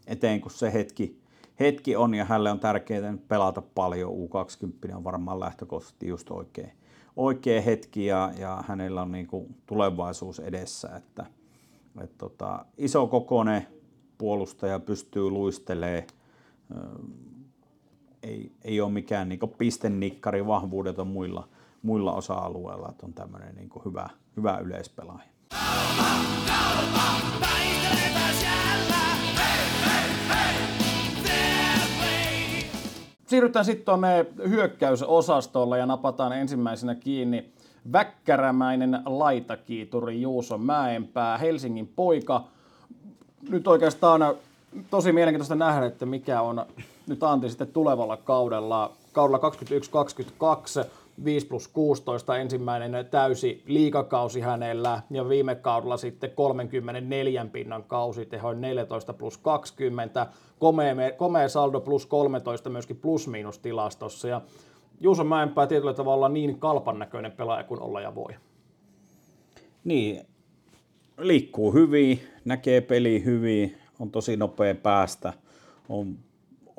eteen, 0.08 0.42
kun 0.42 0.52
se 0.52 0.74
hetki, 0.74 1.22
hetki 1.60 1.96
on 1.96 2.14
ja 2.14 2.26
hänelle 2.26 2.52
on 2.52 2.60
tärkeää 2.60 3.18
pelata 3.28 3.62
paljon. 3.62 4.12
U20 4.12 4.96
on 4.96 5.04
varmaan 5.04 5.40
lähtökohtaisesti 5.40 6.08
just 6.08 6.32
oikein, 6.32 6.72
oikea 7.16 7.62
hetki 7.62 8.06
ja, 8.06 8.32
ja 8.38 8.64
hänellä 8.68 9.02
on 9.02 9.12
niin 9.12 9.28
kuin 9.28 9.56
tulevaisuus 9.66 10.40
edessä. 10.40 10.90
Että, 10.96 11.26
et 12.04 12.18
tota, 12.18 12.66
iso 12.78 13.08
kokoinen 13.08 13.68
puolustaja 14.18 14.80
pystyy 14.80 15.30
luistelemaan. 15.30 16.04
Ei, 18.24 18.52
ei 18.64 18.82
ole 18.82 18.92
mikään 18.92 19.30
niin 19.30 19.40
pistennikkari, 19.58 20.48
vahvuudet 20.48 21.00
on 21.00 21.08
muilla, 21.08 21.48
muilla 21.82 22.14
osa-alueilla, 22.14 22.90
että 22.90 23.06
on 23.06 23.14
tämmöinen 23.14 23.56
niin 23.56 23.70
hyvä, 23.86 24.10
hyvä 24.38 24.58
yleispelaaja. 24.58 25.30
Kaupa, 25.50 26.10
kaupa, 26.48 28.19
Siirrytään 33.30 33.66
sitten 33.66 33.86
tuonne 33.86 34.26
hyökkäysosastolle 34.50 35.78
ja 35.78 35.86
napataan 35.86 36.34
ensimmäisenä 36.34 36.96
kiinni 36.96 37.52
väkkärämäinen 37.92 39.02
laitakiituri 39.06 40.22
Juuso 40.22 40.58
Mäenpää, 40.58 41.38
Helsingin 41.38 41.88
poika. 41.88 42.44
Nyt 43.50 43.68
oikeastaan 43.68 44.22
tosi 44.90 45.12
mielenkiintoista 45.12 45.56
nähdä, 45.56 45.86
että 45.86 46.06
mikä 46.06 46.42
on 46.42 46.66
nyt 47.08 47.24
Antti 47.24 47.50
sitten 47.50 47.68
tulevalla 47.68 48.18
kaudella, 48.18 48.92
kaudella 49.14 49.50
21-22. 50.84 50.88
5 51.24 51.48
plus 51.48 51.68
16 51.68 52.38
ensimmäinen 52.38 53.06
täysi 53.12 53.64
liikakausi 53.66 54.42
hänellä 54.42 55.02
ja 55.12 55.30
viime 55.30 55.56
kaudella 55.56 55.98
sitten 55.98 56.32
34 56.36 57.46
pinnan 57.52 57.84
kausi 57.84 58.26
tehoin 58.26 58.62
14 58.62 59.14
plus 59.14 59.38
20, 59.38 60.28
komea, 60.60 61.12
komea 61.18 61.50
saldo 61.50 61.80
plus 61.82 62.06
13 62.06 62.70
myöskin 62.70 62.98
plus-miinus 62.98 63.60
tilastossa 63.60 64.28
ja 64.28 64.42
Juuso 65.02 65.24
Mäenpää 65.24 65.68
tietyllä 65.68 65.94
tavalla 65.94 66.30
niin 66.30 66.60
kalpan 66.60 67.00
näköinen 67.00 67.32
pelaaja 67.32 67.64
kuin 67.64 67.82
olla 67.82 68.02
ja 68.02 68.16
voi. 68.16 68.36
Niin, 69.84 70.22
liikkuu 71.18 71.74
hyvin, 71.74 72.20
näkee 72.46 72.82
peli 72.82 73.24
hyvin, 73.26 73.78
on 74.00 74.12
tosi 74.12 74.38
nopea 74.38 74.76
päästä, 74.76 75.34
on 75.90 76.18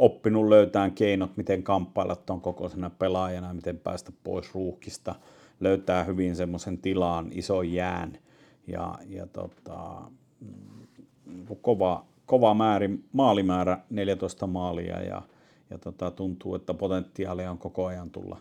oppinut 0.01 0.49
löytää 0.49 0.91
keinot, 0.91 1.37
miten 1.37 1.63
kamppailla 1.63 2.17
tuon 2.17 2.41
kokoisena 2.41 2.91
pelaajana, 2.91 3.55
miten 3.55 3.79
päästä 3.79 4.13
pois 4.25 4.55
ruuhkista, 4.55 5.15
löytää 5.61 6.05
hyvin 6.05 6.37
semmoisen 6.37 6.79
tilaan, 6.79 7.29
ison 7.33 7.73
jään 7.73 8.19
ja, 8.67 8.95
ja 9.09 9.27
tota, 9.27 10.03
mm, 10.41 11.47
kova, 11.63 12.07
kova 12.27 12.55
määrin, 12.55 13.05
maalimäärä, 13.13 13.79
14 13.91 14.47
maalia 14.47 15.03
ja, 15.03 15.23
ja 15.71 15.79
tota, 15.79 16.11
tuntuu, 16.11 16.55
että 16.55 16.75
potentiaalia 16.75 17.51
on 17.51 17.59
koko 17.59 17.87
ajan 17.87 18.11
tulla, 18.11 18.39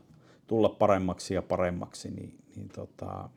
tulla 0.47 0.69
paremmaksi 0.69 1.33
ja 1.33 1.41
paremmaksi, 1.41 2.11
niin, 2.11 2.33
niin 2.55 2.69
tota, 2.69 3.29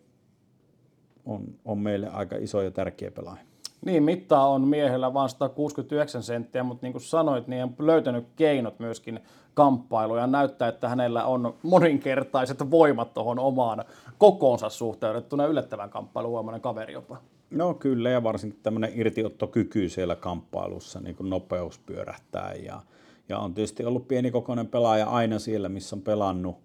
on, 1.25 1.45
on 1.65 1.79
meille 1.79 2.09
aika 2.09 2.37
iso 2.37 2.63
ja 2.63 2.71
tärkeä 2.71 3.11
pelaaja. 3.11 3.52
Niin, 3.85 4.03
mittaa 4.03 4.49
on 4.49 4.69
miehellä 4.69 5.15
vain 5.15 5.29
169 5.29 6.23
senttiä, 6.23 6.63
mutta 6.63 6.87
niin 6.87 6.93
kuin 6.93 7.03
sanoit, 7.03 7.47
niin 7.49 7.63
on 7.63 7.75
löytänyt 7.79 8.27
keinot 8.37 8.79
myöskin 8.79 9.21
kamppailuun 9.55 10.19
ja 10.19 10.27
näyttää, 10.27 10.69
että 10.69 10.89
hänellä 10.89 11.25
on 11.25 11.55
moninkertaiset 11.63 12.71
voimat 12.71 13.15
tuohon 13.15 13.39
omaan 13.39 13.85
kokoonsa 14.19 14.69
suhteutettuna 14.69 15.47
yllättävän 15.47 15.91
kamppailuvoimainen 15.91 16.61
kaveri 16.61 16.93
jopa. 16.93 17.17
No 17.51 17.75
kyllä, 17.75 18.11
ja 18.11 18.23
varsinkin 18.23 18.61
tämmöinen 18.63 18.93
irtiottokyky 18.95 19.89
siellä 19.89 20.17
kamppailussa, 20.17 21.01
niin 21.01 21.17
kuin 21.17 21.31
nopeus 21.31 21.79
pyörähtää. 21.79 22.55
Ja, 22.55 22.83
ja 23.29 23.39
on 23.39 23.55
tietysti 23.55 23.85
ollut 23.85 24.09
pienikokoinen 24.09 24.67
pelaaja 24.67 25.07
aina 25.07 25.39
siellä, 25.39 25.69
missä 25.69 25.97
on 25.97 26.03
pelannut, 26.03 26.57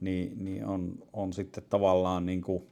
niin, 0.00 0.44
niin 0.44 0.66
on, 0.66 0.92
on 1.12 1.32
sitten 1.32 1.64
tavallaan 1.70 2.26
niin 2.26 2.42
kuin 2.42 2.62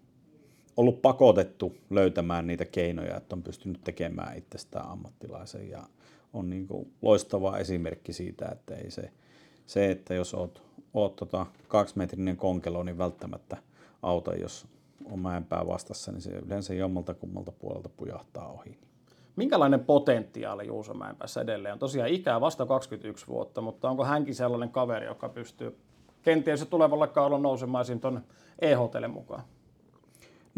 ollut 0.81 1.03
pakotettu 1.03 1.77
löytämään 1.91 2.47
niitä 2.47 2.65
keinoja, 2.65 3.17
että 3.17 3.37
on 3.37 3.43
pystynyt 3.43 3.81
tekemään 3.85 4.39
itsestään 4.39 4.89
ammattilaisen 4.89 5.71
ja 5.71 5.83
on 6.33 6.51
niin 6.51 6.67
kuin 6.67 6.93
loistava 7.03 7.59
esimerkki 7.59 8.13
siitä, 8.13 8.49
että 8.53 8.75
ei 8.75 8.91
se, 8.91 9.11
se 9.67 9.91
että 9.91 10.15
jos 10.15 10.35
oot, 10.35 10.63
oot 10.95 11.17
tota 11.17 11.47
kaksimetrinen 11.69 12.37
konkelo, 12.37 12.83
niin 12.83 12.99
välttämättä 12.99 13.57
auta, 14.03 14.35
jos 14.35 14.67
on 15.05 15.19
mäenpää 15.19 15.67
vastassa, 15.67 16.13
niin 16.13 16.23
se 16.23 16.31
yleensä 16.31 16.75
jommalta 16.75 17.15
kummalta 17.15 17.53
puolelta 17.53 17.89
pujahtaa 17.89 18.49
ohi. 18.49 18.79
Minkälainen 19.37 19.81
potentiaali 19.81 20.67
Juuso 20.67 20.95
Mäenpäässä 20.95 21.41
edelleen 21.41 21.73
on? 21.73 21.79
Tosiaan 21.79 22.09
ikää 22.09 22.41
vasta 22.41 22.67
21 22.67 23.27
vuotta, 23.27 23.61
mutta 23.61 23.91
onko 23.91 24.05
hänkin 24.05 24.35
sellainen 24.35 24.71
kaveri, 24.71 25.07
joka 25.07 25.29
pystyy 25.29 25.79
kenties 26.23 26.67
tulevalla 26.71 27.07
kaudella 27.07 27.43
nousemaan 27.43 27.85
tuon 28.01 28.21
EHTlle 28.59 29.09
mukaan? 29.09 29.43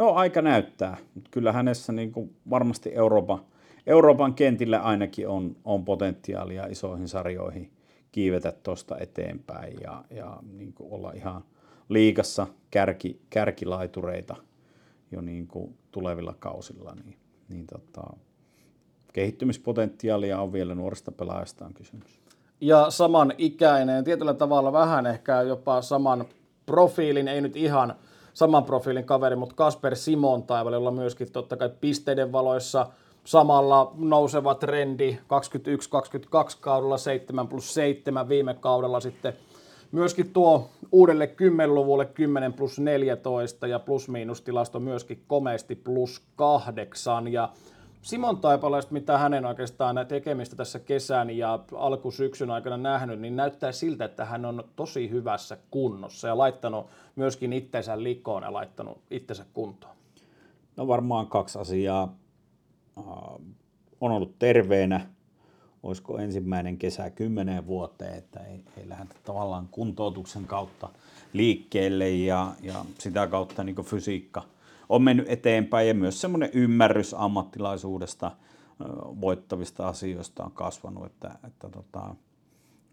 No 0.03 0.13
aika 0.15 0.43
näyttää, 0.43 0.97
mutta 1.15 1.31
kyllä 1.31 1.53
hänessä 1.53 1.93
niin 1.93 2.13
kuin 2.13 2.37
varmasti 2.51 2.95
Euroopan, 2.95 3.45
Euroopan 3.87 4.35
kentillä 4.35 4.79
ainakin 4.79 5.29
on, 5.29 5.57
on 5.65 5.85
potentiaalia 5.85 6.67
isoihin 6.67 7.09
sarjoihin 7.09 7.73
kiivetä 8.13 8.53
tuosta 8.63 8.99
eteenpäin 8.99 9.77
ja, 9.83 10.05
ja 10.11 10.39
niin 10.53 10.73
kuin 10.73 10.93
olla 10.93 11.13
ihan 11.13 11.45
liikassa 11.89 12.47
kärki, 12.71 13.21
kärkilaitureita 13.31 14.37
jo 15.13 15.21
niin 15.21 15.47
kuin 15.47 15.75
tulevilla 15.91 16.35
kausilla. 16.39 16.95
Niin, 17.05 17.17
niin 17.49 17.67
tota, 17.67 18.03
kehittymispotentiaalia 19.13 20.41
on 20.41 20.53
vielä 20.53 20.75
nuoresta 20.75 21.13
pelaajasta 21.13 21.65
on 21.65 21.75
kysymys. 21.75 22.21
Ja 22.61 22.91
saman 22.91 23.33
ikäinen, 23.39 24.05
tietyllä 24.05 24.35
tavalla 24.35 24.73
vähän 24.73 25.07
ehkä 25.07 25.43
jopa 25.43 25.83
saman 25.83 26.25
profiilin, 26.67 27.29
ei 27.29 27.41
nyt 27.41 27.57
ihan– 27.57 27.95
saman 28.35 28.65
profiilin 28.65 29.05
kaveri, 29.05 29.37
mutta 29.37 29.55
Kasper 29.55 29.97
Simon 29.97 30.43
taivaalla, 30.43 30.91
myöskin 30.91 31.33
totta 31.33 31.57
kai 31.57 31.71
pisteiden 31.81 32.33
valoissa 32.33 32.87
samalla 33.25 33.93
nouseva 33.97 34.55
trendi 34.55 35.19
21-22 35.19 35.19
kaudella 36.61 36.99
7 36.99 37.49
plus 37.49 37.75
7 37.75 38.29
viime 38.29 38.55
kaudella 38.55 39.01
sitten. 39.01 39.33
Myöskin 39.93 40.33
tuo 40.33 40.69
uudelle 40.93 41.27
10-luvulle 41.27 42.05
10 42.05 42.53
plus 42.53 42.79
14 42.79 43.67
ja 43.67 43.79
plus-miinus 43.79 44.41
tilasto 44.41 44.81
myöskin 44.81 45.25
komeasti 45.27 45.75
plus 45.75 46.23
8 46.37 47.29
ja 47.33 47.49
Simon 48.03 48.39
Taipaleesta, 48.39 48.93
mitä 48.93 49.19
hänen 49.19 49.47
oikeastaan 49.47 50.07
tekemistä 50.09 50.57
tässä 50.57 50.79
kesän 50.79 51.31
ja 51.31 51.59
alkusyksyn 51.77 52.51
aikana 52.51 52.77
nähnyt, 52.77 53.21
niin 53.21 53.37
näyttää 53.37 53.73
siltä, 53.73 54.05
että 54.05 54.25
hän 54.25 54.45
on 54.45 54.65
tosi 54.77 55.11
hyvässä 55.11 55.57
kunnossa 55.71 56.29
ja 56.29 56.39
laittanut 56.39 56.87
myöskin 57.17 57.53
itsensä 57.53 58.03
likoon 58.03 58.43
ja 58.43 58.53
laittanut 58.53 59.03
itsensä 59.11 59.45
kuntoon. 59.55 59.97
No 60.77 60.87
varmaan 60.87 61.27
kaksi 61.27 61.59
asiaa. 61.59 62.17
On 64.01 64.13
ollut 64.13 64.39
terveenä, 64.39 65.07
olisiko 65.83 66.19
ensimmäinen 66.19 66.79
kesä 66.79 67.11
kymmeneen 67.11 67.67
vuoteen, 67.67 68.15
että 68.15 68.41
ei, 68.41 68.65
ei 68.77 68.89
lähdetä 68.89 69.15
tavallaan 69.25 69.69
kuntoutuksen 69.71 70.45
kautta 70.45 70.89
liikkeelle 71.33 72.11
ja, 72.11 72.53
ja 72.63 72.85
sitä 72.99 73.27
kautta 73.27 73.65
niin 73.65 73.85
fysiikka– 73.85 74.43
on 74.93 75.03
mennyt 75.03 75.29
eteenpäin 75.29 75.89
ja 75.89 75.95
myös 75.95 76.21
semmoinen 76.21 76.51
ymmärrys 76.53 77.15
ammattilaisuudesta 77.15 78.31
voittavista 79.21 79.89
asioista 79.89 80.45
on 80.45 80.53
kasvanut, 80.53 81.07
että, 81.07 81.39
että 81.47 81.69
tota, 81.69 82.15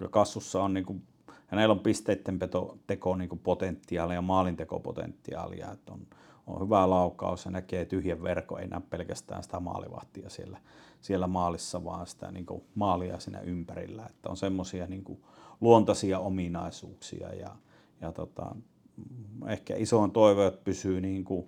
kassussa 0.10 0.64
on 0.64 0.74
niin 0.74 1.04
kuin, 1.50 1.58
hänellä 1.58 1.74
on 1.74 1.80
pisteiden 1.80 2.40
teko 2.88 3.16
niin 3.16 3.30
kuin 3.30 3.40
potentiaalia 3.40 4.16
ja 4.16 4.22
maalintekopotentiaalia, 4.22 5.72
että 5.72 5.94
on, 5.94 6.00
on 6.48 6.62
hyvä 6.66 6.90
laukaus 6.90 7.46
ja 7.46 7.52
näkee 7.52 7.86
tyhjän 7.86 8.24
verko, 8.24 8.58
ei 8.58 8.68
näe 8.68 8.82
pelkästään 8.90 9.44
sitä 9.44 9.60
maalivahtia 9.60 10.30
siellä, 10.30 10.58
siellä 11.02 11.28
maalissa, 11.28 11.84
vaan 11.84 12.08
sitä 12.08 12.32
niin 12.32 12.46
kuin 12.46 12.64
maalia 12.76 13.20
siinä 13.20 13.40
ympärillä, 13.40 14.06
että 14.10 14.30
on 14.30 14.38
semmoisia 14.38 14.88
niin 14.88 15.20
luontaisia 15.62 16.20
ominaisuuksia 16.20 17.34
ja, 17.34 17.56
ja 18.02 18.12
tota, 18.12 18.56
ehkä 19.48 19.76
isoin 19.78 20.12
toive, 20.12 20.48
että 20.48 20.64
pysyy 20.64 21.02
niin 21.02 21.24
kuin 21.24 21.48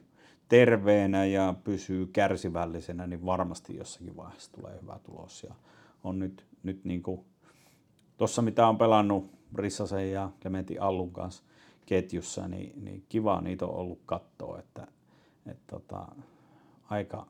terveenä 0.49 1.25
ja 1.25 1.53
pysyy 1.63 2.05
kärsivällisenä, 2.05 3.07
niin 3.07 3.25
varmasti 3.25 3.75
jossakin 3.75 4.17
vaiheessa 4.17 4.51
tulee 4.51 4.79
hyvä 4.81 4.99
tulos. 5.03 5.43
Ja 5.43 5.55
on 6.03 6.19
nyt, 6.19 6.45
nyt 6.63 6.85
niin 6.85 7.03
kuin 7.03 7.21
tuossa 8.17 8.41
mitä 8.41 8.67
on 8.67 8.77
pelannut 8.77 9.40
Rissasen 9.55 10.11
ja 10.11 10.29
Clementin 10.41 10.81
Allun 10.81 11.11
kanssa 11.11 11.43
ketjussa, 11.85 12.47
niin, 12.47 12.85
niin 12.85 13.05
kiva 13.09 13.41
niitä 13.41 13.65
on 13.65 13.75
ollut 13.75 13.99
katsoa, 14.05 14.59
että, 14.59 14.87
että 15.45 15.63
tota, 15.67 16.07
aika, 16.89 17.25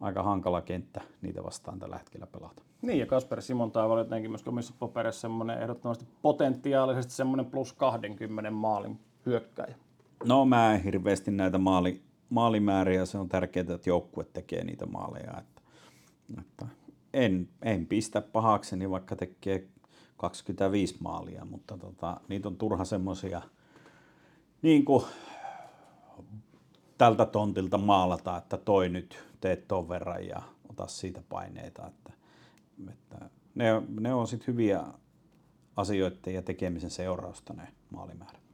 aika 0.00 0.22
hankala 0.22 0.62
kenttä 0.62 1.00
niitä 1.22 1.42
vastaan 1.42 1.78
tällä 1.78 1.98
hetkellä 1.98 2.26
pelata. 2.26 2.62
Niin, 2.82 2.98
ja 2.98 3.06
Kasper 3.06 3.42
Simon 3.42 3.72
Taival 3.72 3.98
jotenkin 3.98 4.30
myös 4.30 4.48
omissa 4.48 4.74
paperissa 4.78 5.20
semmoinen 5.20 5.62
ehdottomasti 5.62 6.06
potentiaalisesti 6.22 7.12
semmoinen 7.12 7.46
plus 7.46 7.72
20 7.72 8.50
maalin 8.50 9.00
hyökkäjä. 9.26 9.74
No 10.24 10.44
mä 10.44 10.74
en 10.74 10.82
hirveästi 10.82 11.30
näitä 11.30 11.58
maali, 11.58 12.02
maalimääriä, 12.30 13.06
se 13.06 13.18
on 13.18 13.28
tärkeää, 13.28 13.74
että 13.74 13.90
joukkue 13.90 14.24
tekee 14.32 14.64
niitä 14.64 14.86
maaleja. 14.86 15.38
Että, 15.38 15.62
että 16.40 16.66
en, 17.12 17.48
en 17.62 17.86
pistä 17.86 18.20
pahakseni, 18.20 18.90
vaikka 18.90 19.16
tekee 19.16 19.68
25 20.16 20.96
maalia, 21.00 21.44
mutta 21.44 21.78
tota, 21.78 22.20
niitä 22.28 22.48
on 22.48 22.56
turha 22.56 22.84
semmoisia 22.84 23.42
niin 24.62 24.84
kuin, 24.84 25.04
tältä 26.98 27.26
tontilta 27.26 27.78
maalata, 27.78 28.36
että 28.36 28.56
toi 28.56 28.88
nyt 28.88 29.18
teet 29.40 29.68
ton 29.68 29.88
verran 29.88 30.26
ja 30.26 30.42
ota 30.70 30.86
siitä 30.86 31.22
paineita. 31.28 31.86
Että, 31.86 32.12
että 32.90 33.30
ne, 33.54 33.82
ne 34.00 34.14
on 34.14 34.26
sitten 34.26 34.46
hyviä 34.46 34.84
asioita 35.76 36.30
ja 36.30 36.42
tekemisen 36.42 36.90
seurausta 36.90 37.52
ne 37.52 37.68
maalimäärät. 37.90 38.44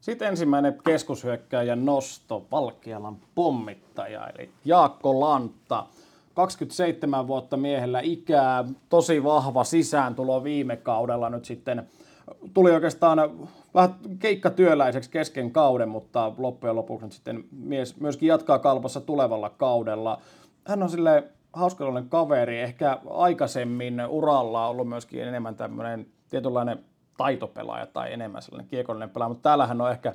Sitten 0.00 0.28
ensimmäinen 0.28 0.78
keskushyökkäjän 0.84 1.84
nosto, 1.84 2.46
Valkealan 2.50 3.16
pommittaja, 3.34 4.26
eli 4.28 4.50
Jaakko 4.64 5.20
Lantta. 5.20 5.86
27 6.36 7.26
vuotta 7.26 7.56
miehellä 7.56 8.00
ikää, 8.00 8.64
tosi 8.88 9.24
vahva 9.24 9.64
sisääntulo 9.64 10.44
viime 10.44 10.76
kaudella 10.76 11.30
nyt 11.30 11.44
sitten 11.44 11.86
tuli 12.54 12.70
oikeastaan 12.70 13.18
vähän 13.74 13.94
keikkatyöläiseksi 14.18 15.10
kesken 15.10 15.50
kauden, 15.50 15.88
mutta 15.88 16.32
loppujen 16.38 16.76
lopuksi 16.76 17.06
nyt 17.06 17.12
sitten 17.12 17.44
mies 17.50 18.00
myöskin 18.00 18.26
jatkaa 18.26 18.58
kalpassa 18.58 19.00
tulevalla 19.00 19.50
kaudella. 19.50 20.20
Hän 20.64 20.82
on 20.82 20.90
sille 20.90 21.24
hauskallinen 21.52 22.08
kaveri, 22.08 22.60
ehkä 22.60 22.98
aikaisemmin 23.10 24.06
uralla 24.08 24.68
ollut 24.68 24.88
myöskin 24.88 25.22
enemmän 25.22 25.54
tämmöinen 25.54 26.06
tietynlainen 26.30 26.84
taitopelaaja 27.16 27.86
tai 27.86 28.12
enemmän 28.12 28.42
sellainen 28.42 28.68
kiekollinen 28.68 29.10
pelaaja, 29.10 29.28
mutta 29.28 29.48
täällähän 29.48 29.80
on 29.80 29.90
ehkä 29.90 30.12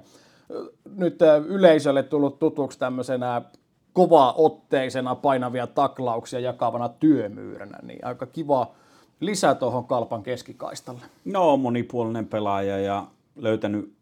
nyt 0.96 1.20
yleisölle 1.46 2.04
tullut 2.04 2.40
tutuksi 2.40 2.80
tämmöisenä 2.80 3.42
kovaa 3.94 4.34
otteisena 4.34 5.16
painavia 5.16 5.68
taklauksia 5.68 6.40
jakavana 6.40 6.90
työmyyränä, 6.90 7.80
niin 7.84 8.06
aika 8.06 8.26
kiva 8.26 8.72
lisä 9.20 9.56
tuohon 9.56 9.86
kalpan 9.86 10.24
keskikaistalle. 10.24 11.02
No, 11.26 11.58
monipuolinen 11.58 12.28
pelaaja 12.28 12.80
ja 12.80 13.08
löytänyt 13.36 13.94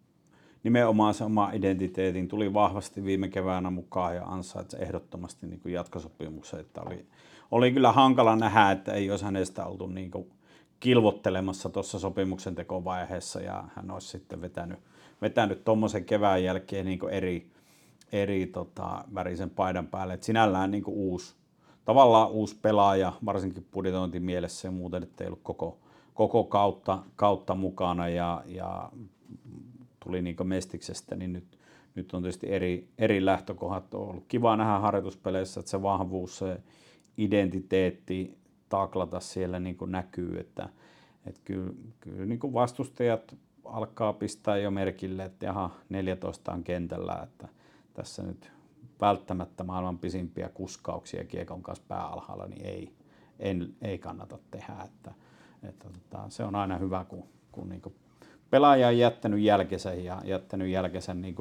nimenomaan 0.63 1.13
se 1.13 1.23
oma 1.23 1.51
identiteetin. 1.51 2.27
Tuli 2.27 2.53
vahvasti 2.53 3.03
viime 3.03 3.27
keväänä 3.27 3.69
mukaan 3.69 4.15
ja 4.15 4.25
ansaitsi 4.25 4.77
ehdottomasti 4.79 5.47
niin 5.47 5.59
kuin 5.59 5.73
jatkosopimuksen. 5.73 6.59
Että 6.59 6.81
oli, 6.81 7.05
oli 7.51 7.71
kyllä 7.71 7.91
hankala 7.91 8.35
nähdä, 8.35 8.71
että 8.71 8.93
ei 8.93 9.11
olisi 9.11 9.25
hänestä 9.25 9.65
oltu 9.65 9.87
niin 9.87 10.11
kuin 10.11 10.31
kilvottelemassa 10.79 11.69
tuossa 11.69 11.99
sopimuksen 11.99 12.55
tekovaiheessa 12.55 13.41
ja 13.41 13.63
hän 13.75 13.91
olisi 13.91 14.07
sitten 14.07 14.41
vetänyt, 14.41 14.79
vetänyt 15.21 15.63
tuommoisen 15.63 16.05
kevään 16.05 16.43
jälkeen 16.43 16.85
niin 16.85 16.99
kuin 16.99 17.13
eri, 17.13 17.51
eri 18.11 18.47
tota, 18.47 19.03
värisen 19.15 19.49
paidan 19.49 19.87
päälle. 19.87 20.13
Et 20.13 20.23
sinällään 20.23 20.71
niin 20.71 20.83
uusi, 20.87 21.35
tavallaan 21.85 22.31
uusi 22.31 22.57
pelaaja, 22.61 23.13
varsinkin 23.25 23.67
budjetointi 23.71 24.19
mielessä 24.19 24.67
ja 24.67 24.71
muuten, 24.71 25.03
että 25.03 25.23
ei 25.23 25.27
ollut 25.27 25.43
koko, 25.43 25.77
koko 26.13 26.43
kautta, 26.43 27.03
kautta 27.15 27.55
mukana 27.55 28.09
ja, 28.09 28.43
ja 28.45 28.91
tuli 30.03 30.21
niin 30.21 30.35
mestiksestä, 30.43 31.15
niin 31.15 31.33
nyt, 31.33 31.59
nyt 31.95 32.13
on 32.13 32.21
tietysti 32.21 32.51
eri, 32.51 32.89
eri 32.97 33.25
lähtökohdat. 33.25 33.93
On 33.93 34.09
ollut 34.09 34.25
kiva 34.27 34.57
nähdä 34.57 34.79
harjoituspeleissä, 34.79 35.59
että 35.59 35.69
se 35.69 35.81
vahvuus, 35.81 36.37
se 36.37 36.61
identiteetti 37.17 38.37
taklata 38.69 39.19
siellä 39.19 39.59
niin 39.59 39.77
näkyy, 39.85 40.39
että, 40.39 40.69
että 41.25 41.41
kyllä, 41.45 41.73
kyllä 41.99 42.25
niin 42.25 42.39
vastustajat 42.53 43.35
alkaa 43.65 44.13
pistää 44.13 44.57
jo 44.57 44.71
merkille, 44.71 45.23
että 45.23 45.45
jaha, 45.45 45.69
14 45.89 46.51
on 46.51 46.63
kentällä, 46.63 47.19
että 47.23 47.47
tässä 47.99 48.23
nyt 48.23 48.51
välttämättä 49.01 49.63
maailman 49.63 49.97
pisimpiä 49.97 50.49
kuskauksia 50.49 51.23
kiekon 51.23 51.63
kanssa 51.63 51.85
pääalhaalla, 51.87 52.47
niin 52.47 52.65
ei, 52.65 52.93
en, 53.39 53.75
ei 53.81 53.97
kannata 53.97 54.39
tehdä. 54.51 54.73
Että, 54.85 55.11
että 55.63 55.85
tota, 55.89 56.29
se 56.29 56.43
on 56.43 56.55
aina 56.55 56.77
hyvä, 56.77 57.05
kun, 57.09 57.23
kun 57.51 57.69
niin 57.69 57.81
pelaaja 58.49 58.87
on 58.87 58.97
jättänyt 58.97 59.39
jälkensä 59.39 59.93
ja 59.93 60.21
jättänyt 60.25 60.67
jälkensä 60.67 61.13
niin 61.13 61.35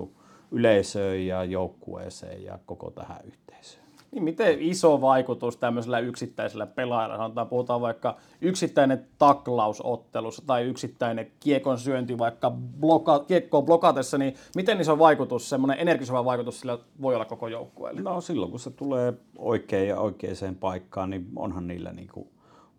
yleisöön 0.50 1.26
ja 1.26 1.44
joukkueeseen 1.44 2.44
ja 2.44 2.58
koko 2.66 2.90
tähän 2.90 3.20
yhteisöön. 3.24 3.87
Niin 4.10 4.24
miten 4.24 4.62
iso 4.62 5.00
vaikutus 5.00 5.56
tämmöisellä 5.56 5.98
yksittäisellä 5.98 6.66
pelaajalla, 6.66 7.16
sanotaan, 7.16 7.48
puhutaan 7.48 7.80
vaikka 7.80 8.16
yksittäinen 8.40 9.06
taklausottelussa 9.18 10.42
tai 10.46 10.64
yksittäinen 10.64 11.30
kiekon 11.40 11.78
syönti 11.78 12.18
vaikka 12.18 12.50
bloka, 12.80 13.18
kiekkoon 13.18 13.64
blokatessa, 13.64 14.18
niin 14.18 14.34
miten 14.56 14.80
iso 14.80 14.98
vaikutus, 14.98 15.50
semmoinen 15.50 15.78
energisova 15.80 16.24
vaikutus 16.24 16.60
sillä 16.60 16.78
voi 17.02 17.14
olla 17.14 17.24
koko 17.24 17.48
joukkueelle? 17.48 18.00
No 18.00 18.20
silloin 18.20 18.50
kun 18.50 18.60
se 18.60 18.70
tulee 18.70 19.14
oikein 19.38 19.88
ja 19.88 20.00
oikeaan 20.00 20.54
paikkaan, 20.60 21.10
niin 21.10 21.26
onhan 21.36 21.66
niillä 21.66 21.92
niin 21.92 22.08
kuin 22.12 22.28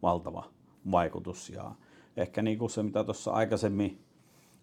valtava 0.02 0.44
vaikutus 0.92 1.50
ja 1.50 1.72
ehkä 2.18 2.42
niin 2.42 2.58
kuin 2.58 2.70
se 2.70 2.84
mitä 2.84 3.04
tuossa 3.04 3.32
aikaisemmin 3.32 4.00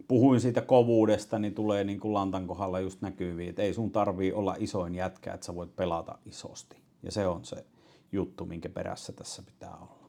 puhuin 0.08 0.40
siitä 0.40 0.60
kovuudesta, 0.60 1.38
niin 1.38 1.54
tulee 1.54 1.84
niin 1.84 2.00
kuin 2.00 2.14
lantan 2.14 2.46
kohdalla 2.46 2.80
just 2.80 3.02
näkyviin, 3.02 3.48
että 3.50 3.62
ei 3.62 3.74
sun 3.74 3.90
tarvii 3.90 4.32
olla 4.32 4.56
isoin 4.58 4.94
jätkä, 4.94 5.34
että 5.34 5.46
sä 5.46 5.54
voit 5.54 5.76
pelata 5.76 6.18
isosti. 6.26 6.76
Ja 7.02 7.12
se 7.12 7.26
on 7.26 7.44
se 7.44 7.64
juttu, 8.12 8.46
minkä 8.46 8.68
perässä 8.68 9.12
tässä 9.12 9.42
pitää 9.42 9.76
olla. 9.76 10.06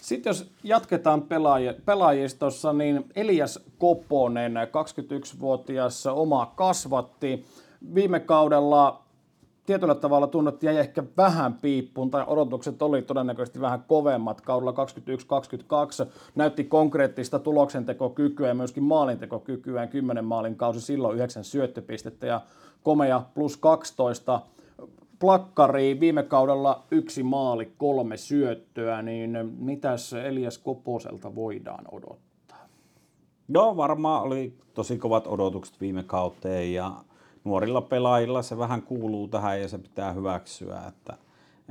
Sitten 0.00 0.30
jos 0.30 0.50
jatketaan 0.64 1.22
pelaaji- 1.22 1.80
pelaajistossa, 1.84 2.72
niin 2.72 3.04
Elias 3.16 3.58
Koponen, 3.78 4.54
21-vuotias 4.56 6.06
oma 6.06 6.52
kasvatti. 6.56 7.44
Viime 7.94 8.20
kaudella 8.20 8.99
tietyllä 9.70 9.94
tavalla 9.94 10.26
tunnettiin 10.26 10.74
jäi 10.74 10.80
ehkä 10.80 11.04
vähän 11.16 11.54
piippuun, 11.54 12.10
tai 12.10 12.24
odotukset 12.26 12.82
oli 12.82 13.02
todennäköisesti 13.02 13.60
vähän 13.60 13.84
kovemmat 13.88 14.40
kaudella 14.40 14.74
21-22. 16.06 16.10
Näytti 16.34 16.64
konkreettista 16.64 17.38
tuloksentekokykyä 17.38 18.48
ja 18.48 18.54
myöskin 18.54 18.82
maalintekokykyä. 18.82 19.86
10 19.86 20.24
maalin 20.24 20.56
kausi 20.56 20.80
silloin 20.80 21.16
9 21.16 21.44
syöttöpistettä 21.44 22.26
ja 22.26 22.40
komea 22.82 23.22
plus 23.34 23.56
12 23.56 24.40
plakkari 25.18 26.00
viime 26.00 26.22
kaudella 26.22 26.82
yksi 26.90 27.22
maali, 27.22 27.72
kolme 27.78 28.16
syöttöä, 28.16 29.02
niin 29.02 29.38
mitäs 29.58 30.12
Elias 30.12 30.58
Koposelta 30.58 31.34
voidaan 31.34 31.84
odottaa? 31.92 32.68
No 33.48 33.76
varmaan 33.76 34.22
oli 34.22 34.54
tosi 34.74 34.98
kovat 34.98 35.26
odotukset 35.26 35.80
viime 35.80 36.02
kauteen 36.02 36.72
ja 36.72 36.92
nuorilla 37.44 37.80
pelaajilla 37.80 38.42
se 38.42 38.58
vähän 38.58 38.82
kuuluu 38.82 39.28
tähän 39.28 39.60
ja 39.60 39.68
se 39.68 39.78
pitää 39.78 40.12
hyväksyä, 40.12 40.82
että, 40.88 41.18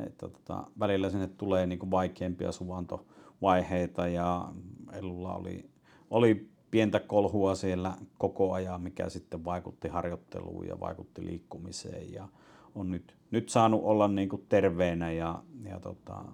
että 0.06 0.30
tota, 0.30 0.64
välillä 0.80 1.10
sinne 1.10 1.28
tulee 1.28 1.66
niin 1.66 1.80
kuin 1.80 1.92
vaikeampia 1.92 2.52
suvantovaiheita 2.52 4.08
ja 4.08 4.52
Elulla 4.94 5.36
oli, 5.36 5.70
oli 6.10 6.50
pientä 6.72 7.00
kolhua 7.00 7.56
siellä 7.56 7.94
koko 8.18 8.54
ajan, 8.54 8.82
mikä 8.82 9.10
sitten 9.10 9.46
vaikutti 9.46 9.88
harjoitteluun 9.88 10.68
ja 10.68 10.80
vaikutti 10.80 11.26
liikkumiseen 11.26 12.14
ja 12.14 12.28
on 12.76 12.92
nyt, 12.92 13.16
nyt 13.32 13.50
saanut 13.50 13.82
olla 13.84 14.08
niin 14.08 14.30
kuin 14.30 14.46
terveenä 14.50 15.12
ja, 15.12 15.44
ja 15.64 15.80
tota, 15.80 16.26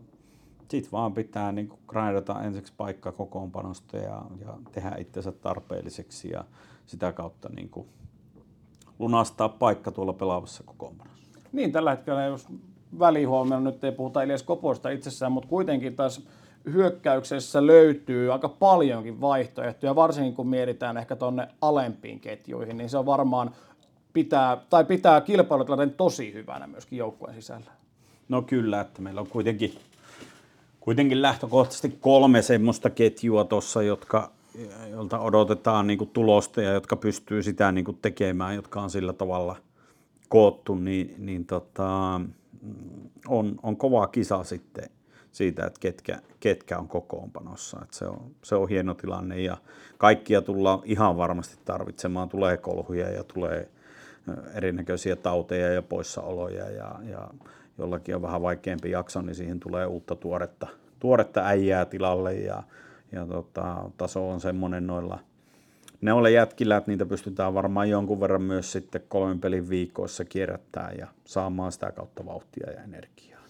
sitten 0.69 0.91
vaan 0.91 1.13
pitää 1.13 1.51
niin 1.51 1.67
kuin 1.67 1.79
grindata 1.88 2.43
ensiksi 2.43 2.73
paikka 2.77 3.11
kokoonpanosta 3.11 3.97
ja, 3.97 4.25
ja 4.39 4.57
tehdä 4.71 4.95
itsensä 4.97 5.31
tarpeelliseksi 5.31 6.29
ja 6.29 6.45
sitä 6.86 7.11
kautta 7.11 7.49
niin 7.55 7.69
kuin 7.69 7.88
lunastaa 9.00 9.50
paikka 9.50 9.91
tuolla 9.91 10.14
pelaavassa 10.14 10.64
kokoonpanossa. 10.64 11.39
Niin, 11.52 11.72
tällä 11.72 11.91
hetkellä 11.91 12.24
jos 12.24 12.48
välihuomioon, 13.00 13.64
nyt 13.64 13.84
ei 13.84 13.91
puhuta 13.91 14.24
Elias 14.24 14.43
Koposta 14.43 14.89
itsessään, 14.89 15.32
mutta 15.32 15.50
kuitenkin 15.50 15.96
taas 15.96 16.22
hyökkäyksessä 16.66 17.68
löytyy 17.68 18.34
aika 18.34 18.50
paljonkin 18.50 19.22
vaihtoehtoja, 19.22 19.96
varsinkin 19.96 20.34
kun 20.34 20.48
mietitään 20.48 20.98
ehkä 20.98 21.16
tuonne 21.16 21.48
alempiin 21.62 22.20
ketjuihin, 22.20 22.78
niin 22.78 22.89
se 22.89 22.98
on 22.98 23.06
varmaan 23.06 23.52
pitää, 24.14 24.58
tai 24.70 24.86
pitää 24.86 25.22
kilpailutilanteen 25.22 25.93
tosi 25.93 26.34
hyvänä 26.34 26.68
myöskin 26.68 27.00
joukkueen 27.00 27.36
sisällä. 27.36 27.72
No 28.30 28.41
kyllä, 28.41 28.82
että 28.82 29.02
meillä 29.02 29.22
on 29.22 29.28
kuitenkin, 29.28 29.76
kuitenkin 30.80 31.22
lähtökohtaisesti 31.22 31.98
kolme 32.02 32.41
semmoista 32.41 32.89
ketjua 32.89 33.43
tuossa, 33.43 33.84
jotka 33.84 34.32
jolta 34.91 35.20
odotetaan 35.20 35.88
niin 35.88 35.97
kuin 35.97 36.10
tulosta 36.10 36.62
ja 36.62 36.74
jotka 36.74 36.95
pystyy 36.95 37.43
sitä 37.43 37.72
niin 37.72 37.86
kuin 37.86 37.97
tekemään, 38.01 38.56
jotka 38.56 38.82
on 38.82 38.89
sillä 38.89 39.14
tavalla 39.14 39.56
koottu, 40.30 40.76
niin, 40.76 41.16
niin 41.18 41.45
tota, 41.45 42.22
on, 43.28 43.56
on 43.64 43.78
kova 43.78 44.08
kisa 44.08 44.43
sitten 44.43 44.89
siitä, 45.32 45.66
että 45.66 45.80
ketkä, 45.80 46.20
ketkä 46.39 46.78
on 46.78 46.88
kokoonpanossa. 46.88 47.80
Että 47.84 47.97
se, 47.97 48.06
on, 48.06 48.32
se 48.43 48.56
on 48.56 48.70
hieno 48.70 48.93
tilanne 48.93 49.41
ja 49.41 49.58
kaikkia 49.97 50.41
tullaan 50.41 50.80
ihan 50.84 51.18
varmasti 51.18 51.58
tarvitsemaan. 51.66 52.30
Tulee 52.30 52.58
kolhuja 52.58 53.10
ja 53.10 53.24
tulee 53.24 53.70
erinäköisiä 54.53 55.16
tauteja 55.16 55.74
ja 55.74 55.82
poissaoloja 55.82 56.70
ja, 56.70 56.95
ja 57.10 57.28
jollakin 57.78 58.16
on 58.16 58.22
vähän 58.22 58.41
vaikeampi 58.41 58.91
jakso, 58.91 59.22
niin 59.22 59.36
siihen 59.36 59.60
tulee 59.60 59.86
uutta 59.86 60.16
tuoretta, 60.16 60.68
tuoretta 60.99 61.45
äijää 61.45 61.86
tilalle 61.86 62.34
ja 62.34 62.64
ja 63.12 63.26
tota, 63.26 63.89
taso 63.97 64.30
on 64.30 64.41
semmoinen 64.41 64.88
noilla 64.88 65.20
ne 66.01 66.14
ole 66.14 66.32
jätkillä, 66.32 66.78
että 66.78 66.91
niitä 66.91 67.06
pystytään 67.06 67.53
varmaan 67.53 67.89
jonkun 67.89 68.20
verran 68.20 68.41
myös 68.41 68.72
sitten 68.72 69.01
kolmen 69.10 69.39
pelin 69.39 69.70
viikoissa 69.70 70.26
kierrättää 70.26 70.91
ja 70.97 71.08
saamaan 71.26 71.72
sitä 71.72 71.91
kautta 71.91 72.26
vauhtia 72.26 72.72
ja 72.72 72.84
energiaa. 72.84 73.41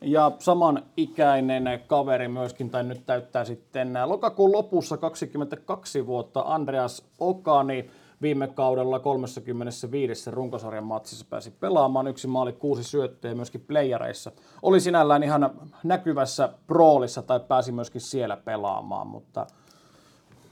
Ja 0.00 0.32
saman 0.38 0.82
ikäinen 0.96 1.80
kaveri 1.86 2.28
myöskin, 2.28 2.70
tai 2.70 2.84
nyt 2.84 3.06
täyttää 3.06 3.44
sitten 3.44 3.92
lokakuun 4.04 4.52
lopussa 4.52 4.96
22 4.96 6.06
vuotta 6.06 6.44
Andreas 6.46 7.04
Okani 7.18 7.90
viime 8.22 8.48
kaudella 8.48 8.98
35 8.98 10.30
runkosarjan 10.30 10.84
matsissa 10.84 11.26
pääsi 11.30 11.50
pelaamaan. 11.50 12.06
Yksi 12.06 12.26
maali, 12.26 12.52
kuusi 12.52 12.84
syöttöä 12.84 13.34
myöskin 13.34 13.60
playereissa. 13.60 14.32
Oli 14.62 14.80
sinällään 14.80 15.22
ihan 15.22 15.50
näkyvässä 15.84 16.52
roolissa 16.68 17.22
tai 17.22 17.40
pääsi 17.40 17.72
myöskin 17.72 18.00
siellä 18.00 18.36
pelaamaan, 18.36 19.06
mutta 19.06 19.46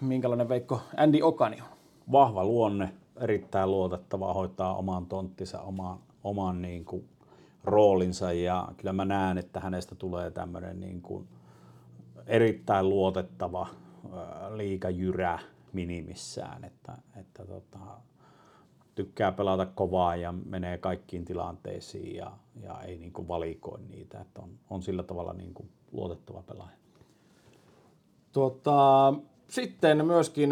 minkälainen 0.00 0.48
Veikko 0.48 0.80
Andy 0.96 1.22
Okani 1.22 1.56
on? 1.60 1.78
Vahva 2.12 2.44
luonne, 2.44 2.92
erittäin 3.20 3.70
luotettava, 3.70 4.34
hoitaa 4.34 4.76
oman 4.76 5.06
tonttinsa, 5.06 5.60
oman, 5.60 5.98
oman 6.24 6.62
niin 6.62 6.84
kuin 6.84 7.08
roolinsa 7.64 8.32
ja 8.32 8.68
kyllä 8.76 8.92
mä 8.92 9.04
näen, 9.04 9.38
että 9.38 9.60
hänestä 9.60 9.94
tulee 9.94 10.30
tämmöinen 10.30 10.80
niin 10.80 11.02
kuin 11.02 11.28
erittäin 12.26 12.88
luotettava 12.88 13.66
liikajyrä 14.54 15.38
minimissään, 15.86 16.64
että, 16.64 16.92
että 17.20 17.44
tota, 17.44 17.78
tykkää 18.94 19.32
pelata 19.32 19.66
kovaa 19.66 20.16
ja 20.16 20.32
menee 20.32 20.78
kaikkiin 20.78 21.24
tilanteisiin 21.24 22.16
ja, 22.16 22.32
ja 22.62 22.80
ei 22.80 22.98
niin 22.98 23.12
kuin 23.12 23.28
valikoi 23.28 23.78
niitä, 23.88 24.20
että 24.20 24.42
on, 24.42 24.50
on 24.70 24.82
sillä 24.82 25.02
tavalla 25.02 25.32
niin 25.32 25.54
kuin 25.54 25.68
luotettava 25.92 26.42
pelaaja. 26.42 26.76
Tota, 28.32 29.14
sitten 29.48 30.06
myöskin 30.06 30.50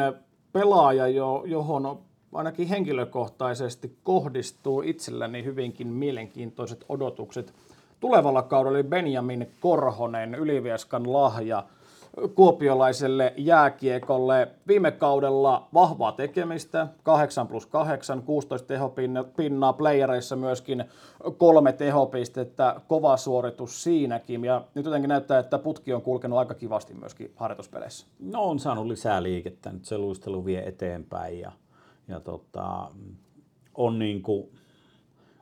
pelaaja, 0.52 1.08
johon 1.44 1.98
ainakin 2.32 2.68
henkilökohtaisesti 2.68 3.98
kohdistuu 4.02 4.82
itselläni 4.82 5.44
hyvinkin 5.44 5.88
mielenkiintoiset 5.88 6.84
odotukset. 6.88 7.54
Tulevalla 8.00 8.42
kaudella 8.42 8.78
oli 8.78 8.84
Benjamin 8.84 9.50
Korhonen, 9.60 10.34
Ylivieskan 10.34 11.12
lahja, 11.12 11.64
kuopiolaiselle 12.34 13.34
jääkiekolle. 13.36 14.48
Viime 14.68 14.90
kaudella 14.90 15.68
vahvaa 15.74 16.12
tekemistä, 16.12 16.88
8 17.02 17.48
plus 17.48 17.66
8, 17.66 18.22
16 18.22 18.68
tehopinnaa, 18.68 19.72
playereissa 19.72 20.36
myöskin 20.36 20.84
kolme 21.38 21.72
tehopistettä, 21.72 22.80
kova 22.88 23.16
suoritus 23.16 23.82
siinäkin. 23.82 24.44
Ja 24.44 24.64
nyt 24.74 24.84
jotenkin 24.84 25.08
näyttää, 25.08 25.38
että 25.38 25.58
putki 25.58 25.94
on 25.94 26.02
kulkenut 26.02 26.38
aika 26.38 26.54
kivasti 26.54 26.94
myöskin 26.94 27.32
harjoituspeleissä. 27.36 28.06
No 28.20 28.42
on 28.42 28.58
saanut 28.58 28.86
lisää 28.86 29.22
liikettä, 29.22 29.72
nyt 29.72 29.84
se 29.84 29.98
luistelu 29.98 30.44
vie 30.44 30.68
eteenpäin 30.68 31.40
ja, 31.40 31.52
ja 32.08 32.20
tota, 32.20 32.90
on, 33.74 33.98
niin 33.98 34.22
kuin, 34.22 34.48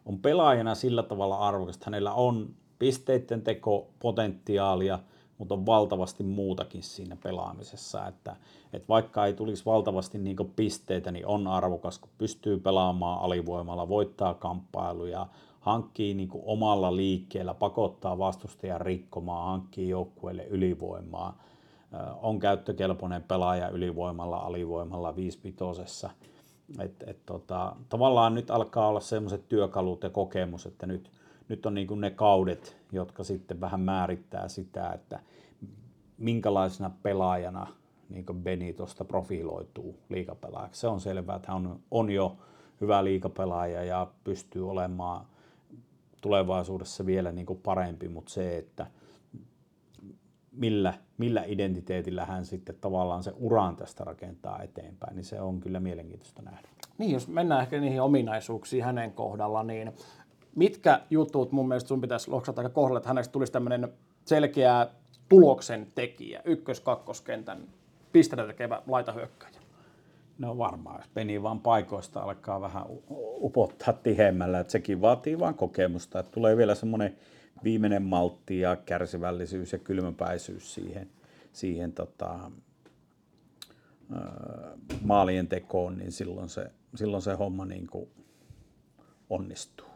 on 0.07 0.19
pelaajana 0.19 0.75
sillä 0.75 1.03
tavalla 1.03 1.39
arvokasta, 1.39 1.85
hänellä 1.87 2.13
on 2.13 2.49
pisteiden 2.79 3.43
teko 3.43 3.89
potentiaalia– 3.99 4.99
mutta 5.39 5.55
on 5.55 5.67
valtavasti 5.67 6.23
muutakin 6.23 6.83
siinä 6.83 7.17
pelaamisessa, 7.23 8.07
että, 8.07 8.37
että 8.73 8.89
vaikka 8.89 9.27
ei 9.27 9.33
tulisi 9.33 9.65
valtavasti 9.67 10.19
niin 10.19 10.37
pisteitä, 10.57 11.13
niin 11.13 11.27
on 11.27 11.47
arvokas, 11.47 11.99
kun 11.99 12.11
pystyy 12.19 12.61
pelaamaan 12.61 13.21
alivoimalla, 13.21 13.89
voittaa 13.89 14.35
kamppailuja, 14.35 15.27
hankkii 15.61 16.15
niin 16.15 16.31
omalla 16.43 16.97
liikkeellä, 16.97 17.55
pakottaa 17.55 18.19
vastustajan 18.19 18.81
rikkomaan, 18.81 19.47
hankkii 19.47 19.89
joukkueelle 19.89 20.45
ylivoimaa, 20.45 21.39
on 22.23 22.39
käyttökelpoinen 22.39 23.23
pelaaja 23.23 23.69
ylivoimalla, 23.69 24.37
alivoimalla, 24.37 25.17
viispitosessa. 25.17 26.11
Et, 26.79 27.05
et 27.07 27.27
tota, 27.27 27.77
tavallaan 27.89 28.35
nyt 28.35 28.51
alkaa 28.51 28.89
olla 28.89 29.01
sellaiset 29.01 29.49
työkalut 29.49 30.03
ja 30.03 30.11
kokemus, 30.11 30.67
että 30.67 30.87
nyt, 30.87 31.11
nyt 31.49 31.67
on 31.67 31.75
niin 31.75 31.87
kuin 31.87 32.01
ne 32.01 32.11
kaudet, 32.11 32.77
jotka 32.93 33.25
sitten 33.25 33.61
vähän 33.61 33.81
määrittää 33.81 34.49
sitä, 34.49 34.93
että 34.93 35.21
minkälaisena 36.19 36.91
pelaajana 37.03 37.67
niin 38.09 38.27
kuin 38.27 38.43
Beni 38.43 38.73
tuosta 38.73 39.05
profiloituu 39.05 39.99
liikapelaajaksi. 40.09 40.81
Se 40.81 40.89
on 40.89 41.01
selvää, 41.01 41.37
että 41.37 41.53
hän 41.53 41.67
on, 41.67 41.81
on 41.91 42.11
jo 42.11 42.37
hyvä 42.81 43.05
liikapelaaja 43.05 43.85
ja 43.85 44.07
pystyy 44.25 44.71
olemaan 44.71 45.27
tulevaisuudessa 46.21 47.07
vielä 47.07 47.33
niin 47.33 47.47
kuin 47.47 47.61
parempi, 47.63 48.09
mutta 48.09 48.33
se, 48.33 48.57
että 48.59 48.87
millä, 50.53 50.95
millä 51.19 51.45
identiteetillä 51.47 52.25
hän 52.25 52.45
sitten 52.45 52.77
tavallaan 52.81 53.23
se 53.23 53.33
uran 53.37 53.77
tästä 53.77 54.05
rakentaa 54.05 54.63
eteenpäin, 54.63 55.17
niin 55.17 55.25
se 55.25 55.41
on 55.41 55.61
kyllä 55.61 55.81
mielenkiintoista 55.81 56.43
nähdä. 56.43 56.69
Niin, 56.99 57.11
jos 57.11 57.29
mennään 57.29 57.63
ehkä 57.63 57.81
niihin 57.81 58.03
ominaisuuksiin 58.03 58.85
hänen 58.85 59.13
kohdalla, 59.13 59.63
niin 59.63 59.93
mitkä 60.57 61.01
jutut 61.11 61.53
mun 61.53 61.69
mielestä 61.69 61.89
sun 61.89 62.01
pitäisi 62.01 62.31
loksata 62.31 62.61
aika 62.61 62.75
kohdalla, 62.75 62.99
että 62.99 63.09
hänestä 63.09 63.33
tulisi 63.33 63.53
tämmöinen 63.53 63.89
selkeä 64.25 64.87
tuloksen 65.29 65.87
tekijä, 65.95 66.43
ykkös-kakkoskentän 66.45 67.69
pistetä 68.13 68.47
tekevä 68.47 68.83
laitahyökkäjä? 68.87 69.61
No 70.39 70.59
varmaan, 70.59 71.01
jos 71.01 71.11
peni 71.15 71.43
vaan 71.43 71.61
paikoista 71.61 72.21
alkaa 72.21 72.61
vähän 72.61 72.85
upottaa 73.41 73.93
tihemmällä, 73.93 74.61
että 74.61 74.71
sekin 74.71 75.01
vaatii 75.01 75.39
vaan 75.39 75.55
kokemusta, 75.55 76.21
että 76.21 76.33
tulee 76.33 76.57
vielä 76.57 76.75
semmoinen 76.75 77.17
viimeinen 77.65 78.03
maltti 78.03 78.61
ja 78.61 78.77
kärsivällisyys 78.77 79.73
ja 79.73 79.79
kylmäpäisyys 79.79 80.75
siihen, 80.75 81.11
siihen 81.53 81.93
tota, 81.93 82.51
maalien 85.05 85.49
tekoon, 85.49 85.99
niin 85.99 86.13
silloin 86.13 86.49
se, 86.49 86.71
silloin 86.95 87.23
se 87.23 87.35
homma 87.35 87.65
niin 87.65 87.87
kuin 87.87 88.09
onnistuu. 89.31 89.94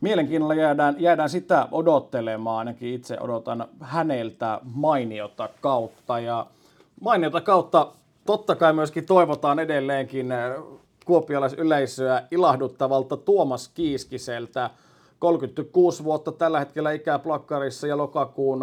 Mielenkiinnolla 0.00 0.54
jäädään, 0.54 0.96
jäädään 0.98 1.30
sitä 1.30 1.68
odottelemaan, 1.72 2.58
ainakin 2.58 2.94
itse 2.94 3.16
odotan 3.20 3.68
häneltä 3.80 4.60
mainiota 4.62 5.48
kautta. 5.60 6.20
Ja 6.20 6.46
mainiota 7.00 7.40
kautta 7.40 7.92
totta 8.26 8.56
kai 8.56 8.72
myöskin 8.72 9.06
toivotaan 9.06 9.58
edelleenkin 9.58 10.26
kuopialaisyleisöä 11.04 12.22
ilahduttavalta 12.30 13.16
Tuomas 13.16 13.68
Kiiskiseltä. 13.68 14.70
36 15.18 16.04
vuotta 16.04 16.32
tällä 16.32 16.58
hetkellä 16.58 16.92
ikää 16.92 17.18
plakkarissa 17.18 17.86
ja 17.86 17.96
lokakuun 17.96 18.60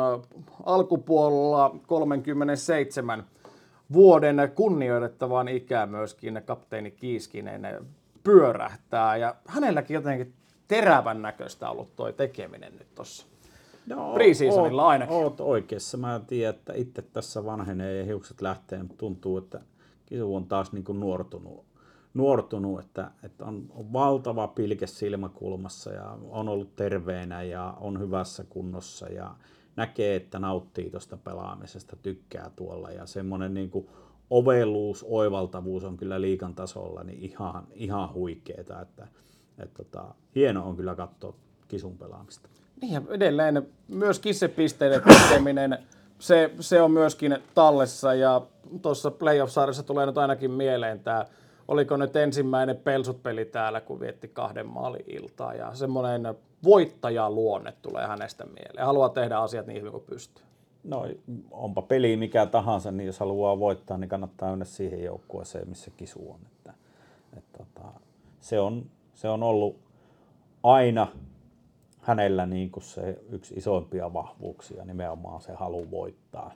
alkupuolella 0.66 1.76
37 1.88 3.24
vuoden 3.94 4.52
kunnioitettavan 4.56 5.48
ikää 5.48 5.86
myöskin 5.86 6.42
kapteeni 6.46 6.92
Kiiskinen 6.92 7.86
pyörähtää. 8.24 9.18
Ja 9.18 9.36
hänelläkin 9.48 9.96
jotenkin 9.96 10.34
terävän 10.68 11.22
näköistä 11.22 11.70
ollut 11.70 11.96
toi 11.96 12.14
tekeminen 12.14 12.74
nyt 12.78 12.96
tuossa. 12.96 13.26
No, 13.88 14.14
Preseasonilla 14.14 14.88
ainakin. 14.88 15.16
Oot 15.16 15.42
oikeassa. 15.42 15.98
Mä 15.98 16.22
tiedän, 16.28 16.56
että 16.56 16.74
itse 16.74 17.02
tässä 17.02 17.46
vanhenee 17.46 17.98
ja 17.98 18.06
hiukset 18.06 18.42
lähtee, 18.42 18.84
mutta 18.84 18.98
tuntuu, 18.98 19.38
että 19.38 19.62
Kisu 20.06 20.36
on 20.36 20.48
taas 20.48 20.72
niin 20.72 20.84
kuin 20.84 21.00
nuortunut, 21.00 21.66
nuortunut 22.14 22.80
että, 22.80 23.12
että 23.24 23.46
on, 23.46 23.66
on, 23.70 23.94
valtava 23.94 24.48
pilke 24.48 24.88
silmäkulmassa 24.88 25.92
ja 25.92 26.18
on 26.30 26.50
ollut 26.50 26.76
terveenä 26.76 27.44
ja 27.44 27.78
on 27.80 28.00
hyvässä 28.00 28.44
kunnossa 28.50 29.08
ja 29.08 29.36
näkee, 29.76 30.16
että 30.16 30.40
nauttii 30.40 30.90
tuosta 30.90 31.18
pelaamisesta, 31.18 31.96
tykkää 31.96 32.52
tuolla 32.56 32.92
ja 32.92 33.06
semmoinen 33.06 33.54
niin 33.54 33.70
kuin 33.70 33.88
ovelluus, 34.30 35.06
oivaltavuus 35.10 35.84
on 35.84 35.98
kyllä 35.98 36.22
liikan 36.22 36.56
tasolla 36.56 37.04
niin 37.04 37.20
ihan, 37.20 37.68
ihan 37.74 38.14
huikeeta, 38.14 38.82
että 38.82 39.08
että 39.60 39.84
tota, 39.84 40.06
hieno 40.36 40.68
on 40.68 40.76
kyllä 40.76 40.96
katsoa 40.96 41.34
kisun 41.68 41.98
pelaamista. 41.98 42.50
Niin 42.82 42.94
ja 42.94 43.02
edelleen 43.10 43.68
myös 43.88 44.20
kissepisteiden 44.20 45.02
tekeminen, 45.02 45.78
se, 46.20 46.52
se 46.60 46.82
on 46.82 46.92
myöskin 46.92 47.38
tallessa 47.56 48.14
ja 48.14 48.42
tuossa 48.82 49.12
playoff-sarjassa 49.12 49.84
tulee 49.84 50.06
nyt 50.06 50.18
ainakin 50.18 50.52
mieleen 50.52 51.00
tämä, 51.00 51.26
oliko 51.68 51.98
nyt 51.98 52.16
ensimmäinen 52.16 52.78
pelsut-peli 52.78 53.46
täällä, 53.46 53.82
kun 53.82 54.00
vietti 54.00 54.28
kahden 54.28 54.68
maalin 54.68 55.04
iltaa 55.08 55.54
ja 55.54 55.76
semmoinen 55.76 56.36
voittajaluonne 56.64 57.74
tulee 57.82 58.08
hänestä 58.08 58.46
mieleen. 58.46 58.86
Haluaa 58.86 59.10
tehdä 59.10 59.38
asiat 59.38 59.68
niin 59.68 59.80
hyvin 59.80 59.92
kuin 59.92 60.04
pystyy. 60.04 60.46
No 60.84 61.08
onpa 61.52 61.82
peli 61.82 62.18
mikä 62.18 62.46
tahansa, 62.46 62.92
niin 62.92 63.08
jos 63.08 63.20
haluaa 63.20 63.60
voittaa, 63.60 63.98
niin 63.98 64.10
kannattaa 64.10 64.50
mennä 64.50 64.66
siihen 64.66 65.04
joukkueeseen, 65.04 65.70
missä 65.70 65.92
kisu 65.98 66.32
on. 66.32 66.40
Että, 66.46 66.74
että, 67.38 67.64
että, 67.64 67.82
se 68.40 68.60
on 68.60 68.86
se 69.14 69.30
on 69.30 69.44
ollut 69.44 69.80
aina 70.64 71.08
hänellä 72.02 72.46
niin 72.46 72.72
kuin 72.72 72.84
se 72.84 73.20
yksi 73.30 73.56
isoimpia 73.56 74.14
vahvuuksia, 74.14 74.86
nimenomaan 74.86 75.42
se 75.42 75.54
halu 75.54 75.92
voittaa. 75.92 76.54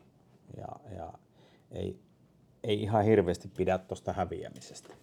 Ja, 0.57 0.95
ja 0.97 1.13
ei, 1.71 1.99
ei 2.63 2.81
ihan 2.81 3.03
hirveästi 3.03 3.47
pidä 3.57 3.77
tuosta 3.77 4.13
häviämisestä. 4.13 4.93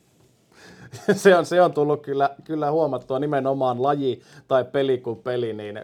se, 1.12 1.36
on, 1.36 1.46
se 1.46 1.62
on 1.62 1.72
tullut 1.72 2.02
kyllä, 2.02 2.30
kyllä 2.44 2.70
huomattua 2.70 3.18
nimenomaan 3.18 3.82
laji 3.82 4.22
tai 4.48 4.64
peli 4.64 4.98
kuin 4.98 5.18
peli, 5.18 5.52
niin 5.52 5.80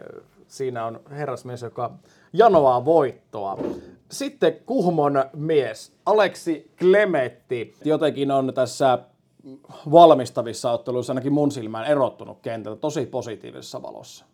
siinä 0.47 0.85
on 0.85 0.99
herrasmies, 1.09 1.61
joka 1.61 1.93
janoaa 2.33 2.85
voittoa. 2.85 3.57
Sitten 4.11 4.55
Kuhmon 4.65 5.25
mies, 5.33 5.93
Aleksi 6.05 6.71
Klemetti, 6.79 7.75
jotenkin 7.85 8.31
on 8.31 8.53
tässä 8.53 8.99
valmistavissa 9.91 10.71
otteluissa 10.71 11.13
ainakin 11.13 11.33
mun 11.33 11.51
silmään 11.51 11.87
erottunut 11.87 12.39
kentältä 12.41 12.79
tosi 12.79 13.05
positiivisessa 13.05 13.81
valossa? 13.81 14.25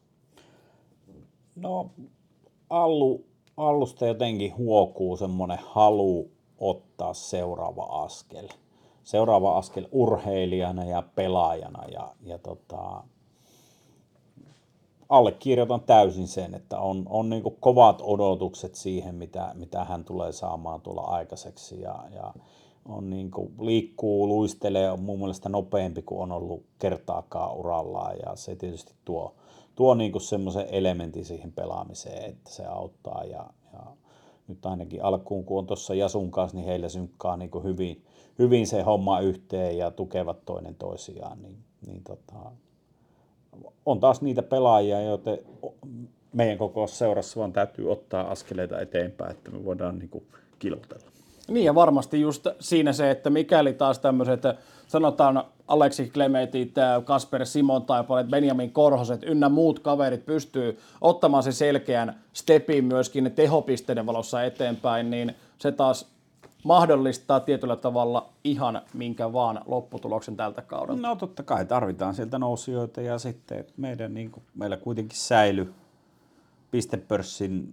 No 1.55 1.89
Allu, 2.69 3.25
Allusta 3.57 4.05
jotenkin 4.07 4.57
huokuu 4.57 5.17
semmoinen 5.17 5.59
halu 5.61 6.31
ottaa 6.59 7.13
seuraava 7.13 7.83
askel. 7.83 8.47
Seuraava 9.03 9.57
askel 9.57 9.87
urheilijana 9.91 10.83
ja 10.83 11.03
pelaajana 11.15 11.85
ja, 11.85 12.15
ja 12.21 12.37
tota, 12.37 13.03
allekirjoitan 15.09 15.81
täysin 15.81 16.27
sen, 16.27 16.53
että 16.53 16.79
on, 16.79 17.05
on 17.09 17.29
niin 17.29 17.43
kovat 17.59 18.01
odotukset 18.01 18.75
siihen, 18.75 19.15
mitä, 19.15 19.51
mitä 19.53 19.83
hän 19.83 20.05
tulee 20.05 20.31
saamaan 20.31 20.81
tuolla 20.81 21.01
aikaiseksi 21.01 21.81
ja, 21.81 22.03
ja 22.15 22.33
on 22.89 23.09
niin 23.09 23.31
kuin, 23.31 23.53
liikkuu, 23.59 24.27
luistelee, 24.27 24.91
on 24.91 25.01
mun 25.01 25.19
mielestä 25.19 25.49
nopeampi 25.49 26.01
kuin 26.01 26.21
on 26.21 26.31
ollut 26.31 26.63
kertaakaan 26.79 27.55
urallaan. 27.55 28.15
Ja 28.25 28.35
se 28.35 28.55
tietysti 28.55 28.93
tuo, 29.05 29.35
tuo 29.75 29.95
niin 29.95 30.21
semmoisen 30.21 30.67
elementin 30.71 31.25
siihen 31.25 31.51
pelaamiseen, 31.51 32.29
että 32.29 32.51
se 32.51 32.65
auttaa. 32.65 33.23
Ja, 33.23 33.49
ja 33.73 33.79
nyt 34.47 34.65
ainakin 34.65 35.03
alkuun, 35.03 35.45
kun 35.45 35.59
on 35.59 35.67
tuossa 35.67 35.95
Jasun 35.95 36.31
kanssa, 36.31 36.57
niin 36.57 36.67
heillä 36.67 36.89
synkkaa 36.89 37.37
niin 37.37 37.49
kuin 37.49 37.63
hyvin, 37.63 38.05
hyvin 38.39 38.67
se 38.67 38.81
homma 38.81 39.19
yhteen 39.19 39.77
ja 39.77 39.91
tukevat 39.91 40.45
toinen 40.45 40.75
toisiaan, 40.75 41.41
niin, 41.41 41.57
niin 41.87 42.03
tota, 42.03 42.51
on 43.85 43.99
taas 43.99 44.21
niitä 44.21 44.43
pelaajia, 44.43 45.01
joita 45.01 45.37
meidän 46.33 46.57
koko 46.57 46.87
seurassa 46.87 47.39
vaan 47.39 47.53
täytyy 47.53 47.91
ottaa 47.91 48.31
askeleita 48.31 48.81
eteenpäin, 48.81 49.31
että 49.31 49.51
me 49.51 49.65
voidaan 49.65 49.99
niin 49.99 50.09
kuin. 50.09 50.23
Niin 51.47 51.65
ja 51.65 51.75
varmasti 51.75 52.21
just 52.21 52.47
siinä 52.59 52.93
se, 52.93 53.11
että 53.11 53.29
mikäli 53.29 53.73
taas 53.73 53.99
tämmöiset, 53.99 54.41
sanotaan 54.87 55.43
Aleksi 55.67 56.09
Klemetit, 56.09 56.75
Kasper 57.05 57.45
Simon 57.45 57.85
tai 57.85 58.03
Benjamin 58.29 58.71
Korhoset 58.71 59.23
ynnä 59.23 59.49
muut 59.49 59.79
kaverit 59.79 60.25
pystyy 60.25 60.79
ottamaan 61.01 61.43
sen 61.43 61.53
selkeän 61.53 62.19
stepin 62.33 62.85
myöskin 62.85 63.31
tehopisteiden 63.35 64.05
valossa 64.05 64.43
eteenpäin, 64.43 65.09
niin 65.09 65.35
se 65.59 65.71
taas 65.71 66.11
mahdollistaa 66.63 67.39
tietyllä 67.39 67.75
tavalla 67.75 68.29
ihan 68.43 68.81
minkä 68.93 69.33
vaan 69.33 69.61
lopputuloksen 69.65 70.37
tältä 70.37 70.61
kaudelta. 70.61 71.01
No 71.01 71.15
totta 71.15 71.43
kai 71.43 71.65
tarvitaan 71.65 72.15
sieltä 72.15 72.39
nousijoita 72.39 73.01
ja 73.01 73.19
sitten 73.19 73.65
meidän, 73.77 74.13
niin 74.13 74.31
kuin, 74.31 74.43
meillä 74.55 74.77
kuitenkin 74.77 75.17
säily 75.17 75.73
pistepörssin 76.71 77.69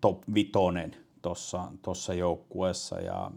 top 0.00 0.18
vitonen 0.34 0.96
tuossa 1.26 1.64
tossa 1.82 2.14
joukkueessa 2.14 3.00
ja 3.00 3.30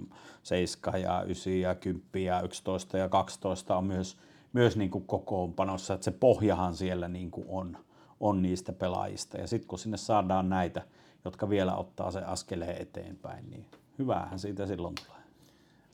7 0.43 1.01
ja 1.01 1.23
9 1.23 1.59
ja 1.59 1.75
10 1.75 2.25
ja 2.25 2.41
11 2.41 2.97
ja 2.97 3.09
12 3.09 3.77
on 3.77 3.83
myös, 3.83 4.17
myös 4.53 4.77
niin 4.77 4.91
kuin 4.91 5.05
kokoonpanossa, 5.05 5.93
että 5.93 6.03
se 6.03 6.11
pohjahan 6.11 6.75
siellä 6.75 7.07
niin 7.07 7.31
kuin 7.31 7.45
on, 7.49 7.77
on 8.19 8.41
niistä 8.41 8.73
pelaajista. 8.73 9.37
Ja 9.37 9.47
sitten 9.47 9.67
kun 9.67 9.79
sinne 9.79 9.97
saadaan 9.97 10.49
näitä, 10.49 10.81
jotka 11.25 11.49
vielä 11.49 11.75
ottaa 11.75 12.11
se 12.11 12.19
askeleen 12.19 12.81
eteenpäin, 12.81 13.49
niin 13.49 13.65
hyvähän 13.99 14.39
siitä 14.39 14.65
silloin 14.65 14.95
tulee. 15.05 15.21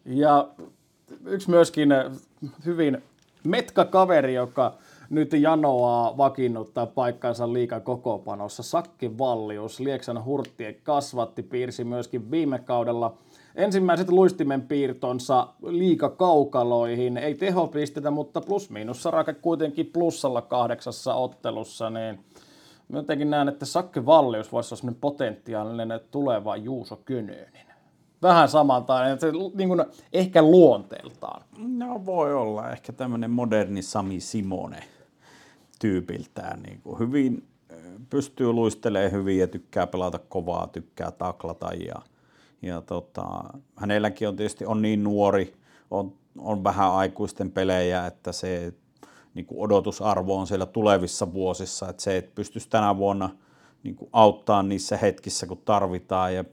Ja 0.06 0.50
yksi 1.26 1.50
myöskin 1.50 1.90
hyvin 2.66 3.04
metka 3.44 3.86
kaveri, 3.86 4.34
joka 4.34 4.74
nyt 5.10 5.34
janoaa 5.34 6.18
vakiinnuttaa 6.18 6.86
paikkansa 6.86 7.54
liikan 7.54 7.82
kokoopanossa. 7.82 8.64
Sakki 8.64 9.18
Vallius, 9.18 9.80
Lieksan 9.80 10.26
hurttien 10.26 10.76
kasvatti, 10.84 11.44
piirsi 11.44 11.84
myöskin 11.84 12.32
viime 12.32 12.60
kaudella 12.60 13.18
ensimmäiset 13.56 14.10
luistimen 14.10 14.62
piirtonsa 14.62 15.48
liikakaukaloihin. 15.64 17.18
Ei 17.18 17.36
tehopistetä, 17.36 18.12
mutta 18.12 18.42
plus-miinus 18.42 19.04
sarake 19.04 19.34
kuitenkin 19.34 19.90
plussalla 19.94 20.42
kahdeksassa 20.42 21.14
ottelussa, 21.14 21.90
niin 21.90 22.20
jotenkin 22.94 23.30
näen, 23.30 23.48
että 23.48 23.66
Sakke 23.66 24.06
Vallius 24.06 24.52
voisi 24.52 24.76
olla 24.76 24.96
potentiaalinen 25.02 26.00
tuleva 26.12 26.56
Juuso 26.56 26.96
Könönen. 27.06 27.66
Vähän 28.22 28.50
samalta, 28.50 29.18
se, 29.20 29.32
niin 29.56 29.70
kuin, 29.70 29.86
ehkä 30.14 30.42
luonteeltaan. 30.42 31.42
No 31.58 32.06
voi 32.06 32.34
olla, 32.34 32.72
ehkä 32.72 32.94
tämmöinen 32.94 33.32
moderni 33.32 33.82
Sami 33.82 34.20
Simone 34.20 34.95
tyypiltään. 35.80 36.64
Niin 36.64 36.82
kuin 36.82 37.00
hyvin 37.00 37.48
pystyy 38.10 38.54
luistelemaan 38.54 39.12
hyvin 39.12 39.40
ja 39.40 39.48
tykkää 39.48 39.88
pelata 39.88 40.20
kovaa, 40.20 40.68
tykkää 40.68 41.12
taklata 41.12 41.74
ja, 41.74 41.96
ja 42.62 42.82
tota, 42.82 43.26
hänelläkin 43.76 44.28
on 44.28 44.36
tietysti 44.36 44.66
on 44.66 44.82
niin 44.82 45.04
nuori, 45.04 45.54
on, 45.92 46.14
on 46.38 46.64
vähän 46.64 46.92
aikuisten 46.92 47.52
pelejä, 47.52 48.06
että 48.06 48.32
se 48.32 48.74
niin 49.34 49.46
kuin 49.46 49.60
odotusarvo 49.60 50.38
on 50.38 50.48
siellä 50.48 50.66
tulevissa 50.66 51.34
vuosissa, 51.34 51.90
että 51.90 52.04
se, 52.04 52.18
että 52.18 52.32
pystyisi 52.36 52.70
tänä 52.70 52.98
vuonna 52.98 53.30
niin 53.84 53.96
kuin 53.96 54.10
auttaa 54.14 54.64
niissä 54.64 54.98
hetkissä, 54.98 55.48
kun 55.48 55.62
tarvitaan 55.66 56.36
ja 56.36 56.44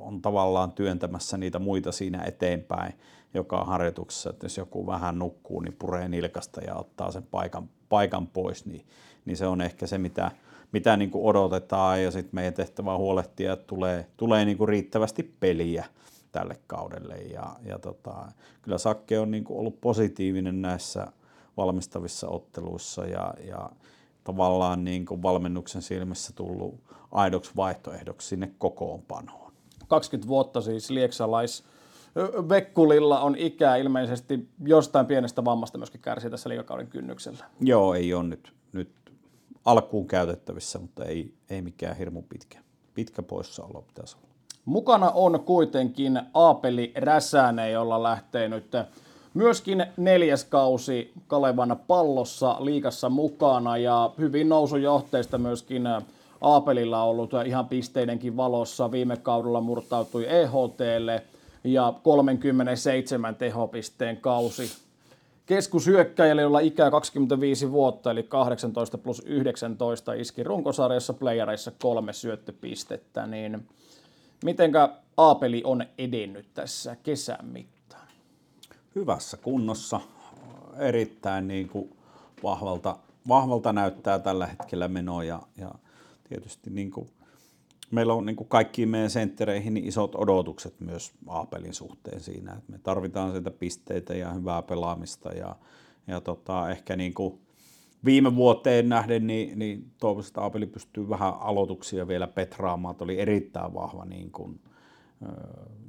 on 0.00 0.22
tavallaan 0.22 0.72
työntämässä 0.72 1.36
niitä 1.36 1.58
muita 1.58 1.92
siinä 1.92 2.22
eteenpäin 2.22 2.92
joka 3.34 3.64
harjoituksessa, 3.64 4.30
että 4.30 4.44
jos 4.44 4.56
joku 4.56 4.86
vähän 4.86 5.18
nukkuu, 5.18 5.60
niin 5.60 5.76
puree 5.78 6.08
nilkasta 6.08 6.60
ja 6.60 6.74
ottaa 6.74 7.12
sen 7.12 7.22
paikan, 7.22 7.68
paikan 7.88 8.26
pois, 8.26 8.66
niin, 8.66 8.86
niin 9.24 9.36
se 9.36 9.46
on 9.46 9.60
ehkä 9.60 9.86
se, 9.86 9.98
mitä, 9.98 10.30
mitä 10.72 10.96
niin 10.96 11.10
kuin 11.10 11.24
odotetaan 11.24 12.02
ja 12.02 12.10
sitten 12.10 12.34
meidän 12.34 12.54
tehtävä 12.54 12.92
on 12.92 12.98
huolehtia, 12.98 13.52
että 13.52 13.66
tulee, 13.66 14.06
tulee 14.16 14.44
niin 14.44 14.58
kuin 14.58 14.68
riittävästi 14.68 15.22
peliä 15.40 15.84
tälle 16.32 16.58
kaudelle 16.66 17.16
ja, 17.16 17.56
ja 17.64 17.78
tota, 17.78 18.32
kyllä 18.62 18.78
Sakke 18.78 19.18
on 19.18 19.30
niin 19.30 19.44
kuin 19.44 19.58
ollut 19.58 19.80
positiivinen 19.80 20.62
näissä 20.62 21.06
valmistavissa 21.56 22.28
otteluissa 22.28 23.04
ja, 23.04 23.34
ja 23.44 23.70
tavallaan 24.24 24.84
niin 24.84 25.06
kuin 25.06 25.22
valmennuksen 25.22 25.82
silmissä 25.82 26.32
tullut 26.32 26.80
aidoksi 27.12 27.50
vaihtoehdoksi 27.56 28.28
sinne 28.28 28.50
kokoonpanoon. 28.58 29.52
20 29.88 30.28
vuotta 30.28 30.60
siis 30.60 30.90
lieksalais 30.90 31.64
Vekkulilla 32.48 33.20
on 33.20 33.36
ikää 33.38 33.76
ilmeisesti 33.76 34.48
jostain 34.64 35.06
pienestä 35.06 35.44
vammasta 35.44 35.78
myöskin 35.78 36.00
kärsii 36.00 36.30
tässä 36.30 36.48
liikakauden 36.48 36.86
kynnyksellä. 36.86 37.44
Joo, 37.60 37.94
ei 37.94 38.14
ole 38.14 38.24
nyt, 38.24 38.52
nyt 38.72 38.90
alkuun 39.64 40.06
käytettävissä, 40.06 40.78
mutta 40.78 41.04
ei, 41.04 41.34
ei 41.50 41.62
mikään 41.62 41.96
hirmu 41.96 42.22
pitkä. 42.22 42.58
Pitkä 42.94 43.22
poissaolo 43.22 43.82
pitäisi 43.82 44.16
olla. 44.16 44.26
Mukana 44.64 45.10
on 45.10 45.40
kuitenkin 45.40 46.20
Aapeli 46.34 46.92
Räsänen, 46.96 47.72
jolla 47.72 48.02
lähtee 48.02 48.48
nyt 48.48 48.70
myöskin 49.34 49.86
neljäs 49.96 50.44
kausi 50.44 51.12
Kalevan 51.26 51.80
pallossa 51.86 52.56
liikassa 52.60 53.08
mukana 53.08 53.76
ja 53.76 54.10
hyvin 54.18 54.48
nousujohteista 54.48 55.38
myöskin 55.38 55.88
Aapelilla 56.40 57.02
ollut 57.02 57.30
ihan 57.46 57.68
pisteidenkin 57.68 58.36
valossa. 58.36 58.90
Viime 58.90 59.16
kaudella 59.16 59.60
murtautui 59.60 60.26
EHTlle 60.28 61.22
ja 61.66 61.94
37 62.02 63.34
tehopisteen 63.34 64.16
kausi. 64.16 64.70
Keskushyökkäjälle, 65.46 66.42
jolla 66.42 66.60
ikää 66.60 66.90
25 66.90 67.72
vuotta, 67.72 68.10
eli 68.10 68.22
18 68.22 68.98
plus 68.98 69.22
19, 69.26 70.12
iski 70.12 70.42
runkosarjassa 70.42 71.12
playereissa 71.12 71.72
kolme 71.82 72.12
syöttöpistettä, 72.12 73.26
niin 73.26 73.68
mitenkä 74.44 74.88
Aapeli 75.16 75.62
on 75.64 75.84
edennyt 75.98 76.46
tässä 76.54 76.96
kesän 77.02 77.44
mittaan? 77.44 78.08
Hyvässä 78.94 79.36
kunnossa, 79.36 80.00
erittäin 80.78 81.48
niin 81.48 81.68
kuin 81.68 81.96
vahvalta, 82.42 82.96
vahvalta 83.28 83.72
näyttää 83.72 84.18
tällä 84.18 84.46
hetkellä 84.46 84.88
meno 84.88 85.22
ja, 85.22 85.42
ja 85.56 85.74
tietysti 86.28 86.70
niin 86.70 86.90
kuin 86.90 87.08
meillä 87.90 88.14
on 88.14 88.26
niin 88.26 88.36
kuin 88.36 88.48
kaikkiin 88.48 88.88
meidän 88.88 89.10
senttereihin 89.10 89.74
niin 89.74 89.86
isot 89.86 90.14
odotukset 90.14 90.80
myös 90.80 91.12
Aapelin 91.26 91.74
suhteen 91.74 92.20
siinä, 92.20 92.52
että 92.52 92.72
me 92.72 92.78
tarvitaan 92.78 93.30
sieltä 93.30 93.50
pisteitä 93.50 94.14
ja 94.14 94.32
hyvää 94.32 94.62
pelaamista 94.62 95.32
ja, 95.32 95.56
ja 96.06 96.20
tota, 96.20 96.70
ehkä 96.70 96.96
niin 96.96 97.14
kuin 97.14 97.40
viime 98.04 98.36
vuoteen 98.36 98.88
nähden, 98.88 99.26
niin, 99.26 99.58
niin 99.58 99.90
toivottavasti 100.00 100.30
että 100.30 100.40
Aapeli 100.40 100.66
pystyy 100.66 101.08
vähän 101.08 101.34
aloituksia 101.40 102.08
vielä 102.08 102.26
petraamaan, 102.26 102.92
että 102.92 103.04
oli 103.04 103.20
erittäin 103.20 103.74
vahva 103.74 104.04
niin 104.04 104.30
kuin, 104.30 104.60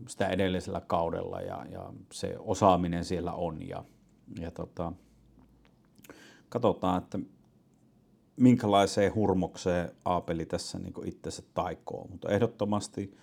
sitä 0.08 0.28
edellisellä 0.28 0.82
kaudella 0.82 1.42
ja, 1.42 1.66
ja 1.72 1.94
se 2.12 2.36
osaaminen 2.40 3.06
siellä 3.06 3.34
on 3.34 3.68
ja, 3.68 3.84
ja 4.40 4.52
tota, 4.52 4.92
katsotaan, 6.50 7.04
että 7.04 7.20
minkälaiseen 8.38 9.16
hurmokseen 9.16 9.92
Aapeli 10.06 10.46
tässä 10.46 10.80
niin 10.80 10.94
itsensä 11.06 11.44
taikoo. 11.54 12.08
Mutta 12.12 12.30
ehdottomasti 12.30 13.18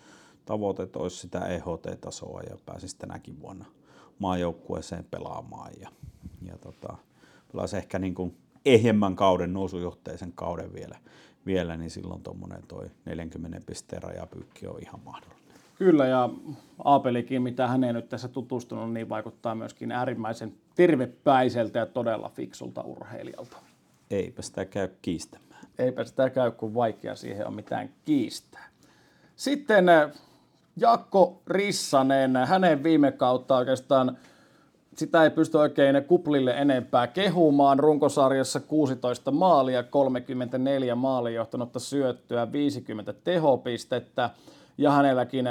tavoite 0.45 0.89
olisi 0.95 1.17
sitä 1.17 1.47
EHT-tasoa 1.47 2.43
ja 2.43 2.57
pääsisi 2.67 2.99
tänäkin 2.99 3.41
vuonna 3.41 3.65
maajoukkueeseen 4.19 5.05
pelaamaan. 5.11 5.73
Ja, 5.81 5.89
ja 6.43 6.59
tota, 6.59 6.97
pelaisi 7.53 7.77
ehkä 7.77 7.99
niin 7.99 8.15
kuin 8.15 8.37
ehjemmän 8.65 9.17
kauden, 9.17 9.53
nousujohteisen 9.53 10.33
kauden 10.33 10.75
vielä, 10.75 10.99
vielä 11.47 11.77
niin 11.77 11.91
silloin 11.91 12.23
tuommoinen 12.23 12.63
toi 12.69 12.91
40 13.05 13.61
pisteen 13.67 14.03
rajapyykki 14.03 14.67
on 14.67 14.83
ihan 14.83 15.01
mahdollinen. 15.05 15.45
Kyllä, 15.79 16.07
ja 16.07 16.31
Aapelikin, 16.85 17.43
mitä 17.43 17.67
hän 17.67 17.85
ei 17.85 17.93
nyt 17.93 18.09
tässä 18.09 18.29
tutustunut, 18.29 18.93
niin 18.93 19.09
vaikuttaa 19.09 19.55
myöskin 19.55 19.93
äärimmäisen 19.93 20.55
tervepäiseltä 20.75 21.79
ja 21.79 21.87
todella 21.87 22.29
fiksulta 22.29 22.83
urheilijalta. 22.83 23.57
Eipä 24.11 24.43
sitä 24.43 24.65
käy 24.65 24.89
kiistämään. 25.03 25.67
Eipä 25.79 26.05
sitä 26.05 26.31
käy, 26.31 26.51
kun 26.51 26.75
vaikea 26.75 27.15
siihen 27.15 27.47
on 27.47 27.55
mitään 27.55 27.91
kiistää. 28.05 28.69
Sitten 29.37 29.89
äh, 29.89 30.11
Jakko 30.77 31.43
Rissanen, 31.47 32.37
hänen 32.37 32.83
viime 32.83 33.13
kautta 33.13 33.57
oikeastaan 33.57 34.17
sitä 34.97 35.25
ei 35.25 35.31
pysty 35.31 35.59
oikein 35.59 36.05
kuplille 36.05 36.51
enempää 36.51 37.07
kehumaan. 37.07 37.79
Runkosarjassa 37.79 38.61
16 38.61 39.31
maalia, 39.31 39.83
34 39.83 40.95
maalia 40.95 41.35
johtanutta 41.35 41.79
syöttöä, 41.79 42.53
50 42.53 43.13
tehopistettä. 43.13 44.31
Ja 44.79 44.91
hänelläkin 44.91 45.47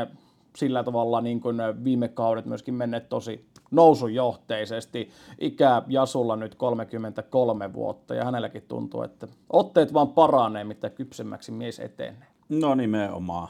sillä 0.55 0.83
tavalla 0.83 1.21
niin 1.21 1.41
kuin 1.41 1.57
viime 1.83 2.07
kaudet 2.07 2.45
myöskin 2.45 2.73
menneet 2.73 3.09
tosi 3.09 3.45
nousujohteisesti. 3.73 5.09
Ikä 5.39 5.81
Jasulla 5.87 6.35
nyt 6.35 6.55
33 6.55 7.73
vuotta 7.73 8.15
ja 8.15 8.25
hänelläkin 8.25 8.63
tuntuu, 8.67 9.01
että 9.01 9.27
otteet 9.49 9.93
vaan 9.93 10.09
paranee, 10.09 10.63
mitä 10.63 10.89
kypsemmäksi 10.89 11.51
mies 11.51 11.79
etenee. 11.79 12.27
No 12.49 12.75
nimenomaan. 12.75 13.47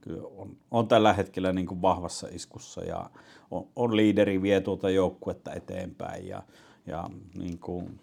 Kyllä 0.00 0.28
on, 0.36 0.56
on 0.70 0.88
tällä 0.88 1.12
hetkellä 1.12 1.52
niin 1.52 1.66
kuin 1.66 1.82
vahvassa 1.82 2.28
iskussa 2.30 2.84
ja 2.84 3.10
on, 3.50 3.66
on 3.76 3.96
liideri 3.96 4.42
vie 4.42 4.60
tuota 4.60 4.90
joukkuetta 4.90 5.52
eteenpäin 5.52 6.28
ja, 6.28 6.42
ja 6.86 7.10
niin 7.38 7.58
kuin, 7.58 8.00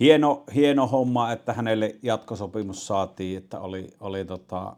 hieno, 0.00 0.44
hieno 0.54 0.86
homma, 0.86 1.32
että 1.32 1.52
hänelle 1.52 1.96
jatkosopimus 2.02 2.86
saatiin, 2.86 3.38
että 3.38 3.60
oli, 3.60 3.90
oli 4.00 4.24
tota, 4.24 4.76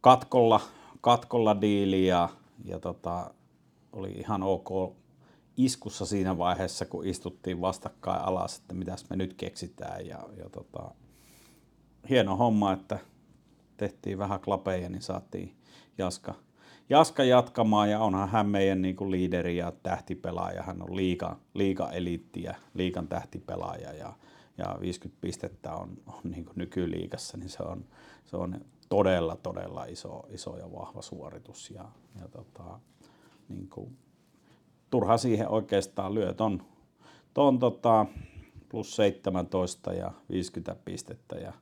katkolla 0.00 0.60
katkolla 1.00 1.60
diili 1.60 2.06
ja, 2.06 2.28
ja 2.64 2.78
tota, 2.78 3.30
oli 3.92 4.10
ihan 4.10 4.42
ok 4.42 4.96
iskussa 5.56 6.06
siinä 6.06 6.38
vaiheessa, 6.38 6.84
kun 6.84 7.06
istuttiin 7.06 7.60
vastakkain 7.60 8.22
alas, 8.22 8.56
että 8.56 8.74
mitäs 8.74 9.10
me 9.10 9.16
nyt 9.16 9.34
keksitään. 9.34 10.06
Ja, 10.06 10.28
ja 10.36 10.50
tota, 10.50 10.90
hieno 12.08 12.36
homma, 12.36 12.72
että 12.72 12.98
tehtiin 13.76 14.18
vähän 14.18 14.40
klapeja, 14.40 14.88
niin 14.88 15.02
saatiin 15.02 15.56
Jaska, 15.98 16.34
Jaska 16.88 17.24
jatkamaan 17.24 17.90
ja 17.90 18.00
onhan 18.00 18.28
hän 18.28 18.46
meidän 18.46 18.82
niin 18.82 18.96
kuin 18.96 19.10
liideri 19.10 19.56
ja 19.56 19.72
tähtipelaaja. 19.82 20.62
Hän 20.62 20.82
on 20.82 20.96
liika, 20.96 21.36
liika 21.54 21.90
eliitti 21.90 22.42
ja 22.42 22.54
liikan 22.74 23.08
tähtipelaaja 23.08 23.92
ja, 23.92 24.12
ja 24.58 24.78
50 24.80 25.20
pistettä 25.20 25.74
on, 25.74 25.96
on 26.06 26.20
niin 26.30 26.44
kuin 26.44 26.54
nykyliigassa, 26.56 27.36
niin 27.36 27.50
se 27.50 27.62
on, 27.62 27.84
se 28.24 28.36
on 28.36 28.60
todella, 28.88 29.36
todella 29.36 29.84
iso, 29.84 30.26
iso 30.30 30.56
ja 30.56 30.72
vahva 30.72 31.02
suoritus. 31.02 31.70
Ja, 31.70 31.84
ja 32.20 32.28
tota, 32.28 32.80
niin 33.50 33.68
kuin, 33.68 33.96
turha 34.90 35.16
siihen 35.16 35.48
oikeastaan 35.48 36.14
lyö. 36.14 36.34
Ton, 36.34 36.62
ton 37.34 37.58
tota, 37.58 38.06
plus 38.68 38.96
17 38.96 39.92
ja 39.92 40.12
50 40.30 40.76
pistettä 40.84 41.36
ja 41.36 41.52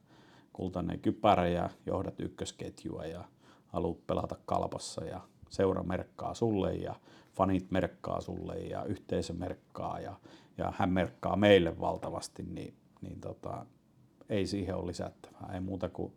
kultainen 0.52 1.00
kypärä 1.00 1.48
ja 1.48 1.70
johdat 1.86 2.20
ykkösketjua 2.20 3.04
ja 3.04 3.24
haluat 3.66 4.06
pelata 4.06 4.36
kalpassa 4.46 5.04
ja 5.04 5.20
seura 5.50 5.82
merkkaa 5.82 6.34
sulle 6.34 6.74
ja 6.74 6.94
fanit 7.34 7.70
merkkaa 7.70 8.20
sulle 8.20 8.56
ja 8.56 8.84
yhteisö 8.84 9.32
merkkaa 9.32 10.00
ja, 10.00 10.14
ja 10.58 10.72
hän 10.76 10.90
merkkaa 10.90 11.36
meille 11.36 11.80
valtavasti, 11.80 12.42
niin, 12.42 12.74
niin 13.00 13.20
tota, 13.20 13.66
ei 14.28 14.46
siihen 14.46 14.76
ole 14.76 14.86
lisättävää. 14.86 15.50
Ei 15.54 15.60
muuta 15.60 15.88
kuin 15.88 16.12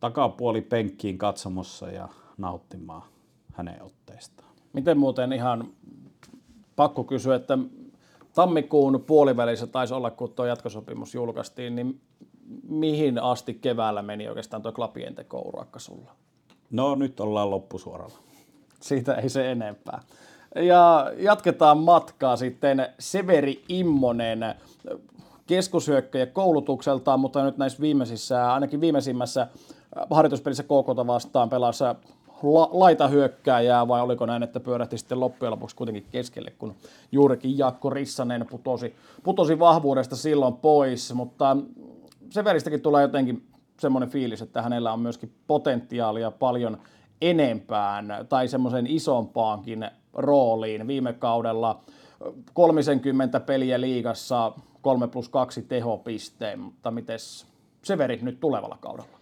takapuoli 0.00 0.60
penkkiin 0.60 1.18
katsomossa 1.18 1.90
ja 1.90 2.08
nauttimaan 2.38 3.02
hänen 3.60 3.82
otteestaan. 3.82 4.48
Miten 4.72 4.98
muuten 4.98 5.32
ihan 5.32 5.68
pakko 6.76 7.04
kysyä, 7.04 7.34
että 7.34 7.58
tammikuun 8.34 9.04
puolivälissä 9.06 9.66
taisi 9.66 9.94
olla, 9.94 10.10
kun 10.10 10.32
tuo 10.32 10.46
jatkosopimus 10.46 11.14
julkaistiin, 11.14 11.76
niin 11.76 12.00
mihin 12.68 13.22
asti 13.22 13.54
keväällä 13.54 14.02
meni 14.02 14.28
oikeastaan 14.28 14.62
tuo 14.62 14.72
klapien 14.72 15.14
tekourakka 15.14 15.78
sulla? 15.78 16.10
No 16.70 16.94
nyt 16.94 17.20
ollaan 17.20 17.50
loppusuoralla. 17.50 18.18
Siitä 18.80 19.14
ei 19.14 19.28
se 19.28 19.50
enempää. 19.50 20.02
Ja 20.56 21.12
jatketaan 21.16 21.78
matkaa 21.78 22.36
sitten 22.36 22.88
Severi 22.98 23.64
Immonen, 23.68 24.54
keskushyökkäjä 25.46 26.26
koulutukseltaan, 26.26 27.20
mutta 27.20 27.44
nyt 27.44 27.56
näissä 27.56 27.80
viimeisissä, 27.80 28.52
ainakin 28.52 28.80
viimeisimmässä 28.80 29.48
harjoituspelissä 30.10 30.62
KK 30.62 31.06
vastaan 31.06 31.50
pelassa 31.50 31.94
la, 32.42 32.68
laitahyökkääjää 32.72 33.88
vai 33.88 34.00
oliko 34.00 34.26
näin, 34.26 34.42
että 34.42 34.60
pyörähti 34.60 34.98
sitten 34.98 35.20
loppujen 35.20 35.52
lopuksi 35.52 35.76
kuitenkin 35.76 36.06
keskelle, 36.10 36.50
kun 36.50 36.74
juurikin 37.12 37.58
Jaakko 37.58 37.90
Rissanen 37.90 38.46
putosi, 38.50 38.96
putosi 39.22 39.58
vahvuudesta 39.58 40.16
silloin 40.16 40.54
pois, 40.54 41.14
mutta 41.14 41.56
Severistäkin 42.30 42.80
tulee 42.80 43.02
jotenkin 43.02 43.46
semmoinen 43.78 44.10
fiilis, 44.10 44.42
että 44.42 44.62
hänellä 44.62 44.92
on 44.92 45.00
myöskin 45.00 45.32
potentiaalia 45.46 46.30
paljon 46.30 46.78
enempään 47.20 48.26
tai 48.28 48.48
semmoisen 48.48 48.86
isompaankin 48.86 49.90
rooliin. 50.12 50.86
Viime 50.86 51.12
kaudella 51.12 51.80
30 52.52 53.40
peliä 53.40 53.80
liigassa, 53.80 54.52
3 54.82 55.08
plus 55.08 55.28
2 55.28 55.62
tehopisteen, 55.62 56.60
mutta 56.60 56.90
miten 56.90 57.18
Severi 57.82 58.18
nyt 58.22 58.40
tulevalla 58.40 58.78
kaudella? 58.80 59.19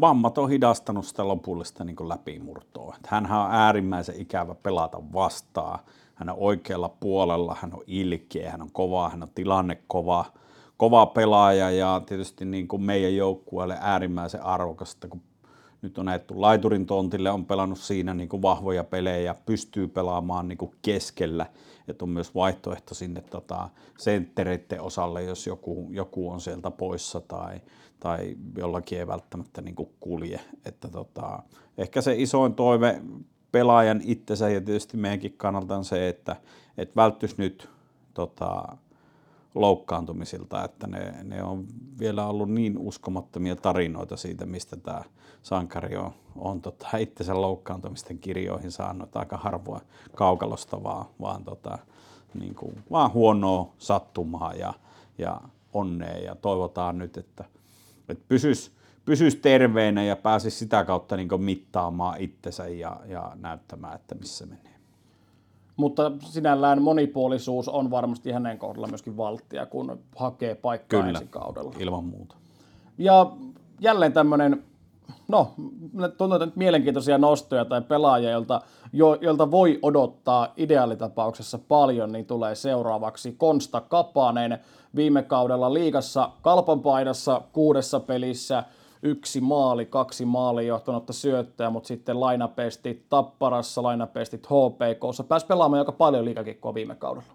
Vammat 0.00 0.38
on 0.38 0.50
hidastanut 0.50 1.06
sitä 1.06 1.28
lopullista 1.28 1.84
niin 1.84 2.08
läpimurtoa. 2.08 2.96
Hän 3.06 3.32
on 3.32 3.50
äärimmäisen 3.50 4.20
ikävä 4.20 4.54
pelata 4.54 4.98
vastaan. 5.12 5.78
Hän 6.14 6.28
on 6.30 6.36
oikealla 6.38 6.88
puolella, 6.88 7.56
hän 7.60 7.74
on 7.74 7.82
ilkeä, 7.86 8.50
hän 8.50 8.62
on 8.62 8.72
kova, 8.72 9.08
hän 9.08 9.22
on 9.22 9.28
tilanne 9.34 9.78
kova, 9.86 10.24
kova 10.76 11.06
pelaaja 11.06 11.70
ja 11.70 12.02
tietysti 12.06 12.44
niin 12.44 12.68
kuin 12.68 12.82
meidän 12.82 13.16
joukkueelle 13.16 13.78
äärimmäisen 13.80 14.42
arvokasta, 14.42 15.08
kun 15.08 15.22
nyt 15.82 15.98
on 15.98 16.06
näetty 16.06 16.34
laiturin 16.34 16.86
tontille, 16.86 17.30
on 17.30 17.44
pelannut 17.44 17.78
siinä 17.78 18.14
niin 18.14 18.28
kuin 18.28 18.42
vahvoja 18.42 18.84
pelejä, 18.84 19.34
pystyy 19.46 19.88
pelaamaan 19.88 20.48
niin 20.48 20.58
kuin 20.58 20.74
keskellä, 20.82 21.46
että 21.88 22.04
on 22.04 22.08
myös 22.08 22.34
vaihtoehto 22.34 22.94
sinne 22.94 23.20
tota, 23.20 23.68
senttereiden 23.98 24.80
osalle, 24.80 25.22
jos 25.22 25.46
joku, 25.46 25.88
joku 25.90 26.30
on 26.30 26.40
sieltä 26.40 26.70
poissa 26.70 27.20
tai, 27.20 27.60
tai 28.00 28.36
jollakin 28.58 28.98
ei 28.98 29.06
välttämättä 29.06 29.62
niin 29.62 29.74
kuin 29.74 29.88
kulje. 30.00 30.40
Että 30.64 30.88
tota, 30.88 31.42
ehkä 31.78 32.00
se 32.00 32.14
isoin 32.16 32.54
toive 32.54 33.02
pelaajan 33.52 34.00
itsensä 34.04 34.48
ja 34.48 34.60
tietysti 34.60 34.96
meidänkin 34.96 35.34
kannalta 35.36 35.76
on 35.76 35.84
se, 35.84 36.08
että, 36.08 36.36
että 36.78 36.96
välttyisi 36.96 37.34
nyt 37.38 37.68
tota, 38.14 38.76
loukkaantumisilta, 39.54 40.64
että 40.64 40.86
ne, 40.86 41.14
ne 41.22 41.42
on 41.42 41.66
vielä 41.98 42.26
ollut 42.26 42.50
niin 42.50 42.78
uskomattomia 42.78 43.56
tarinoita 43.56 44.16
siitä, 44.16 44.46
mistä 44.46 44.76
tämä 44.76 45.02
sankari 45.42 45.96
on, 45.96 46.10
on 46.36 46.60
tota, 46.60 46.96
itsensä 46.98 47.40
loukkaantumisten 47.40 48.18
kirjoihin 48.18 48.70
saanut 48.70 49.16
aika 49.16 49.36
harvoa 49.36 49.80
kaukalosta, 50.14 50.82
vaan, 50.82 51.06
vaan, 51.20 51.44
tota, 51.44 51.78
niin 52.34 52.54
kuin, 52.54 52.84
vaan 52.90 53.12
huonoa 53.12 53.72
sattumaa 53.78 54.52
ja, 54.54 54.74
ja 55.18 55.40
onnea 55.72 56.18
ja 56.18 56.34
toivotaan 56.34 56.98
nyt, 56.98 57.16
että, 57.16 57.44
että 58.08 58.24
pysyisi 58.28 58.70
pysyisi 59.04 59.36
terveenä 59.36 60.04
ja 60.04 60.16
pääsisi 60.16 60.58
sitä 60.58 60.84
kautta 60.84 61.16
niin 61.16 61.28
mittaamaan 61.38 62.20
itsensä 62.20 62.68
ja, 62.68 63.00
ja 63.06 63.32
näyttämään, 63.34 63.94
että 63.94 64.14
missä 64.14 64.46
menee. 64.46 64.74
Mutta 65.76 66.12
sinällään 66.20 66.82
monipuolisuus 66.82 67.68
on 67.68 67.90
varmasti 67.90 68.32
hänen 68.32 68.58
kohdalla 68.58 68.86
myöskin 68.86 69.16
valttia, 69.16 69.66
kun 69.66 69.98
hakee 70.16 70.54
paikkaa 70.54 71.02
Kyllä, 71.02 71.18
ensi 71.18 71.30
kaudella. 71.30 71.72
ilman 71.78 72.04
muuta. 72.04 72.36
Ja 72.98 73.32
jälleen 73.80 74.12
tämmöinen, 74.12 74.64
no 75.28 75.50
tuntuu, 76.18 76.34
että 76.42 76.58
mielenkiintoisia 76.58 77.18
nostoja 77.18 77.64
tai 77.64 77.82
pelaajia, 77.82 78.30
joilta, 78.30 78.60
jo, 78.92 79.18
joilta 79.20 79.50
voi 79.50 79.78
odottaa 79.82 80.52
ideaalitapauksessa 80.56 81.58
paljon, 81.58 82.12
niin 82.12 82.26
tulee 82.26 82.54
seuraavaksi 82.54 83.32
Konsta 83.38 83.80
Kapanen. 83.80 84.58
Viime 84.96 85.22
kaudella 85.22 85.74
liigassa 85.74 86.30
kalpanpaidassa 86.42 87.40
kuudessa 87.52 88.00
pelissä– 88.00 88.64
yksi 89.04 89.40
maali, 89.40 89.86
kaksi 89.86 90.24
maali 90.24 90.66
johtanutta 90.66 91.12
syöttöä, 91.12 91.70
mutta 91.70 91.86
sitten 91.86 92.20
lainapestit 92.20 93.08
Tapparassa, 93.08 93.82
lainapestit 93.82 94.46
HPKssa. 94.46 95.24
Pääsi 95.24 95.46
pelaamaan 95.46 95.78
aika 95.78 95.92
paljon 95.92 96.24
liikakikkoa 96.24 96.74
viime 96.74 96.94
kaudella. 96.94 97.32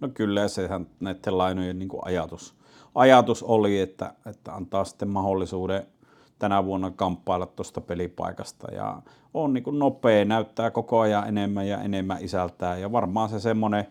No 0.00 0.08
kyllä, 0.14 0.48
sehän 0.48 0.86
näiden 1.00 1.38
lainojen 1.38 1.78
niin 1.78 1.90
ajatus, 2.02 2.54
ajatus 2.94 3.42
oli, 3.42 3.80
että, 3.80 4.14
että 4.26 4.54
antaa 4.54 4.84
sitten 4.84 5.08
mahdollisuuden 5.08 5.86
tänä 6.44 6.64
vuonna 6.64 6.90
kamppailla 6.90 7.46
tuosta 7.46 7.80
pelipaikasta. 7.80 8.74
Ja 8.74 9.02
on 9.34 9.52
niin 9.52 9.64
kuin 9.64 9.78
nopea, 9.78 10.24
näyttää 10.24 10.70
koko 10.70 11.00
ajan 11.00 11.28
enemmän 11.28 11.68
ja 11.68 11.80
enemmän 11.80 12.24
isältää 12.24 12.78
ja 12.78 12.92
varmaan 12.92 13.28
se 13.28 13.40
semmoinen 13.40 13.86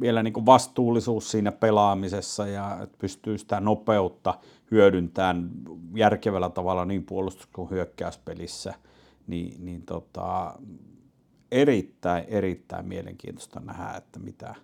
vielä 0.00 0.22
niin 0.22 0.32
kuin 0.32 0.46
vastuullisuus 0.46 1.30
siinä 1.30 1.52
pelaamisessa 1.52 2.46
ja 2.46 2.78
että 2.82 2.98
pystyy 2.98 3.38
sitä 3.38 3.60
nopeutta 3.60 4.34
hyödyntämään 4.70 5.50
järkevällä 5.94 6.50
tavalla 6.50 6.84
niin 6.84 7.04
puolustus- 7.04 7.48
kuin 7.52 7.70
hyökkäyspelissä, 7.70 8.74
niin, 9.26 9.64
niin 9.64 9.82
tota, 9.82 10.54
erittäin, 11.52 12.24
erittäin 12.28 12.86
mielenkiintoista 12.86 13.60
nähdä, 13.60 13.96
että 13.96 14.18
mitä, 14.18 14.54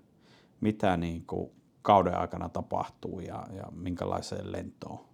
mitä 0.60 0.96
niin 0.96 1.24
kuin 1.26 1.50
kauden 1.82 2.18
aikana 2.18 2.48
tapahtuu 2.48 3.20
ja, 3.20 3.46
ja 3.56 3.64
minkälaiseen 3.70 4.52
lentoon 4.52 5.11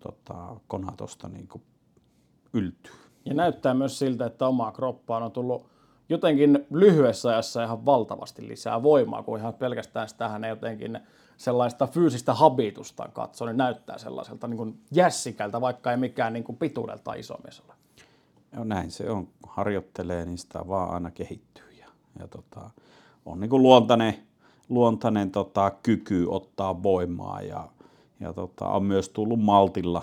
tota, 0.00 0.56
Konatosta 0.68 1.28
niin 1.28 1.48
kuin 1.48 1.62
yltyy. 2.52 2.92
Ja 3.24 3.34
näyttää 3.34 3.74
myös 3.74 3.98
siltä, 3.98 4.26
että 4.26 4.46
omaa 4.46 4.72
kroppaan 4.72 5.22
on 5.22 5.32
tullut 5.32 5.66
jotenkin 6.08 6.66
lyhyessä 6.70 7.28
ajassa 7.28 7.64
ihan 7.64 7.84
valtavasti 7.86 8.48
lisää 8.48 8.82
voimaa, 8.82 9.22
kun 9.22 9.38
ihan 9.38 9.54
pelkästään 9.54 10.08
sitä 10.08 10.28
hän 10.28 10.44
jotenkin 10.44 11.00
sellaista 11.36 11.86
fyysistä 11.86 12.34
habitusta 12.34 13.08
katsoo, 13.12 13.46
niin 13.46 13.56
näyttää 13.56 13.98
sellaiselta 13.98 14.48
niin 14.48 14.80
jässikältä, 14.92 15.60
vaikka 15.60 15.90
ei 15.90 15.96
mikään 15.96 16.32
niin 16.32 16.44
kuin 16.44 16.58
pituudelta 16.58 17.14
iso 17.14 17.36
mies 17.44 17.60
ole. 17.60 17.74
Joo, 18.54 18.64
näin 18.64 18.90
se 18.90 19.10
on. 19.10 19.28
Harjoittelee, 19.46 20.24
niin 20.24 20.38
sitä 20.38 20.68
vaan 20.68 20.90
aina 20.90 21.10
kehittyy. 21.10 21.72
Ja, 21.80 21.86
ja 22.18 22.28
tota, 22.28 22.70
on 23.26 23.40
niin 23.40 23.50
kuin 23.50 23.62
luontainen, 23.62 24.14
luontainen 24.68 25.30
tota, 25.30 25.70
kyky 25.82 26.26
ottaa 26.28 26.82
voimaa 26.82 27.42
ja, 27.42 27.68
ja 28.20 28.32
tota, 28.32 28.68
on 28.68 28.84
myös 28.84 29.08
tullut 29.08 29.40
maltilla, 29.40 30.02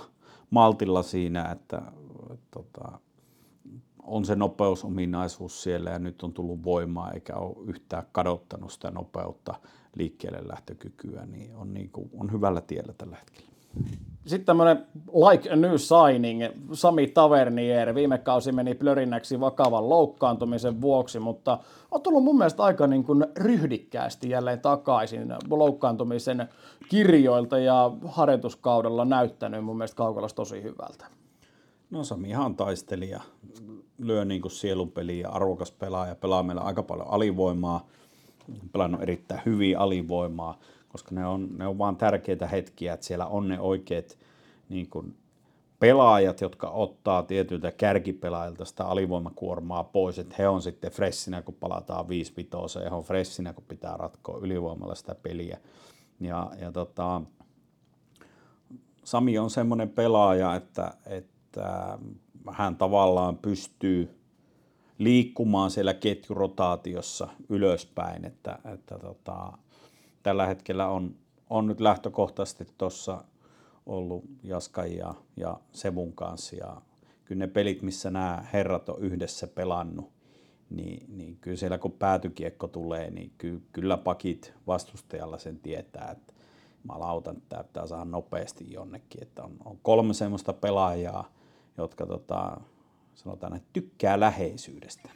maltilla 0.49 1.03
siinä, 1.03 1.51
että, 1.51 1.82
tota, 2.51 2.99
on 4.03 4.26
se 4.26 4.36
nopeusominaisuus 4.36 5.64
siellä 5.64 5.89
ja 5.89 5.99
nyt 5.99 6.24
on 6.24 6.34
tullut 6.34 6.64
voimaa 6.64 7.11
eikä 7.11 7.36
ole 7.36 7.66
yhtään 7.68 8.03
kadottanut 8.11 8.72
sitä 8.72 8.91
nopeutta 8.91 9.55
liikkeelle 9.95 10.47
lähtökykyä, 10.47 11.26
niin 11.26 11.55
on, 11.55 11.74
niin 11.74 11.89
kuin, 11.89 12.09
on 12.20 12.32
hyvällä 12.32 12.61
tiellä 12.61 12.93
tällä 12.93 13.16
hetkellä. 13.16 13.53
Sitten 14.26 14.45
tämmöinen 14.45 14.86
like 15.30 15.49
a 15.49 15.55
new 15.55 15.76
signing, 15.76 16.43
Sami 16.74 17.07
Tavernier, 17.07 17.95
viime 17.95 18.17
kausi 18.17 18.51
meni 18.51 18.76
plörinäksi 18.76 19.39
vakavan 19.39 19.89
loukkaantumisen 19.89 20.82
vuoksi, 20.82 21.19
mutta 21.19 21.57
on 21.91 22.01
tullut 22.01 22.24
mun 22.24 22.38
mielestä 22.38 22.63
aika 22.63 22.88
niin 22.88 23.03
kuin 23.03 23.26
ryhdikkäästi 23.38 24.30
jälleen 24.30 24.59
takaisin 24.59 25.34
loukkaantumisen 25.49 26.49
kirjoilta 26.89 27.57
ja 27.57 27.91
harjoituskaudella 28.05 29.05
näyttänyt 29.05 29.65
mun 29.65 29.78
mielestä 29.78 29.95
kaukalassa 29.95 30.36
tosi 30.36 30.63
hyvältä. 30.63 31.05
No 31.89 32.03
Sami 32.03 32.30
ihan 32.30 32.55
taistelija, 32.55 33.21
lyö 33.97 34.26
niin 34.26 34.41
kuin 34.41 34.51
sielun 34.51 34.91
peliä 34.91 35.21
ja 35.21 35.30
arvokas 35.30 35.71
pelaaja, 35.71 36.15
pelaa 36.15 36.43
meillä 36.43 36.61
aika 36.61 36.84
paljon 36.84 37.07
alivoimaa, 37.07 37.88
pelannut 38.71 39.01
erittäin 39.01 39.41
hyvin 39.45 39.78
alivoimaa, 39.78 40.59
koska 40.94 41.16
ne 41.16 41.26
on, 41.26 41.50
ne 41.58 41.68
on 41.68 41.78
vaan 41.78 41.96
tärkeitä 41.96 42.48
hetkiä, 42.48 42.94
että 42.94 43.06
siellä 43.06 43.26
on 43.26 43.48
ne 43.48 43.60
oikeat 43.60 44.18
niin 44.70 44.89
kuin 44.89 45.18
pelaajat, 45.80 46.41
jotka 46.41 46.70
ottaa 46.70 47.24
tietyiltä 47.24 47.72
kärkipelaajilta 47.72 48.66
sitä 48.66 48.86
alivoimakuormaa 48.86 49.84
pois, 49.84 50.20
että 50.20 50.36
he 50.39 50.48
on 50.48 50.62
sitten 50.62 50.91
fressinä, 50.91 51.41
kun 51.41 51.56
palataan 51.60 52.08
5 52.08 52.34
ja 52.84 52.89
he 52.89 52.96
on 52.96 53.04
fressinä, 53.04 53.54
kun 53.54 53.64
pitää 53.68 53.98
ratkoa 53.98 54.38
ylivoimalla 54.38 54.96
sitä 54.96 55.16
peliä. 55.16 55.58
Ja, 56.20 56.52
ja 56.62 56.72
tota, 56.72 57.22
Sami 59.04 59.38
on 59.38 59.50
semmoinen 59.50 59.89
pelaaja, 59.89 60.56
että, 60.56 60.94
että 61.06 61.98
hän 62.52 62.76
tavallaan 62.76 63.38
pystyy 63.38 64.20
liikkumaan 64.98 65.72
siellä 65.72 65.94
ketjurotaatiossa 65.94 67.28
ylöspäin, 67.50 68.26
että, 68.26 68.60
että 68.74 69.00
tota, 69.00 69.54
tällä 70.24 70.45
hetkellä 70.45 70.88
on, 70.88 71.15
on 71.49 71.67
nyt 71.67 71.80
lähtökohtaisesti 71.80 72.67
tuossa 72.78 73.24
ollut 73.86 74.24
Jaskan 74.43 74.95
ja, 74.95 75.13
ja 75.38 75.59
Sevun 75.71 76.13
kanssa 76.13 76.55
ja 76.55 76.82
kyllä 77.26 77.39
ne 77.39 77.47
pelit, 77.47 77.82
missä 77.82 78.11
nämä 78.11 78.45
herrat 78.53 78.89
on 78.89 78.99
yhdessä 78.99 79.47
pelannut, 79.47 80.11
niin, 80.69 81.17
niin 81.17 81.38
kyllä 81.41 81.57
siellä 81.57 81.78
kun 81.78 81.91
päätykiekko 81.91 82.67
tulee, 82.67 83.11
niin 83.11 83.32
ky, 83.38 83.61
kyllä 83.71 83.97
pakit 83.97 84.53
vastustajalla 84.67 85.38
sen 85.38 85.59
tietää, 85.59 86.11
että 86.11 86.34
lautan, 86.95 87.38
että 87.38 87.63
pitää 87.63 87.88
saada 87.88 88.05
nopeasti 88.05 88.74
jonnekin, 88.74 89.24
että 89.24 89.43
on, 89.43 89.51
on 89.65 89.80
kolme 89.82 90.13
semmoista 90.13 90.53
pelaajaa, 90.53 91.32
jotka 91.78 92.05
tota, 92.05 92.57
sanotaan, 93.15 93.55
että 93.55 93.69
tykkää 93.74 94.19
läheisyydestä. 94.19 95.09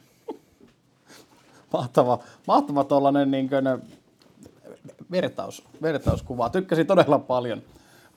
Mahtava, 1.72 2.18
mahtava 2.46 2.84
tuollainen 2.84 3.30
niin 3.30 3.50
vertaus, 5.10 5.64
vertauskuva. 5.82 6.50
Tykkäsin 6.50 6.86
todella 6.86 7.18
paljon, 7.18 7.62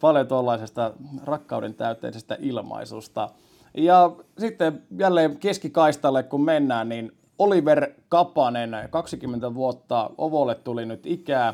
paljon 0.02 0.28
tuollaisesta 0.28 0.94
rakkauden 1.26 1.74
täyteisestä 1.74 2.38
ilmaisusta. 2.40 3.30
Ja 3.78 4.12
sitten 4.40 4.84
jälleen 5.00 5.38
keskikaistalle 5.38 6.24
kun 6.24 6.44
mennään, 6.44 6.90
niin 6.90 7.12
Oliver 7.40 7.92
Kapanen, 8.10 8.72
20 8.90 9.54
vuotta 9.54 10.10
Ovolle 10.18 10.56
tuli 10.56 10.86
nyt 10.86 11.06
ikää 11.06 11.54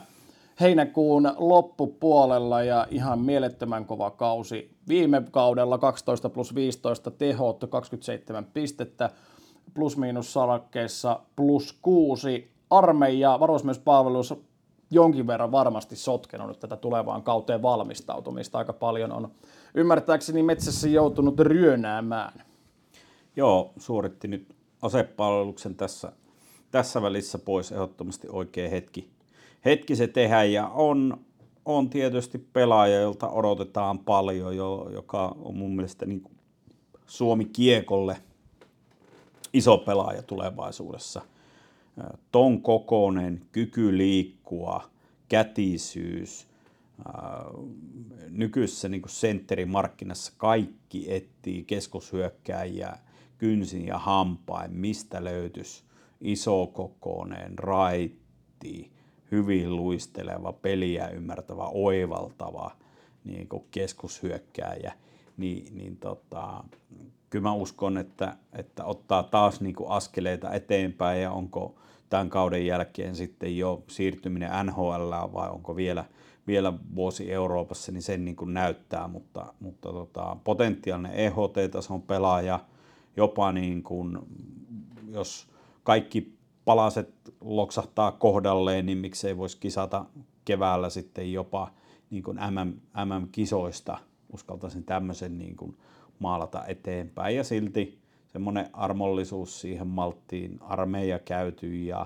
heinäkuun 0.59 1.33
loppupuolella 1.37 2.63
ja 2.63 2.87
ihan 2.91 3.19
mielettömän 3.19 3.85
kova 3.85 4.11
kausi. 4.11 4.77
Viime 4.87 5.23
kaudella 5.31 5.77
12 5.77 6.29
plus 6.29 6.55
15 6.55 7.11
tehot, 7.11 7.63
27 7.69 8.45
pistettä, 8.45 9.09
plus 9.73 9.97
miinus 9.97 10.33
salakkeessa 10.33 11.19
plus 11.35 11.77
6. 11.81 12.51
Armeija 12.69 13.39
varusmiespalvelus 13.39 14.33
jonkin 14.91 15.27
verran 15.27 15.51
varmasti 15.51 15.95
sotkenut 15.95 16.47
nyt 16.47 16.59
tätä 16.59 16.75
tulevaan 16.75 17.23
kauteen 17.23 17.61
valmistautumista. 17.61 18.57
Aika 18.57 18.73
paljon 18.73 19.11
on 19.11 19.31
ymmärtääkseni 19.73 20.43
metsässä 20.43 20.87
joutunut 20.89 21.39
ryönäämään. 21.39 22.43
Joo, 23.35 23.73
suoritti 23.77 24.27
nyt 24.27 24.55
asepalveluksen 24.81 25.75
tässä, 25.75 26.11
tässä 26.71 27.01
välissä 27.01 27.39
pois 27.39 27.71
ehdottomasti 27.71 28.27
oikea 28.31 28.69
hetki, 28.69 29.09
hetki 29.65 29.95
se 29.95 30.07
tehdä 30.07 30.43
ja 30.43 30.67
on, 30.67 31.17
on 31.65 31.89
tietysti 31.89 32.37
pelaaja, 32.37 33.01
jolta 33.01 33.29
odotetaan 33.29 33.99
paljon, 33.99 34.55
jo, 34.55 34.89
joka 34.93 35.35
on 35.41 35.57
mun 35.57 35.75
mielestä 35.75 36.05
niin 36.05 36.23
Suomi 37.05 37.45
kiekolle 37.45 38.17
iso 39.53 39.77
pelaaja 39.77 40.23
tulevaisuudessa– 40.23 41.21
ton 42.31 42.61
kokoinen, 42.61 43.41
kyky 43.51 43.97
liikkua, 43.97 44.89
kätisyys, 45.29 46.47
nykyisessä 48.29 48.89
niin 48.89 49.01
sentterimarkkinassa 49.07 50.33
kaikki 50.37 51.13
etsii 51.13 51.63
keskushyökkääjiä 51.63 52.97
kynsin 53.37 53.85
ja 53.85 53.97
hampain, 53.97 54.73
mistä 54.73 55.23
löytyisi 55.23 55.83
isokokoinen, 56.21 57.59
raitti, 57.59 58.91
hyvin 59.31 59.75
luisteleva, 59.75 60.53
peliä 60.53 61.07
ymmärtävä, 61.07 61.63
oivaltava 61.63 62.71
niin 63.23 63.47
keskushyökkääjä, 63.71 64.93
niin, 65.37 65.77
niin 65.77 65.97
tota, 65.97 66.63
kyllä 67.29 67.43
mä 67.43 67.53
uskon, 67.53 67.97
että, 67.97 68.37
että 68.53 68.85
ottaa 68.85 69.23
taas 69.23 69.61
niin 69.61 69.75
askeleita 69.87 70.53
eteenpäin 70.53 71.21
ja 71.21 71.31
onko 71.31 71.75
tämän 72.09 72.29
kauden 72.29 72.65
jälkeen 72.65 73.15
sitten 73.15 73.57
jo 73.57 73.83
siirtyminen 73.87 74.51
NHL 74.65 75.11
vai 75.33 75.49
onko 75.49 75.75
vielä, 75.75 76.05
vielä 76.47 76.73
vuosi 76.95 77.31
Euroopassa, 77.31 77.91
niin 77.91 78.01
sen 78.01 78.25
niin 78.25 78.35
kuin 78.35 78.53
näyttää, 78.53 79.07
mutta, 79.07 79.53
mutta 79.59 79.91
tota, 79.91 80.37
potentiaalinen 80.43 81.13
EHT-tason 81.13 82.01
pelaaja, 82.01 82.59
jopa 83.17 83.51
niin 83.51 83.83
kuin, 83.83 84.17
jos 85.11 85.47
kaikki 85.83 86.37
palaset 86.65 87.09
loksahtaa 87.41 88.11
kohdalleen, 88.11 88.85
niin 88.85 88.97
miksei 88.97 89.37
voisi 89.37 89.57
kisata 89.59 90.05
keväällä 90.45 90.89
sitten 90.89 91.33
jopa 91.33 91.71
niin 92.09 92.23
kuin 92.23 92.37
MM, 92.37 92.73
MM-kisoista, 93.05 93.97
uskaltaisin 94.33 94.83
tämmöisen 94.83 95.37
niin 95.37 95.55
kuin 95.55 95.77
maalata 96.19 96.65
eteenpäin 96.65 97.35
ja 97.35 97.43
silti 97.43 97.99
semmoinen 98.27 98.69
armollisuus 98.73 99.61
siihen 99.61 99.87
malttiin, 99.87 100.57
armeija 100.61 101.19
käyty 101.19 101.75
ja, 101.75 102.05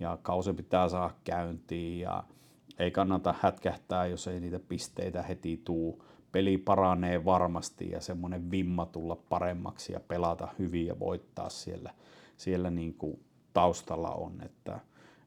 ja 0.00 0.18
kausi 0.22 0.52
pitää 0.52 0.88
saada 0.88 1.14
käyntiin 1.24 2.00
ja 2.00 2.24
ei 2.78 2.90
kannata 2.90 3.34
hätkähtää, 3.40 4.06
jos 4.06 4.26
ei 4.26 4.40
niitä 4.40 4.60
pisteitä 4.68 5.22
heti 5.22 5.60
tuu. 5.64 6.04
Peli 6.32 6.58
paranee 6.58 7.24
varmasti 7.24 7.90
ja 7.90 8.00
semmoinen 8.00 8.50
vimma 8.50 8.86
tulla 8.86 9.16
paremmaksi 9.16 9.92
ja 9.92 10.00
pelata 10.00 10.48
hyvin 10.58 10.86
ja 10.86 10.98
voittaa 10.98 11.48
siellä, 11.48 11.94
siellä 12.36 12.70
niin 12.70 12.94
kuin 12.94 13.20
taustalla 13.52 14.10
on. 14.10 14.40
Että, 14.42 14.80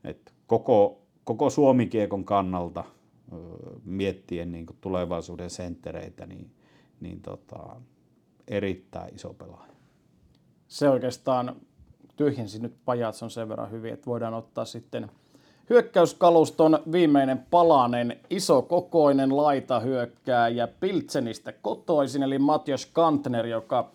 että 0.03 0.31
koko, 0.47 1.01
koko 1.23 1.49
Suomikiekon 1.49 2.25
kannalta 2.25 2.83
miettien 3.85 4.51
niin 4.51 4.65
kuin 4.65 4.77
tulevaisuuden 4.81 5.49
senttereitä, 5.49 6.25
niin, 6.25 6.51
niin 6.99 7.21
tota, 7.21 7.75
erittäin 8.47 9.15
iso 9.15 9.33
pelaaja. 9.33 9.73
Se 10.67 10.89
oikeastaan 10.89 11.55
tyhjensi 12.15 12.59
nyt 12.59 12.75
Pajatson 12.85 13.31
sen 13.31 13.49
verran 13.49 13.71
hyvin, 13.71 13.93
että 13.93 14.05
voidaan 14.05 14.33
ottaa 14.33 14.65
sitten 14.65 15.09
hyökkäyskaluston 15.69 16.79
viimeinen 16.91 17.45
palanen, 17.51 18.19
isokokoinen 18.29 19.29
ja 20.53 20.67
Piltsenistä 20.79 21.51
kotoisin, 21.51 22.23
eli 22.23 22.39
Matjas 22.39 22.85
Kantner, 22.85 23.45
joka 23.45 23.91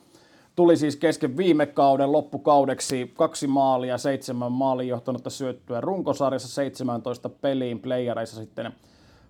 tuli 0.56 0.76
siis 0.76 0.96
kesken 0.96 1.36
viime 1.36 1.66
kauden 1.66 2.12
loppukaudeksi 2.12 3.12
kaksi 3.16 3.46
maalia, 3.46 3.98
seitsemän 3.98 4.52
maalin 4.52 4.88
johtanutta 4.88 5.30
syöttyä 5.30 5.80
runkosarjassa 5.80 6.48
17 6.48 7.28
peliin, 7.28 7.80
playereissa 7.80 8.36
sitten 8.36 8.72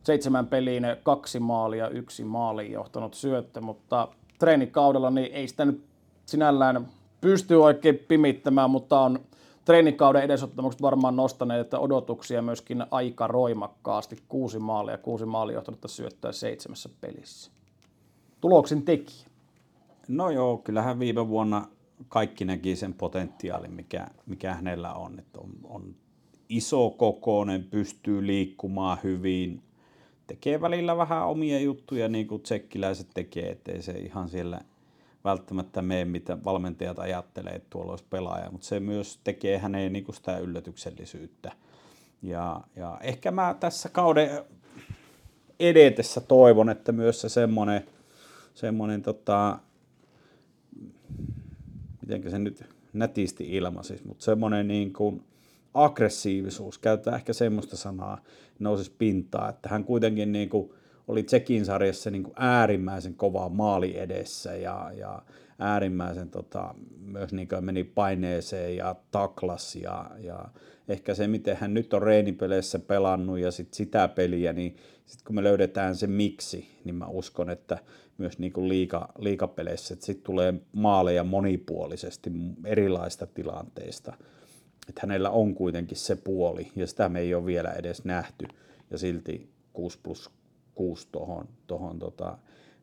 seitsemän 0.02 0.46
peliin 0.46 0.82
kaksi 1.02 1.40
maalia, 1.40 1.88
yksi 1.88 2.24
maali 2.24 2.72
johtanut 2.72 3.14
syöttö, 3.14 3.60
mutta 3.60 4.08
treenikaudella 4.41 5.11
niin 5.11 5.32
ei 5.32 5.49
sitä 5.49 5.64
nyt 5.64 5.84
sinällään 6.26 6.88
pystyy 7.20 7.64
oikein 7.64 7.99
pimittämään, 8.09 8.70
mutta 8.70 9.01
on 9.01 9.18
treenikauden 9.64 10.22
edesottamukset 10.22 10.82
varmaan 10.82 11.16
nostaneet 11.16 11.61
että 11.61 11.78
odotuksia 11.78 12.43
myöskin 12.43 12.84
aika 12.91 13.26
roimakkaasti. 13.26 14.16
Kuusi 14.28 14.59
maalia, 14.59 14.99
kuusi 14.99 15.26
maalia 15.26 15.55
johtanutta 15.55 15.88
syöttöä 15.88 16.32
seitsemässä 16.32 16.88
pelissä. 17.01 17.51
Tuloksen 18.41 18.82
tekijä. 18.82 19.26
No 20.09 20.30
joo, 20.30 20.59
kyllähän 20.59 20.99
viime 20.99 21.28
vuonna 21.28 21.66
kaikki 22.09 22.45
näki 22.45 22.76
sen 22.76 22.95
potentiaalin, 22.95 23.72
mikä, 23.72 24.07
mikä 24.26 24.55
hänellä 24.55 24.95
on. 24.95 25.18
Että 25.18 25.41
on, 25.41 25.51
on 25.64 25.95
iso 26.49 26.91
kokoinen, 26.91 27.64
pystyy 27.64 28.26
liikkumaan 28.26 28.99
hyvin, 29.05 29.62
tekee 30.30 30.60
välillä 30.60 30.96
vähän 30.96 31.26
omia 31.26 31.60
juttuja, 31.60 32.08
niin 32.08 32.26
kuin 32.26 32.42
tsekkiläiset 32.42 33.06
tekee, 33.14 33.50
ettei 33.50 33.82
se 33.82 33.92
ihan 33.92 34.28
siellä 34.28 34.60
välttämättä 35.24 35.82
mene, 35.82 36.04
mitä 36.04 36.44
valmentajat 36.44 36.98
ajattelee, 36.98 37.52
että 37.52 37.66
tuolla 37.70 37.92
olisi 37.92 38.04
pelaaja, 38.10 38.50
mutta 38.50 38.66
se 38.66 38.80
myös 38.80 39.20
tekee 39.24 39.58
häneen 39.58 39.92
niin 39.92 40.14
sitä 40.14 40.38
yllätyksellisyyttä. 40.38 41.52
Ja, 42.22 42.60
ja 42.76 42.98
ehkä 43.02 43.30
mä 43.30 43.56
tässä 43.60 43.88
kauden 43.88 44.30
edetessä 45.60 46.20
toivon, 46.20 46.70
että 46.70 46.92
myös 46.92 47.20
se 47.20 47.28
semmoinen, 47.28 47.86
semmoinen 48.54 49.02
tota, 49.02 49.58
miten 52.00 52.30
se 52.30 52.38
nyt 52.38 52.64
nätisti 52.92 53.56
ilmaisi, 53.56 54.00
mutta 54.04 54.24
semmoinen 54.24 54.68
niin 54.68 54.92
kuin 54.92 55.22
aggressiivisuus, 55.74 56.78
käytetään 56.78 57.16
ehkä 57.16 57.32
semmoista 57.32 57.76
sanaa, 57.76 58.22
nousisi 58.58 58.92
pintaa, 58.98 59.48
että 59.48 59.68
hän 59.68 59.84
kuitenkin 59.84 60.32
niin 60.32 60.48
kuin 60.48 60.72
oli 61.08 61.22
Tsekin 61.22 61.64
sarjassa 61.64 62.10
niin 62.10 62.22
kuin 62.22 62.34
äärimmäisen 62.36 63.14
kova 63.14 63.48
maali 63.48 63.98
edessä 63.98 64.56
ja, 64.56 64.90
ja 64.94 65.22
äärimmäisen 65.58 66.30
tota, 66.30 66.74
myös 67.04 67.32
niin 67.32 67.48
kuin 67.48 67.64
meni 67.64 67.84
paineeseen 67.84 68.76
ja 68.76 68.96
taklas 69.10 69.76
ja, 69.76 70.10
ja 70.18 70.48
ehkä 70.88 71.14
se, 71.14 71.26
miten 71.26 71.56
hän 71.56 71.74
nyt 71.74 71.94
on 71.94 72.02
reenipeleissä 72.02 72.78
pelannut 72.78 73.38
ja 73.38 73.50
sit 73.50 73.74
sitä 73.74 74.08
peliä, 74.08 74.52
niin 74.52 74.76
sitten 75.06 75.26
kun 75.26 75.34
me 75.34 75.42
löydetään 75.42 75.96
se 75.96 76.06
miksi, 76.06 76.68
niin 76.84 76.94
mä 76.94 77.06
uskon, 77.06 77.50
että 77.50 77.78
myös 78.18 78.38
niin 78.38 78.52
kuin 78.52 78.68
liika, 78.68 79.12
liikapeleissä, 79.18 79.94
että 79.94 80.06
sitten 80.06 80.24
tulee 80.24 80.54
maaleja 80.72 81.24
monipuolisesti 81.24 82.30
erilaista 82.64 83.26
tilanteista. 83.26 84.12
Että 84.88 85.00
hänellä 85.02 85.30
on 85.30 85.54
kuitenkin 85.54 85.96
se 85.96 86.16
puoli, 86.16 86.72
ja 86.76 86.86
sitä 86.86 87.08
me 87.08 87.20
ei 87.20 87.34
ole 87.34 87.46
vielä 87.46 87.72
edes 87.72 88.04
nähty, 88.04 88.46
ja 88.90 88.98
silti 88.98 89.50
6 89.72 89.98
plus 90.02 90.30
6 90.74 91.08
tuohon 91.12 91.48
tohon 91.66 91.98
tota, 91.98 92.38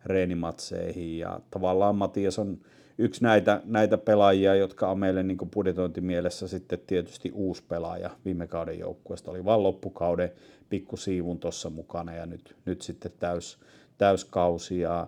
reenimatseihin, 0.06 1.20
ja 1.20 1.40
tavallaan 1.52 1.96
Matias 1.96 2.40
on 2.40 2.60
yksi 2.98 3.24
näitä, 3.24 3.62
näitä 3.66 3.98
pelaajia, 3.98 4.56
jotka 4.56 4.92
on 4.92 5.00
meille 5.00 5.24
niin 5.24 5.38
budjetointimielessä 5.54 6.48
sitten 6.48 6.80
tietysti 6.88 7.32
uusi 7.34 7.64
pelaaja 7.68 8.10
viime 8.26 8.48
kauden 8.48 8.80
joukkueesta. 8.80 9.32
Oli 9.32 9.46
vain 9.46 9.64
loppukauden 9.64 10.32
pikkusiivun 10.70 11.40
tuossa 11.40 11.70
mukana 11.70 12.16
ja 12.16 12.26
nyt, 12.26 12.56
nyt 12.66 12.82
sitten 12.82 13.12
täys, 13.20 13.60
täyskausi. 13.98 14.80
Ja 14.80 15.08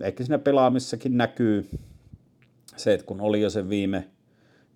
ehkä 0.00 0.24
siinä 0.24 0.38
pelaamissakin 0.38 1.16
näkyy 1.16 1.68
se, 2.76 2.94
että 2.94 3.06
kun 3.06 3.20
oli 3.20 3.40
jo 3.40 3.50
se 3.50 3.68
viime, 3.68 4.08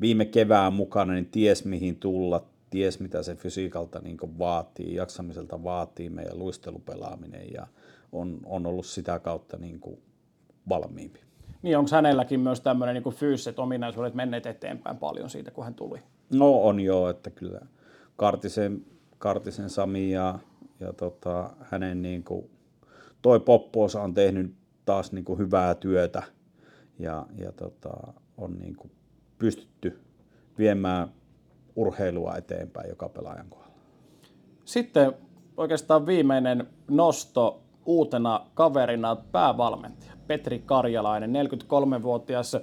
viime 0.02 0.24
kevään 0.24 0.72
mukana, 0.72 1.12
niin 1.12 1.26
ties 1.26 1.64
mihin 1.64 1.96
tulla, 1.96 2.44
ties 2.70 3.00
mitä 3.00 3.22
se 3.22 3.34
fysiikalta 3.34 3.98
niin 3.98 4.18
vaatii, 4.38 4.94
jaksamiselta 4.94 5.64
vaatii 5.64 6.10
meidän 6.10 6.38
luistelupelaaminen 6.38 7.52
ja 7.52 7.66
on, 8.12 8.40
on 8.44 8.66
ollut 8.66 8.86
sitä 8.86 9.18
kautta 9.18 9.56
niin 9.56 9.80
kuin 9.80 9.98
valmiimpi. 10.68 11.20
Niin 11.62 11.78
onko 11.78 11.90
hänelläkin 11.92 12.40
myös 12.40 12.60
tämmöinen 12.60 13.02
niin 13.02 13.14
fyysiset 13.14 13.58
ominaisuudet 13.58 14.14
menneet 14.14 14.46
eteenpäin 14.46 14.96
paljon 14.96 15.30
siitä, 15.30 15.50
kun 15.50 15.64
hän 15.64 15.74
tuli? 15.74 15.98
No 16.32 16.62
on 16.62 16.80
joo, 16.80 17.10
että 17.10 17.30
kyllä 17.30 17.60
Kartisen, 18.16 18.84
Kartisen 19.18 19.70
Sami 19.70 20.10
ja, 20.10 20.38
ja 20.80 20.92
tota, 20.92 21.50
hänen 21.60 22.02
niin 22.02 22.24
kuin, 22.24 22.50
toi 23.22 23.40
Poppoosa 23.40 24.02
on 24.02 24.14
tehnyt 24.14 24.54
taas 24.84 25.12
niin 25.12 25.24
kuin 25.24 25.38
hyvää 25.38 25.74
työtä 25.74 26.22
ja, 26.98 27.26
ja 27.38 27.52
tota, 27.52 28.12
on 28.36 28.58
niin 28.58 28.76
kuin 28.76 28.90
pystytty 29.42 29.98
viemään 30.58 31.08
urheilua 31.76 32.36
eteenpäin 32.36 32.88
joka 32.88 33.08
pelaajan 33.08 33.46
kohdalla. 33.50 33.76
Sitten 34.64 35.12
oikeastaan 35.56 36.06
viimeinen 36.06 36.66
nosto 36.90 37.60
uutena 37.86 38.46
kaverina 38.54 39.16
päävalmentaja 39.16 40.12
Petri 40.26 40.62
Karjalainen, 40.66 41.32
43-vuotias 41.32 42.56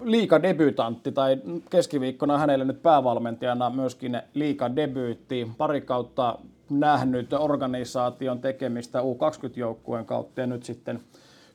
liikadebyytantti 0.00 1.12
tai 1.12 1.42
keskiviikkona 1.70 2.38
hänelle 2.38 2.64
nyt 2.64 2.82
päävalmentajana 2.82 3.70
myöskin 3.70 4.22
liikadebyytti. 4.34 5.50
Pari 5.58 5.80
kautta 5.80 6.38
nähnyt 6.70 7.32
organisaation 7.32 8.40
tekemistä 8.40 9.00
U20-joukkueen 9.00 10.06
kautta 10.06 10.40
ja 10.40 10.46
nyt 10.46 10.64
sitten 10.64 11.00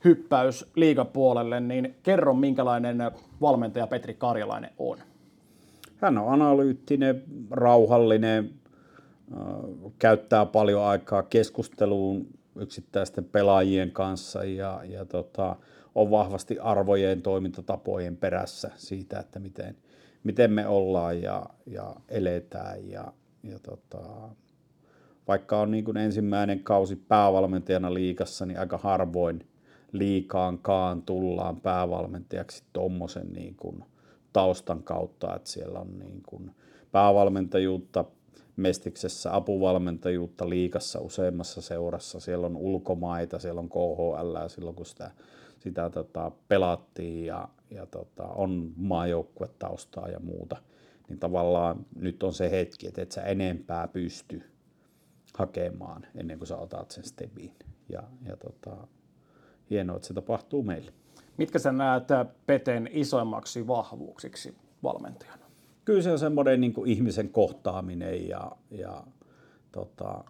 hyppäys 0.04 0.66
liigapuolelle, 0.76 1.60
niin 1.60 1.94
kerro 2.02 2.34
minkälainen 2.34 2.98
valmentaja 3.40 3.86
Petri 3.86 4.14
Karjalainen 4.14 4.70
on. 4.78 4.98
Hän 5.96 6.18
on 6.18 6.32
analyyttinen, 6.32 7.22
rauhallinen, 7.50 8.50
käyttää 9.98 10.46
paljon 10.46 10.84
aikaa 10.84 11.22
keskusteluun 11.22 12.26
yksittäisten 12.56 13.24
pelaajien 13.24 13.90
kanssa 13.90 14.44
ja, 14.44 14.80
ja 14.84 15.04
tota, 15.04 15.56
on 15.94 16.10
vahvasti 16.10 16.58
arvojen 16.58 17.22
toimintatapojen 17.22 18.16
perässä 18.16 18.70
siitä, 18.76 19.18
että 19.18 19.38
miten, 19.38 19.76
miten 20.24 20.52
me 20.52 20.66
ollaan 20.66 21.22
ja, 21.22 21.46
ja 21.66 21.96
eletään. 22.08 22.90
Ja, 22.90 23.12
ja 23.42 23.58
tota, 23.58 24.00
vaikka 25.28 25.60
on 25.60 25.70
niin 25.70 25.84
kuin 25.84 25.96
ensimmäinen 25.96 26.60
kausi 26.64 26.96
päävalmentajana 26.96 27.94
liikassa, 27.94 28.46
niin 28.46 28.60
aika 28.60 28.78
harvoin 28.78 29.46
liikaankaan 29.94 31.02
tullaan 31.02 31.60
päävalmentajaksi 31.60 32.64
tuommoisen 32.72 33.32
niin 33.32 33.54
kuin 33.54 33.84
taustan 34.32 34.82
kautta, 34.82 35.36
että 35.36 35.50
siellä 35.50 35.78
on 35.78 35.98
niin 35.98 36.22
kuin 36.26 36.50
päävalmentajuutta 36.92 38.04
Mestiksessä, 38.56 39.36
apuvalmentajuutta 39.36 40.48
liikassa 40.48 41.00
useammassa 41.00 41.60
seurassa. 41.60 42.20
Siellä 42.20 42.46
on 42.46 42.56
ulkomaita, 42.56 43.38
siellä 43.38 43.60
on 43.60 43.68
KHL 43.68 44.48
silloin, 44.48 44.76
kun 44.76 44.86
sitä, 44.86 45.10
sitä 45.58 45.90
tota, 45.90 46.32
pelattiin 46.48 47.26
ja, 47.26 47.48
ja 47.70 47.86
tota, 47.86 48.24
on 48.24 48.72
maajoukkuetaustaa 48.76 50.08
ja 50.08 50.20
muuta. 50.20 50.56
Niin 51.08 51.18
tavallaan 51.18 51.86
nyt 51.96 52.22
on 52.22 52.32
se 52.32 52.50
hetki, 52.50 52.86
että 52.86 53.02
et 53.02 53.12
sä 53.12 53.22
enempää 53.22 53.88
pysty 53.88 54.42
hakemaan 55.38 56.06
ennen 56.14 56.38
kuin 56.38 56.48
sä 56.48 56.56
otat 56.56 56.90
sen 56.90 57.04
stepin. 57.04 57.52
Ja, 57.88 58.02
ja 58.22 58.36
tota, 58.36 58.76
hienoa, 59.74 59.96
että 59.96 60.08
se 60.08 60.14
tapahtuu 60.14 60.62
meille. 60.62 60.92
Mitkä 61.36 61.58
sä 61.58 61.72
näet 61.72 62.04
Peten 62.46 62.90
isoimmaksi 62.92 63.66
vahvuuksiksi 63.66 64.54
valmentajana? 64.82 65.44
Kyllä 65.84 66.02
se 66.02 66.12
on 66.12 66.18
semmoinen 66.18 66.60
niin 66.60 66.74
ihmisen 66.86 67.28
kohtaaminen 67.28 68.28
ja, 68.28 68.52
ja 68.70 69.04
tota, 69.72 70.24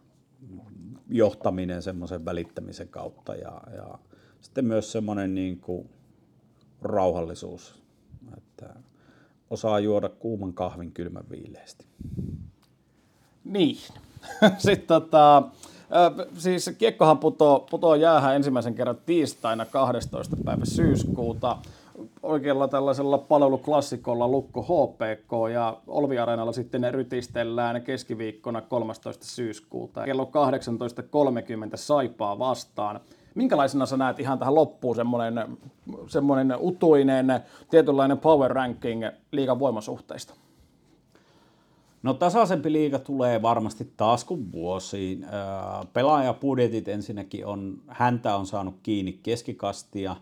johtaminen 1.08 1.82
semmoisen 1.82 2.24
välittämisen 2.24 2.88
kautta 2.88 3.34
ja, 3.34 3.60
ja 3.76 3.98
sitten 4.40 4.64
myös 4.64 4.92
semmoinen 4.92 5.34
niin 5.34 5.60
kuin 5.60 5.88
rauhallisuus, 6.82 7.82
että 8.36 8.74
osaa 9.50 9.80
juoda 9.80 10.08
kuuman 10.08 10.52
kahvin 10.52 10.92
kylmän 10.92 11.24
viileästi. 11.30 11.86
Niin. 13.44 13.76
Sitten 14.58 14.86
tota, 14.86 15.42
siis 16.38 16.70
kiekkohan 16.78 17.18
putoo, 17.18 17.66
putoo 17.70 17.94
jäähän 17.94 18.36
ensimmäisen 18.36 18.74
kerran 18.74 18.98
tiistaina 19.06 19.64
12. 19.64 20.36
päivä 20.44 20.64
syyskuuta 20.64 21.56
oikealla 22.22 22.68
tällaisella 22.68 23.18
palveluklassikolla 23.18 24.28
Lukko 24.28 24.62
HPK 24.62 25.52
ja 25.52 25.76
Olvi 25.86 26.18
Areenalla 26.18 26.52
sitten 26.52 26.80
ne 26.80 26.90
rytistellään 26.90 27.82
keskiviikkona 27.82 28.60
13. 28.60 29.24
syyskuuta 29.24 30.04
kello 30.04 30.24
18.30 30.24 30.30
Saipaa 31.74 32.38
vastaan. 32.38 33.00
Minkälaisena 33.34 33.86
sä 33.86 33.96
näet 33.96 34.20
ihan 34.20 34.38
tähän 34.38 34.54
loppuun 34.54 34.96
semmoinen, 34.96 35.58
semmoinen 36.06 36.56
utuinen 36.60 37.26
tietynlainen 37.70 38.18
power 38.18 38.50
ranking 38.50 39.04
liigan 39.32 39.58
voimasuhteista? 39.58 40.34
No 42.04 42.14
tasaisempi 42.14 42.72
liiga 42.72 42.98
tulee 42.98 43.42
varmasti 43.42 43.92
taas 43.96 44.24
kuin 44.24 44.52
vuosiin. 44.52 45.26
Pelaajapudjetit 45.92 46.88
ensinnäkin 46.88 47.46
on, 47.46 47.82
häntä 47.88 48.36
on 48.36 48.46
saanut 48.46 48.74
kiinni 48.82 49.12
keskikastia 49.22 50.16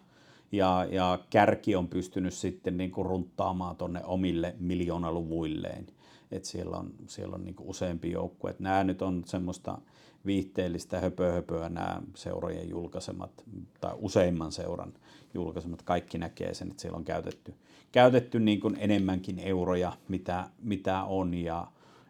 ja, 0.53 0.87
ja 0.91 1.19
kärki 1.31 1.77
on 1.77 1.89
pystynyt 1.89 2.35
sitten 2.35 2.77
niin 2.77 2.91
kuin 2.91 3.07
runttaamaan 3.07 3.77
tuonne 3.77 4.01
omille 4.05 4.55
miljoonaluvuilleen. 4.59 5.87
Et 6.33 6.45
siellä 6.45 6.77
on, 6.77 6.91
siellä 7.07 7.35
on 7.35 7.45
niin 7.45 7.55
kuin 7.55 7.69
useampi 7.69 8.11
joukkue. 8.11 8.51
Et 8.51 8.61
nämä 8.61 8.85
nyt 8.85 9.03
on 9.03 9.23
semmoista 9.27 9.79
viihteellistä 10.27 11.01
höpöhöpöä 11.01 11.69
nämä 11.69 12.03
seurojen 12.15 12.69
julkaisemat, 12.69 13.45
tai 13.81 13.93
useimman 13.97 14.53
seuran 14.53 14.93
julkaisemat, 15.35 15.83
kaikki 15.83 16.19
näkee 16.19 16.55
sen, 16.55 16.71
että 16.71 16.81
siellä 16.83 16.97
on 16.97 17.05
käytetty, 17.05 17.55
käytetty 17.93 18.41
niin 18.41 18.61
kuin 18.61 18.77
enemmänkin 18.81 19.39
euroja, 19.39 19.93
mitä, 20.09 20.49
mitä 20.63 21.03
on, 21.03 21.35
ja, 21.35 21.67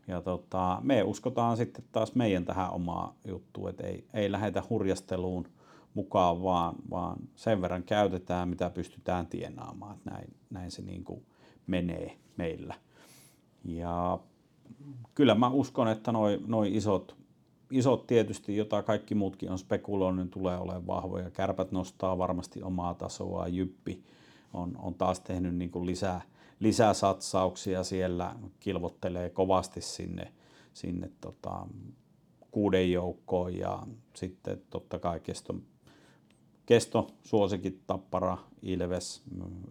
ja 0.09 0.21
tota, 0.21 0.79
me 0.83 1.03
uskotaan 1.03 1.57
sitten 1.57 1.85
taas 1.93 2.15
meidän 2.15 2.45
tähän 2.45 2.71
omaa 2.71 3.15
juttuun, 3.29 3.71
että 3.71 3.87
ei, 3.87 4.05
ei 4.15 4.33
lähdetä 4.33 4.63
hurjasteluun 4.71 5.49
mukaan, 5.95 6.43
vaan, 6.43 6.75
vaan 6.91 7.17
sen 7.35 7.63
verran 7.63 7.83
käytetään, 7.83 8.49
mitä 8.49 8.71
pystytään 8.71 9.27
tienaamaan, 9.27 9.97
että 9.97 10.11
näin, 10.11 10.35
näin 10.51 10.71
se 10.71 10.83
niin 10.83 11.05
kuin 11.05 11.27
menee 11.67 12.17
meillä. 12.37 12.75
Ja 13.65 14.19
kyllä 15.15 15.35
mä 15.35 15.49
uskon, 15.49 15.89
että 15.89 16.13
noin 16.13 16.41
noi 16.47 16.77
isot 16.77 17.17
isot 17.73 18.07
tietysti, 18.07 18.57
jota 18.57 18.83
kaikki 18.83 19.15
muutkin 19.15 19.51
on 19.51 19.59
spekuloinut, 19.59 20.17
niin 20.17 20.31
tulee 20.31 20.59
olemaan 20.59 20.87
vahvoja. 20.87 21.31
Kärpät 21.31 21.73
nostaa 21.73 22.19
varmasti 22.19 22.63
omaa 22.63 22.95
tasoa. 22.95 23.49
Jyppi 23.49 24.03
on, 24.53 24.77
on 24.79 24.95
taas 24.95 25.21
tehnyt 25.21 25.55
niin 25.55 25.71
kuin 25.71 25.87
lisää, 25.87 26.21
lisää 26.63 26.95
satsauksia 26.95 27.85
siellä, 27.85 28.37
kilvottelee 28.61 29.31
kovasti 29.31 29.81
sinne, 29.81 30.33
sinne 30.75 31.11
tota, 31.21 31.67
kuuden 32.51 32.93
joukkoon 32.93 33.57
ja 33.57 33.83
sitten 34.15 34.63
totta 34.71 34.99
kai 34.99 35.21
kesto, 35.21 35.55
kesto 36.67 37.11
suosikin 37.23 37.83
Tappara, 37.87 38.39
Ilves, 38.63 39.23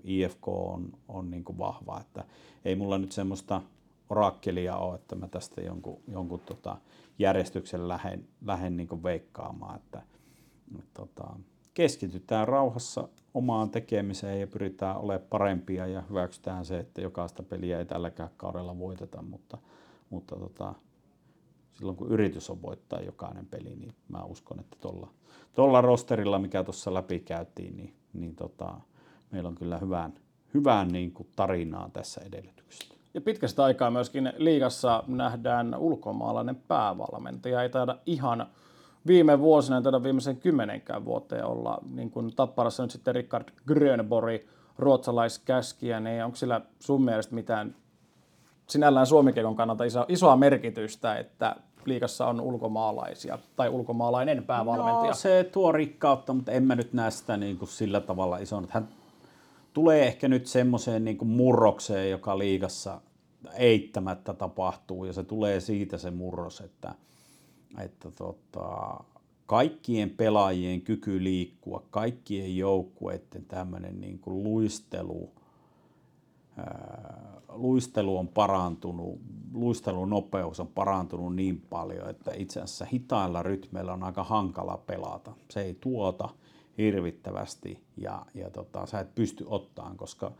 IFK 0.04 0.48
on, 0.48 0.92
on 1.08 1.32
niin 1.32 1.44
kuin 1.44 1.58
vahva, 1.58 2.00
että 2.00 2.26
ei 2.66 2.76
mulla 2.76 2.98
nyt 2.98 3.12
semmoista 3.12 3.62
orakkelia 4.10 4.78
ole, 4.78 4.96
että 4.96 5.16
mä 5.16 5.28
tästä 5.28 5.62
jonkun, 5.62 6.02
jonkun 6.08 6.40
tota 6.40 6.78
järjestyksen 7.20 7.88
lähden, 7.88 8.28
lähden 8.46 8.78
niin 8.78 9.04
veikkaamaan, 9.04 9.76
että, 9.76 10.02
että 10.80 10.92
tota, 10.94 11.36
keskitytään 11.74 12.48
rauhassa 12.48 13.08
omaan 13.34 13.70
tekemiseen 13.70 14.40
ja 14.40 14.48
pyritään 14.48 14.98
olemaan 14.98 15.28
parempia 15.30 15.88
ja 15.88 16.04
hyväksytään 16.10 16.66
se, 16.66 16.80
että 16.80 17.02
jokaista 17.02 17.44
peliä 17.44 17.80
ei 17.80 17.86
tälläkään 17.86 18.30
kaudella 18.38 18.80
voiteta, 18.80 19.22
mutta, 19.22 19.58
mutta 20.10 20.36
tota, 20.36 20.74
silloin 21.74 21.98
kun 21.98 22.12
yritys 22.12 22.50
on 22.50 22.62
voittaa 22.62 23.00
jokainen 23.02 23.46
peli, 23.46 23.76
niin 23.76 23.94
mä 24.10 24.24
uskon, 24.24 24.60
että 24.60 24.78
tuolla, 24.82 25.08
tuolla 25.54 25.82
rosterilla, 25.82 26.40
mikä 26.40 26.64
tuossa 26.64 26.94
läpi 26.94 27.20
käytiin, 27.20 27.78
niin, 27.78 27.94
niin 28.14 28.36
tota, 28.36 28.74
meillä 29.32 29.50
on 29.50 29.56
kyllä 29.56 29.78
hyvän, 29.78 30.14
hyvän 30.54 30.88
niin 30.88 31.12
kuin 31.12 31.28
tarinaa 31.36 31.90
tässä 31.94 32.22
edellytyksessä. 32.22 32.96
Ja 33.14 33.22
pitkästä 33.22 33.64
aikaa 33.64 33.92
myöskin 33.92 34.34
liigassa 34.38 35.04
nähdään 35.08 35.76
ulkomaalainen 35.76 36.56
päävalmentaja. 36.56 37.64
Ei 37.64 37.70
taida 37.70 37.98
ihan 38.06 38.48
viime 39.08 39.40
vuosina, 39.40 39.82
taida 39.82 40.04
viimeisen 40.04 40.38
kymmenenkään 40.38 41.06
vuoteen 41.06 41.46
olla, 41.46 41.78
niin 41.92 42.12
kuin 42.12 42.36
Tapparassa 42.36 42.84
nyt 42.84 42.92
sitten 42.92 43.16
Richard 43.16 43.50
Grönborg, 43.68 44.42
ruotsalaiskäskiä, 44.78 46.00
niin 46.00 46.24
onko 46.26 46.36
sillä 46.36 46.62
sun 46.80 47.04
mielestä 47.04 47.36
mitään 47.36 47.76
sinällään 48.68 49.08
Suomikekon 49.08 49.56
kannalta 49.56 49.84
iso, 49.84 50.06
isoa 50.08 50.38
merkitystä, 50.38 51.18
että 51.18 51.56
liikassa 51.86 52.28
on 52.28 52.42
ulkomaalaisia 52.42 53.40
tai 53.56 53.70
ulkomaalainen 53.70 54.44
päävalmentaja? 54.44 55.12
No, 55.12 55.14
se 55.14 55.50
tuo 55.52 55.72
rikkautta, 55.72 56.34
mutta 56.34 56.52
en 56.52 56.64
mä 56.64 56.76
nyt 56.76 56.94
näe 56.94 57.12
sitä 57.12 57.38
niin 57.38 57.58
kuin 57.58 57.70
sillä 57.70 58.02
tavalla 58.02 58.38
ison. 58.38 58.68
Hän 58.70 58.88
tulee 59.74 60.08
ehkä 60.08 60.28
nyt 60.28 60.48
semmoiseen 60.48 61.06
niin 61.06 61.28
murrokseen, 61.28 62.10
joka 62.10 62.38
liigassa 62.38 63.02
eittämättä 63.54 64.34
tapahtuu 64.34 65.06
ja 65.06 65.14
se 65.14 65.24
tulee 65.24 65.60
siitä 65.60 65.98
se 65.98 66.12
murros, 66.12 66.62
että, 66.62 66.96
että 67.78 68.12
tota, 68.12 69.00
kaikkien 69.46 70.10
pelaajien 70.10 70.82
kyky 70.82 71.24
liikkua, 71.24 71.84
kaikkien 71.90 72.58
joukkueiden 72.58 73.46
tämmöinen 73.46 74.02
niin 74.02 74.20
kuin 74.20 74.44
luistelu, 74.44 75.30
ää, 76.58 77.42
luistelu 77.50 78.18
on 78.18 78.28
parantunut, 78.28 79.20
luistelunopeus 79.54 80.60
on 80.60 80.68
parantunut 80.68 81.36
niin 81.36 81.62
paljon, 81.70 82.10
että 82.10 82.32
itse 82.36 82.62
asiassa 82.62 82.86
hitailla 82.86 83.44
rytmeillä 83.44 83.94
on 83.94 84.04
aika 84.04 84.24
hankala 84.24 84.78
pelata. 84.88 85.34
Se 85.50 85.62
ei 85.62 85.78
tuota 85.82 86.30
hirvittävästi 86.82 87.84
ja, 87.98 88.26
ja 88.34 88.50
tota, 88.50 88.86
sä 88.86 89.00
et 89.00 89.16
pysty 89.16 89.46
ottaan, 89.48 89.98
koska 89.98 90.32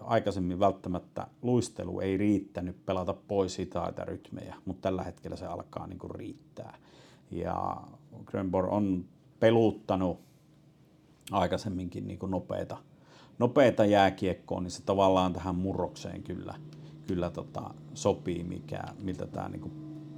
aikaisemmin 0.00 0.60
välttämättä 0.60 1.26
luistelu 1.42 2.00
ei 2.00 2.16
riittänyt 2.16 2.86
pelata 2.86 3.14
pois 3.14 3.58
hitaita 3.58 4.04
rytmejä, 4.04 4.54
mutta 4.64 4.82
tällä 4.82 5.02
hetkellä 5.02 5.36
se 5.36 5.46
alkaa 5.46 5.86
niin 5.86 5.98
kuin 5.98 6.10
riittää. 6.10 6.78
Ja 7.30 7.76
Grönborg 8.24 8.72
on 8.72 9.04
peluttanut 9.40 10.20
aikaisemminkin 11.30 12.06
niin 12.06 12.18
kuin 12.18 12.30
nopeita, 12.30 12.76
nopeita 13.38 13.84
jääkiekkoa, 13.84 14.60
niin 14.60 14.70
se 14.70 14.82
tavallaan 14.82 15.32
tähän 15.32 15.54
murrokseen 15.54 16.22
kyllä, 16.22 16.54
kyllä 17.06 17.30
tota, 17.30 17.74
sopii, 17.94 18.44
mikä, 18.44 18.82
miltä 19.02 19.26
tämä 19.26 19.48
niin 19.48 19.72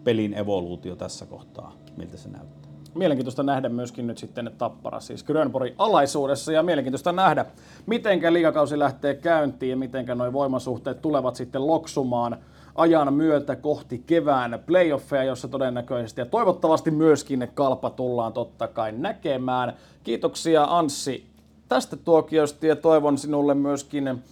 pelin 0.05 0.35
evoluutio 0.35 0.97
tässä 0.97 1.27
kohtaa, 1.27 1.77
miltä 1.97 2.17
se 2.17 2.29
näyttää 2.29 2.62
mielenkiintoista 2.95 3.43
nähdä 3.43 3.69
myöskin 3.69 4.07
nyt 4.07 4.19
sitten 4.19 4.51
Tappara, 4.59 5.01
siis 5.01 5.25
Grönborgin 5.25 5.75
alaisuudessa 5.79 6.53
ja 6.53 6.63
mielenkiintoista 6.63 7.13
nähdä, 7.13 7.47
mitenkä 7.87 8.33
liikakausi 8.33 8.79
lähtee 8.79 9.15
käyntiin 9.15 9.71
ja 9.71 9.77
mitenkä 9.77 10.15
nuo 10.15 10.33
voimasuhteet 10.33 11.03
tulevat 11.03 11.37
sitten 11.37 11.67
loksumaan 11.67 12.37
ajan 12.75 13.15
myötä 13.15 13.57
kohti 13.57 14.03
kevään 14.07 14.63
playoffeja, 14.67 15.25
jossa 15.25 15.49
todennäköisesti 15.49 16.21
ja 16.21 16.27
toivottavasti 16.27 16.91
myöskin 16.91 17.49
kalpa 17.55 17.91
tullaan 17.91 18.33
totta 18.33 18.69
kai 18.69 18.93
näkemään. 18.93 19.73
Kiitoksia 20.05 20.65
Anssi 20.65 21.27
tästä 21.69 21.97
tuokiosta 21.97 22.67
ja 22.67 22.77
toivon 22.77 23.19
sinulle 23.19 23.55
myöskin 23.55 24.23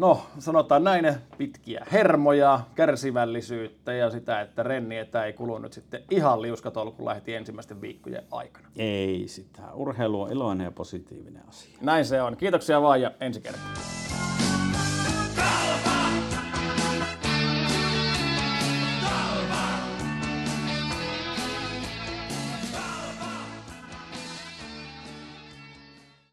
no 0.00 0.26
sanotaan 0.38 0.84
näin, 0.84 1.14
pitkiä 1.38 1.86
hermoja, 1.92 2.60
kärsivällisyyttä 2.74 3.92
ja 3.92 4.10
sitä, 4.10 4.40
että 4.40 4.62
renni 4.62 4.98
että 4.98 5.24
ei 5.24 5.32
kulu 5.32 5.58
nyt 5.58 5.72
sitten 5.72 6.02
ihan 6.10 6.42
liuskatolkulla 6.42 7.14
heti 7.14 7.34
ensimmäisten 7.34 7.80
viikkojen 7.80 8.24
aikana. 8.30 8.68
Ei 8.76 9.24
sitä. 9.28 9.62
Urheilu 9.74 10.22
on 10.22 10.32
iloinen 10.32 10.64
ja 10.64 10.70
positiivinen 10.70 11.42
asia. 11.48 11.78
Näin 11.80 12.04
se 12.04 12.22
on. 12.22 12.36
Kiitoksia 12.36 12.82
vaan 12.82 13.00
ja 13.00 13.10
ensi 13.20 13.40
kertaa. 13.40 13.70